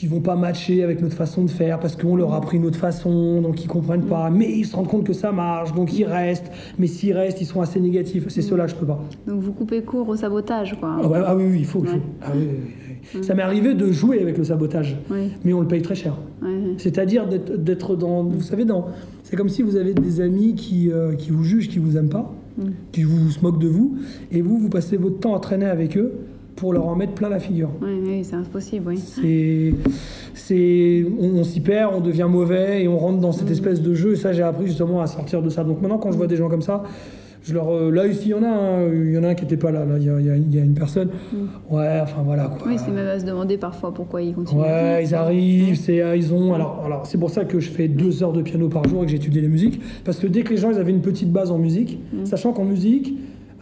qui 0.00 0.06
vont 0.06 0.22
pas 0.22 0.34
matcher 0.34 0.82
avec 0.82 1.02
notre 1.02 1.14
façon 1.14 1.44
de 1.44 1.50
faire 1.50 1.78
parce 1.78 1.94
qu'on 1.94 2.16
leur 2.16 2.32
a 2.32 2.40
pris 2.40 2.58
notre 2.58 2.78
façon, 2.78 3.42
donc 3.42 3.62
ils 3.62 3.68
comprennent 3.68 4.06
pas. 4.06 4.30
Mais 4.30 4.50
ils 4.50 4.64
se 4.64 4.74
rendent 4.74 4.88
compte 4.88 5.04
que 5.04 5.12
ça 5.12 5.30
marche, 5.30 5.74
donc 5.74 5.92
ils 5.92 6.06
restent. 6.06 6.50
Mais 6.78 6.86
s'ils 6.86 7.12
restent, 7.12 7.42
ils 7.42 7.46
sont 7.46 7.60
assez 7.60 7.78
négatifs. 7.80 8.24
C'est 8.28 8.40
cela, 8.40 8.66
je 8.66 8.74
peux 8.74 8.86
pas. 8.86 8.98
Donc 9.26 9.42
vous 9.42 9.52
coupez 9.52 9.82
court 9.82 10.08
au 10.08 10.16
sabotage, 10.16 10.74
quoi. 10.80 10.96
Ah, 11.02 11.24
ah 11.26 11.36
oui, 11.36 11.44
oui, 11.50 11.56
il 11.58 11.66
faut. 11.66 11.84
Ah 12.22 12.28
ça 13.20 13.34
m'est 13.34 13.42
arrivé 13.42 13.74
de 13.74 13.92
jouer 13.92 14.22
avec 14.22 14.38
le 14.38 14.44
sabotage, 14.44 14.96
mais 15.44 15.52
on 15.52 15.60
le 15.60 15.68
paye 15.68 15.82
très 15.82 15.94
cher. 15.94 16.16
C'est-à-dire 16.78 17.28
d'être 17.28 17.94
dans, 17.94 18.24
vous 18.24 18.40
savez, 18.40 18.64
dans. 18.64 18.86
C'est 19.22 19.36
comme 19.36 19.50
si 19.50 19.60
vous 19.60 19.76
avez 19.76 19.92
des 19.92 20.22
amis 20.22 20.54
qui, 20.54 20.90
euh, 20.90 21.12
qui 21.12 21.30
vous 21.30 21.44
jugent, 21.44 21.68
qui 21.68 21.78
vous 21.78 21.98
aiment 21.98 22.08
pas, 22.08 22.34
mm. 22.56 22.70
qui 22.90 23.02
vous 23.02 23.30
se 23.30 23.40
moquent 23.42 23.60
de 23.60 23.68
vous, 23.68 23.98
et 24.32 24.40
vous, 24.40 24.58
vous 24.58 24.70
passez 24.70 24.96
votre 24.96 25.18
temps 25.18 25.36
à 25.36 25.40
traîner 25.40 25.66
avec 25.66 25.98
eux 25.98 26.14
pour 26.60 26.74
leur 26.74 26.86
en 26.86 26.94
mettre 26.94 27.14
plein 27.14 27.30
la 27.30 27.40
figure. 27.40 27.70
Oui, 27.80 28.22
c'est 28.22 28.36
impossible, 28.36 28.88
oui. 28.88 28.98
C'est, 28.98 29.72
c'est, 30.34 31.06
on, 31.18 31.42
s'y 31.42 31.60
perd, 31.60 31.94
on 31.94 32.00
devient 32.00 32.26
mauvais 32.28 32.82
et 32.82 32.88
on 32.88 32.98
rentre 32.98 33.18
dans 33.18 33.32
cette 33.32 33.48
mm. 33.48 33.52
espèce 33.52 33.80
de 33.80 33.94
jeu. 33.94 34.12
Et 34.12 34.16
ça, 34.16 34.34
j'ai 34.34 34.42
appris 34.42 34.66
justement 34.66 35.00
à 35.00 35.06
sortir 35.06 35.40
de 35.40 35.48
ça. 35.48 35.64
Donc 35.64 35.80
maintenant, 35.80 35.96
quand 35.96 36.12
je 36.12 36.18
vois 36.18 36.26
des 36.26 36.36
gens 36.36 36.50
comme 36.50 36.60
ça, 36.60 36.82
je 37.42 37.54
leur, 37.54 37.70
euh, 37.70 37.90
là, 37.90 38.06
ici, 38.06 38.24
il 38.26 38.30
y 38.32 38.34
en 38.34 38.42
a 38.42 38.48
un, 38.48 38.88
il 38.92 39.12
y 39.12 39.16
en 39.16 39.24
a 39.24 39.28
un 39.28 39.34
qui 39.34 39.44
n'était 39.44 39.56
pas 39.56 39.70
là. 39.70 39.86
Là, 39.86 39.94
il 39.96 40.04
y 40.04 40.10
a, 40.10 40.20
y 40.20 40.60
a, 40.60 40.62
une 40.62 40.74
personne. 40.74 41.08
Mm. 41.32 41.74
Ouais, 41.74 41.98
enfin 42.02 42.20
voilà 42.22 42.48
quoi. 42.48 42.68
Oui, 42.68 42.76
c'est 42.76 42.90
même 42.90 43.08
à 43.08 43.18
se 43.18 43.24
demander 43.24 43.56
parfois 43.56 43.94
pourquoi 43.94 44.20
ils 44.20 44.34
continuent. 44.34 44.60
Ouais, 44.60 45.02
ils 45.02 45.14
arrivent, 45.14 45.76
c'est, 45.76 46.02
euh, 46.02 46.14
ils 46.14 46.34
ont. 46.34 46.52
Alors, 46.52 46.82
alors 46.84 47.06
c'est 47.06 47.16
pour 47.16 47.30
ça 47.30 47.46
que 47.46 47.58
je 47.58 47.70
fais 47.70 47.88
deux 47.88 48.22
heures 48.22 48.34
de 48.34 48.42
piano 48.42 48.68
par 48.68 48.86
jour 48.86 49.02
et 49.02 49.06
que 49.06 49.12
j'étudiais 49.12 49.40
les 49.40 49.48
musiques. 49.48 49.80
Parce 50.04 50.18
que 50.18 50.26
dès 50.26 50.42
que 50.42 50.50
les 50.50 50.58
gens 50.58 50.70
ils 50.70 50.78
avaient 50.78 50.92
une 50.92 51.00
petite 51.00 51.32
base 51.32 51.50
en 51.50 51.56
musique, 51.56 51.98
mm. 52.12 52.26
sachant 52.26 52.52
qu'en 52.52 52.66
musique, 52.66 53.14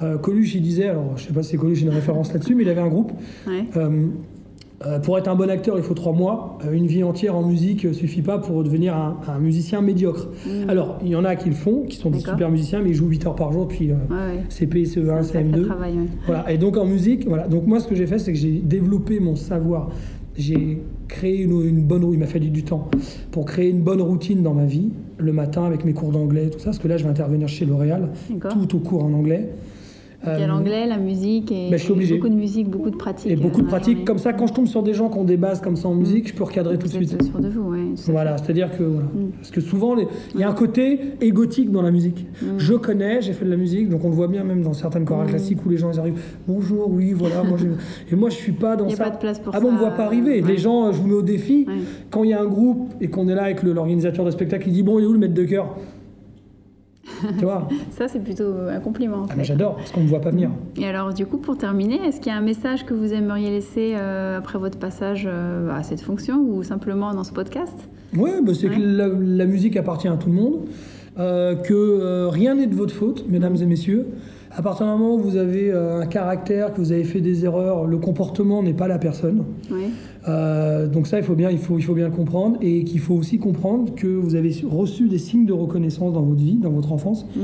euh, 0.03 0.19
Coluche, 0.19 0.55
il 0.55 0.63
disait, 0.63 0.89
alors 0.89 1.17
je 1.17 1.25
sais 1.25 1.33
pas 1.33 1.43
si 1.43 1.57
Coluche 1.57 1.83
une 1.83 1.89
référence 1.91 2.33
là-dessus, 2.33 2.55
mais 2.55 2.63
il 2.63 2.69
avait 2.69 2.81
un 2.81 2.89
groupe. 2.89 3.13
Euh, 3.49 4.07
euh, 4.87 5.01
pour 5.01 5.19
être 5.19 5.27
un 5.27 5.35
bon 5.35 5.51
acteur, 5.51 5.77
il 5.77 5.83
faut 5.83 5.95
trois 5.95 6.13
mois. 6.13 6.59
une 6.73 6.87
vie 6.87 7.03
entière 7.03 7.35
en 7.35 7.43
musique 7.43 7.85
ne 7.85 7.93
suffit 7.93 8.23
pas 8.23 8.39
pour 8.39 8.63
devenir 8.63 8.95
un, 8.95 9.39
musicien 9.41 9.81
médiocre. 9.81 10.29
Mm. 10.47 10.71
Alors, 10.71 10.99
il 11.03 11.09
y 11.09 11.17
en 11.17 11.25
a 11.25 11.35
qui 11.35 11.49
le 11.49 11.55
font, 11.57 11.83
qui 11.89 11.97
sont 11.97 12.11
des 12.11 12.21
super 12.21 12.49
musiciens, 12.49 12.81
mais 12.81 12.91
ils 12.91 12.95
jouent 12.95 13.09
8 13.09 13.27
heures 13.27 13.35
par 13.35 13.53
jour, 13.53 13.67
puis 13.67 13.91
CP, 14.49 14.85
CE1, 14.85 15.23
CM2. 15.23 15.67
Voilà. 16.27 16.53
Et 16.53 16.59
donc 16.59 16.77
en 16.77 16.87
musique, 16.87 17.27
voilà. 17.27 17.49
Donc 17.49 17.67
moi, 17.67 17.81
ce 17.81 17.89
que 17.89 17.97
j'ai 17.97 18.07
fait, 18.07 18.19
c'est 18.19 18.33
que 18.33 18.39
j'ai 18.39 18.53
développé 18.53 19.19
mon 19.19 19.35
savoir. 19.35 19.91
J'ai 20.37 20.81
créé 21.09 21.43
une, 21.43 21.67
une 21.67 21.83
bonne 21.83 22.09
il 22.13 22.19
m'a 22.21 22.27
fallu 22.27 22.51
du 22.51 22.63
temps 22.63 22.89
pour 23.33 23.45
créer 23.45 23.71
une 23.71 23.83
bonne 23.83 24.01
routine 24.01 24.43
dans 24.43 24.55
ma 24.55 24.67
vie 24.67 24.93
le 25.19 25.33
matin 25.33 25.65
avec 25.65 25.85
mes 25.85 25.93
cours 25.93 26.13
d'anglais 26.13 26.49
tout 26.51 26.61
ça 26.61 26.67
parce 26.67 26.79
que 26.79 26.87
là 26.87 26.97
je 26.97 27.03
vais 27.03 27.11
intervenir 27.11 27.49
chez 27.49 27.65
L'Oréal 27.65 28.11
tout 28.51 28.77
au 28.77 28.79
cours 28.79 29.03
en 29.03 29.13
anglais 29.13 29.51
il 30.27 30.41
y 30.41 30.43
a 30.43 30.47
l'anglais, 30.47 30.87
la 30.87 30.99
musique 30.99 31.53
et, 31.53 31.71
ben, 31.71 31.79
beaucoup 31.79 32.29
de 32.29 32.35
musique, 32.35 32.69
beaucoup 32.69 32.91
de 32.91 32.97
pratique. 32.97 33.31
Et 33.31 33.37
beaucoup 33.37 33.61
de 33.61 33.67
euh, 33.67 33.71
pratique. 33.71 34.05
Comme 34.05 34.19
ça, 34.19 34.33
quand 34.33 34.49
je 34.49 34.53
tombe 34.53 34.67
sur 34.67 34.83
des 34.83 34.93
gens 34.93 35.09
qui 35.09 35.19
ont 35.19 35.25
des 35.25 35.37
bases 35.37 35.61
comme 35.61 35.77
ça 35.77 35.89
en 35.89 35.95
musique, 35.95 36.29
je 36.29 36.35
peux 36.35 36.43
recadrer 36.45 36.77
tout 36.77 36.89
de 36.89 36.93
suite. 36.93 37.23
Sûr 37.23 37.39
de 37.39 37.49
vous, 37.49 37.71
ouais, 37.71 37.95
voilà, 38.09 38.37
c'est-à-dire 38.37 38.77
que 38.77 38.83
voilà. 38.83 39.07
Mm. 39.07 39.31
parce 39.37 39.51
que 39.51 39.61
souvent 39.61 39.97
il 39.97 40.41
y 40.41 40.43
a 40.43 40.49
un 40.49 40.55
côté 40.55 41.01
égotique 41.21 41.71
dans 41.71 41.83
la 41.83 41.93
musique. 41.93 42.27
Mm. 42.43 42.47
Je 42.59 42.75
connais, 42.75 43.23
j'ai 43.23 43.33
fait 43.33 43.45
de 43.45 43.51
la 43.51 43.57
musique, 43.57 43.89
donc 43.89 44.05
on 44.05 44.09
le 44.09 44.15
voit 44.15 44.29
bien 44.29 44.43
même 44.43 44.63
dans 44.63 44.73
certaines 44.73 45.05
chorales 45.05 45.29
mm. 45.29 45.31
classiques 45.31 45.65
où 45.65 45.69
les 45.69 45.77
gens 45.77 45.93
ils 45.93 46.01
arrivent. 46.01 46.21
Bonjour, 46.49 46.91
oui, 46.91 47.13
voilà. 47.13 47.45
moi, 47.45 47.59
et 48.11 48.17
moi 48.17 48.31
je 48.31 48.37
suis 48.37 48.53
pas 48.53 48.77
dans 48.77 48.89
ça. 48.89 48.97
Il 48.97 49.01
a 49.01 49.05
pas 49.05 49.11
de 49.11 49.21
place 49.21 49.39
pour 49.39 49.55
ah 49.55 49.61
bon, 49.61 49.69
on 49.69 49.73
me 49.73 49.79
voit 49.79 49.91
pas 49.91 50.05
arriver. 50.05 50.41
Les 50.41 50.59
gens, 50.59 50.91
je 50.93 51.01
vous 51.01 51.07
mets 51.07 51.15
au 51.15 51.23
défi. 51.23 51.67
Quand 52.11 52.25
il 52.25 52.31
y 52.31 52.35
a 52.35 52.41
un 52.41 52.47
groupe 52.47 52.93
et 53.01 53.09
qu'on 53.09 53.29
est 53.29 53.35
là 53.35 53.45
avec 53.45 53.63
l'organisateur 53.63 54.25
de 54.25 54.31
spectacle, 54.31 54.69
il 54.69 54.73
dit 54.73 54.83
bon, 54.83 54.99
il 54.99 55.05
est 55.05 55.07
où 55.07 55.13
le 55.13 55.19
maître 55.19 55.35
de 55.35 55.45
cœur 55.45 55.77
tu 57.39 57.45
vois 57.45 57.69
Ça, 57.91 58.09
c'est 58.09 58.21
plutôt 58.21 58.53
un 58.69 58.81
compliment. 58.81 59.27
Ah, 59.31 59.43
j'adore, 59.43 59.77
parce 59.77 59.91
qu'on 59.91 60.01
ne 60.01 60.05
me 60.05 60.11
voit 60.11 60.21
pas 60.21 60.31
venir. 60.31 60.51
Et 60.77 60.87
alors, 60.87 61.13
du 61.13 61.27
coup, 61.27 61.39
pour 61.39 61.57
terminer, 61.57 61.97
est-ce 62.07 62.21
qu'il 62.21 62.33
y 62.33 62.35
a 62.35 62.39
un 62.39 62.43
message 62.43 62.85
que 62.85 62.95
vous 62.95 63.13
aimeriez 63.13 63.51
laisser 63.51 63.95
euh, 63.97 64.39
après 64.39 64.59
votre 64.59 64.79
passage 64.79 65.29
euh, 65.31 65.71
à 65.71 65.83
cette 65.83 66.01
fonction 66.01 66.41
ou 66.41 66.63
simplement 66.63 67.15
dans 67.15 67.25
ce 67.25 67.33
podcast? 67.33 67.75
Oui, 68.17 68.31
bah, 68.43 68.53
c'est 68.55 68.69
que 68.69 68.81
la, 68.81 69.47
musique 69.47 69.77
appartient 69.77 70.09
à 70.09 70.17
tout 70.17 70.29
le 70.29 70.35
monde, 70.35 70.61
euh, 71.19 71.55
que 71.57 72.27
rien 72.29 72.55
n'est 72.55 72.67
de 72.67 72.75
votre 72.75 72.95
faute, 72.95 73.27
mesdames 73.29 73.57
et 73.61 73.67
messieurs. 73.67 74.07
À 74.51 74.63
partir 74.63 74.87
du 74.87 74.93
moment 74.93 75.15
où 75.15 75.19
vous 75.19 75.37
avez 75.37 75.71
un 75.73 76.07
caractère, 76.07 76.73
que 76.73 76.79
vous 76.79 76.91
avez 76.91 77.05
fait 77.05 77.21
des 77.21 77.45
erreurs, 77.45 77.87
le 77.87 77.99
comportement 77.99 78.63
n'est 78.63 78.73
pas 78.73 78.89
la 78.89 78.99
personne. 78.99 79.45
Oui. 79.71 79.91
Euh, 80.27 80.87
donc 80.87 81.07
ça, 81.07 81.19
il 81.19 81.25
faut, 81.25 81.35
bien, 81.35 81.51
il, 81.51 81.59
faut, 81.59 81.79
il 81.79 81.83
faut 81.83 81.95
bien 81.95 82.09
le 82.09 82.15
comprendre 82.15 82.59
et 82.61 82.85
qu'il 82.85 83.01
faut 83.01 83.15
aussi 83.15 83.39
comprendre 83.39 83.95
que 83.95 84.07
vous 84.07 84.35
avez 84.35 84.55
reçu 84.69 85.09
des 85.09 85.19
signes 85.19 85.47
de 85.47 85.53
reconnaissance 85.53 86.13
dans 86.15 86.23
votre 86.23 86.41
vie, 86.41 86.57
dans 86.57 86.71
votre 86.71 86.93
enfance, 86.93 87.27
mm. 87.37 87.41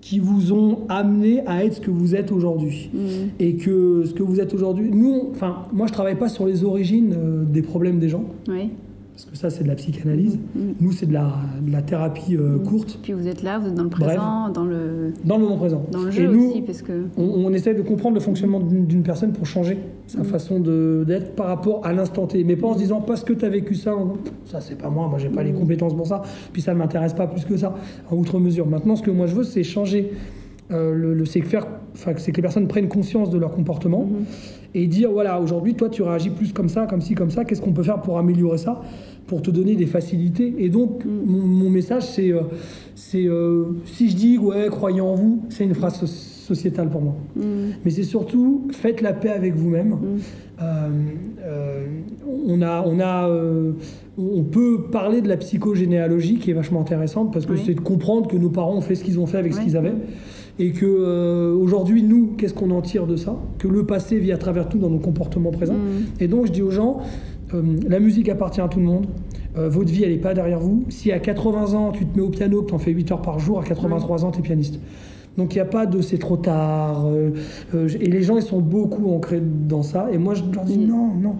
qui 0.00 0.18
vous 0.18 0.52
ont 0.52 0.80
amené 0.88 1.40
à 1.46 1.64
être 1.64 1.74
ce 1.74 1.80
que 1.80 1.90
vous 1.90 2.14
êtes 2.14 2.30
aujourd'hui. 2.30 2.90
Mm. 2.94 2.98
Et 3.40 3.56
que 3.56 4.04
ce 4.06 4.14
que 4.14 4.22
vous 4.22 4.40
êtes 4.40 4.54
aujourd'hui, 4.54 4.90
nous, 4.90 5.28
enfin, 5.32 5.64
moi 5.72 5.86
je 5.86 5.92
travaille 5.92 6.18
pas 6.18 6.28
sur 6.28 6.46
les 6.46 6.64
origines 6.64 7.14
euh, 7.16 7.44
des 7.44 7.62
problèmes 7.62 7.98
des 7.98 8.08
gens. 8.08 8.24
Oui 8.48 8.70
parce 9.18 9.30
que 9.32 9.36
ça 9.36 9.50
c'est 9.50 9.64
de 9.64 9.68
la 9.68 9.74
psychanalyse. 9.74 10.38
Mm, 10.54 10.60
mm. 10.60 10.74
Nous 10.80 10.92
c'est 10.92 11.06
de 11.06 11.12
la, 11.12 11.32
de 11.60 11.72
la 11.72 11.82
thérapie 11.82 12.36
euh, 12.36 12.58
mm. 12.58 12.62
courte. 12.62 13.00
Puis 13.02 13.12
vous 13.12 13.26
êtes 13.26 13.42
là, 13.42 13.58
vous 13.58 13.66
êtes 13.66 13.74
dans 13.74 13.82
le 13.82 13.88
présent, 13.88 14.48
dans 14.50 14.64
le 14.64 15.12
dans 15.24 15.38
le 15.38 15.42
moment 15.42 15.56
présent. 15.56 15.84
Dans 15.90 16.02
le 16.02 16.10
jeu 16.12 16.22
Et 16.22 16.28
nous, 16.28 16.50
aussi, 16.50 16.62
parce 16.62 16.82
que 16.82 17.06
on, 17.16 17.46
on, 17.46 17.52
essaie 17.52 17.74
de 17.74 17.82
comprendre 17.82 18.14
le 18.14 18.20
fonctionnement 18.20 18.60
d'une 18.60 19.02
personne 19.02 19.32
pour 19.32 19.44
changer 19.44 19.78
sa 20.06 20.22
façon 20.22 20.60
d'être 20.60 21.34
par 21.34 21.48
rapport 21.48 21.84
à 21.84 21.92
l'instant 21.92 22.28
T. 22.28 22.44
Mais 22.44 22.54
pas 22.54 22.68
en 22.68 22.74
se 22.74 22.78
disant 22.78 23.00
parce 23.00 23.24
que 23.24 23.32
tu 23.32 23.44
as 23.44 23.48
vécu 23.48 23.74
ça, 23.74 23.92
ça 24.44 24.60
c'est 24.60 24.78
pas 24.78 24.88
moi, 24.88 25.08
moi 25.08 25.18
j'ai 25.18 25.30
pas 25.30 25.42
les 25.42 25.52
compétences 25.52 25.96
pour 25.96 26.06
ça, 26.06 26.22
puis 26.52 26.62
ça 26.62 26.72
m'intéresse 26.74 27.14
pas 27.14 27.26
plus 27.26 27.44
que 27.44 27.56
ça 27.56 27.74
en 28.08 28.16
outre 28.16 28.38
mesure. 28.38 28.66
Maintenant 28.68 28.94
ce 28.94 29.02
que 29.02 29.10
moi 29.10 29.26
je 29.26 29.34
veux 29.34 29.44
c'est 29.44 29.64
changer. 29.64 30.12
Euh, 30.70 30.94
le, 30.94 31.24
c'est 31.24 31.40
que, 31.40 31.48
que 31.48 32.36
les 32.36 32.42
personnes 32.42 32.68
prennent 32.68 32.88
conscience 32.88 33.30
de 33.30 33.38
leur 33.38 33.52
comportement 33.52 34.04
mm-hmm. 34.04 34.57
Et 34.74 34.86
dire 34.86 35.10
voilà 35.10 35.40
aujourd'hui 35.40 35.74
toi 35.74 35.88
tu 35.88 36.02
réagis 36.02 36.30
plus 36.30 36.52
comme 36.52 36.68
ça 36.68 36.86
comme 36.86 37.00
ci 37.00 37.14
comme 37.14 37.30
ça 37.30 37.44
qu'est-ce 37.44 37.62
qu'on 37.62 37.72
peut 37.72 37.82
faire 37.82 38.00
pour 38.02 38.18
améliorer 38.18 38.58
ça 38.58 38.82
pour 39.28 39.42
te 39.42 39.50
donner 39.50 39.76
des 39.76 39.86
facilités. 39.86 40.54
Et 40.58 40.70
donc, 40.70 41.04
mm. 41.04 41.10
mon, 41.26 41.70
message, 41.70 42.02
c'est 42.02 42.32
euh, 42.32 42.40
c'est 42.96 43.26
euh, 43.26 43.66
si 43.84 44.10
je 44.10 44.16
dis, 44.16 44.38
ouais, 44.38 44.66
croyez 44.70 45.00
en 45.00 45.14
vous, 45.14 45.44
c'est 45.50 45.64
une 45.64 45.74
phrase 45.74 46.04
sociétale 46.04 46.88
pour 46.88 47.02
moi. 47.02 47.14
Mm. 47.36 47.42
Mais 47.84 47.90
c'est 47.92 48.02
surtout, 48.02 48.66
faites 48.72 49.02
la 49.02 49.12
paix 49.12 49.30
avec 49.30 49.54
vous-même. 49.54 49.90
Mm. 49.90 50.18
Euh, 50.60 51.86
on 52.46 52.62
a, 52.62 52.82
on 52.84 52.98
a, 52.98 53.28
on 54.18 54.42
peut 54.42 54.86
parler 54.90 55.20
de 55.22 55.28
la 55.28 55.36
psychogénéalogie 55.36 56.38
qui 56.38 56.50
est 56.50 56.54
vachement 56.54 56.80
intéressante 56.80 57.32
parce 57.32 57.46
que 57.46 57.56
c'est 57.56 57.74
de 57.74 57.80
comprendre 57.80 58.28
que 58.28 58.36
nos 58.36 58.50
parents 58.50 58.74
ont 58.74 58.80
fait 58.80 58.94
ce 58.94 59.04
qu'ils 59.04 59.20
ont 59.20 59.26
fait 59.26 59.38
avec 59.38 59.54
ce 59.54 59.60
qu'ils 59.60 59.76
avaient 59.76 59.94
et 60.58 60.72
que 60.72 61.54
aujourd'hui 61.54 62.02
nous 62.02 62.34
qu'est-ce 62.36 62.52
qu'on 62.54 62.72
en 62.72 62.82
tire 62.82 63.06
de 63.06 63.14
ça? 63.14 63.36
Que 63.58 63.68
le 63.68 63.86
passé 63.86 64.18
vit 64.18 64.32
à 64.32 64.36
travers 64.36 64.68
tout 64.68 64.78
dans 64.78 64.90
nos 64.90 64.98
comportements 64.98 65.52
présents 65.52 65.76
et 66.18 66.26
donc 66.26 66.46
je 66.46 66.52
dis 66.52 66.62
aux 66.62 66.70
gens 66.70 66.98
euh, 67.54 67.62
la 67.88 68.00
musique 68.00 68.28
appartient 68.28 68.60
à 68.60 68.68
tout 68.68 68.78
le 68.78 68.84
monde. 68.84 69.06
Euh, 69.56 69.68
votre 69.68 69.90
vie, 69.90 70.04
elle 70.04 70.12
n'est 70.12 70.18
pas 70.18 70.34
derrière 70.34 70.60
vous. 70.60 70.84
Si 70.88 71.10
à 71.12 71.18
80 71.18 71.74
ans, 71.74 71.92
tu 71.92 72.06
te 72.06 72.16
mets 72.16 72.22
au 72.22 72.30
piano, 72.30 72.62
que 72.62 72.68
tu 72.68 72.74
en 72.74 72.78
fais 72.78 72.92
8 72.92 73.12
heures 73.12 73.22
par 73.22 73.38
jour, 73.38 73.58
à 73.58 73.64
83 73.64 74.24
ans, 74.24 74.30
tu 74.30 74.40
es 74.40 74.42
pianiste. 74.42 74.78
Donc 75.36 75.54
il 75.54 75.58
n'y 75.58 75.62
a 75.62 75.66
pas 75.66 75.86
de 75.86 76.00
c'est 76.00 76.18
trop 76.18 76.36
tard. 76.36 77.06
Euh, 77.06 77.30
euh, 77.74 77.88
et 78.00 78.06
les 78.06 78.22
gens, 78.22 78.36
ils 78.36 78.42
sont 78.42 78.60
beaucoup 78.60 79.08
ancrés 79.08 79.40
dans 79.40 79.84
ça. 79.84 80.08
Et 80.12 80.18
moi, 80.18 80.34
je 80.34 80.42
leur 80.52 80.64
dis 80.64 80.78
non, 80.78 81.14
non. 81.14 81.36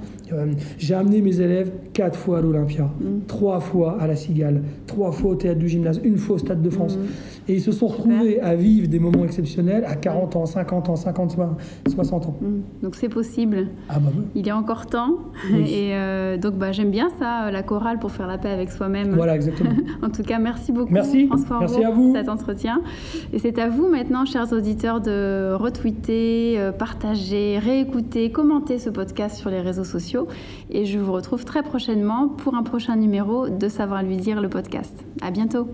J'ai 0.79 0.95
amené 0.95 1.21
mes 1.21 1.41
élèves 1.41 1.71
quatre 1.93 2.19
fois 2.19 2.38
à 2.38 2.41
l'Olympia, 2.41 2.85
mm. 2.85 3.27
trois 3.27 3.61
fois 3.61 4.01
à 4.01 4.07
la 4.07 4.17
Cigale, 4.17 4.62
trois 4.87 5.12
fois 5.12 5.33
au 5.33 5.35
théâtre 5.35 5.59
du 5.59 5.69
gymnase, 5.69 6.01
une 6.05 6.17
fois 6.17 6.37
au 6.37 6.38
Stade 6.38 6.62
de 6.62 6.71
France. 6.71 6.97
Mm. 6.97 7.51
Et 7.51 7.55
ils 7.55 7.62
se 7.62 7.73
sont 7.73 7.87
retrouvés 7.87 8.41
à 8.41 8.55
vivre 8.55 8.88
des 8.88 8.99
moments 8.99 9.25
exceptionnels 9.25 9.85
à 9.87 9.97
40 9.97 10.37
ans, 10.37 10.47
50 10.47 10.88
ans, 10.91 10.97
50, 10.97 11.37
60 11.88 12.27
ans. 12.27 12.37
Mm. 12.41 12.83
Donc 12.83 12.95
c'est 12.95 13.09
possible. 13.09 13.69
Ah 13.88 13.99
bah 13.99 14.11
Il 14.35 14.47
y 14.47 14.51
a 14.51 14.57
encore 14.57 14.87
temps. 14.87 15.19
Et 15.53 15.93
donc 16.38 16.55
bah, 16.55 16.73
j'aime 16.73 16.91
bien 16.91 17.11
ça, 17.19 17.51
la 17.51 17.62
chorale 17.62 17.99
pour 17.99 18.11
faire 18.11 18.27
la 18.27 18.38
paix 18.38 18.51
avec 18.51 18.71
soi-même. 18.71 19.14
Voilà, 19.14 19.35
exactement. 19.35 19.71
en 20.03 20.11
tout 20.11 20.23
cas, 20.23 20.38
merci 20.38 20.73
beaucoup 20.73 20.93
merci. 20.93 21.27
François 21.27 21.61
merci 21.61 21.85
à 21.85 21.91
vous. 21.91 22.12
pour 22.12 22.17
cet 22.17 22.29
entretien. 22.29 22.83
Et 23.33 23.38
c'est 23.38 23.59
à 23.59 23.69
vous 23.69 23.88
maintenant, 23.88 24.25
chers 24.25 24.53
auditeurs, 24.53 25.01
de 25.01 25.53
retweeter, 25.55 26.59
euh, 26.59 26.73
partager, 26.73 27.59
réécouter, 27.59 28.31
commenter 28.31 28.79
ce 28.79 28.91
podcast 28.91 29.37
sur 29.37 29.51
les 29.51 29.61
réseaux 29.61 29.85
Et 30.71 30.87
je 30.87 30.99
vous 30.99 31.13
retrouve 31.13 31.45
très 31.45 31.63
prochainement 31.63 32.29
pour 32.29 32.55
un 32.55 32.63
prochain 32.63 32.97
numéro 32.97 33.49
de 33.49 33.69
Savoir 33.69 34.03
lui 34.03 34.17
dire 34.17 34.41
le 34.41 34.49
podcast. 34.49 35.05
À 35.21 35.31
bientôt. 35.31 35.69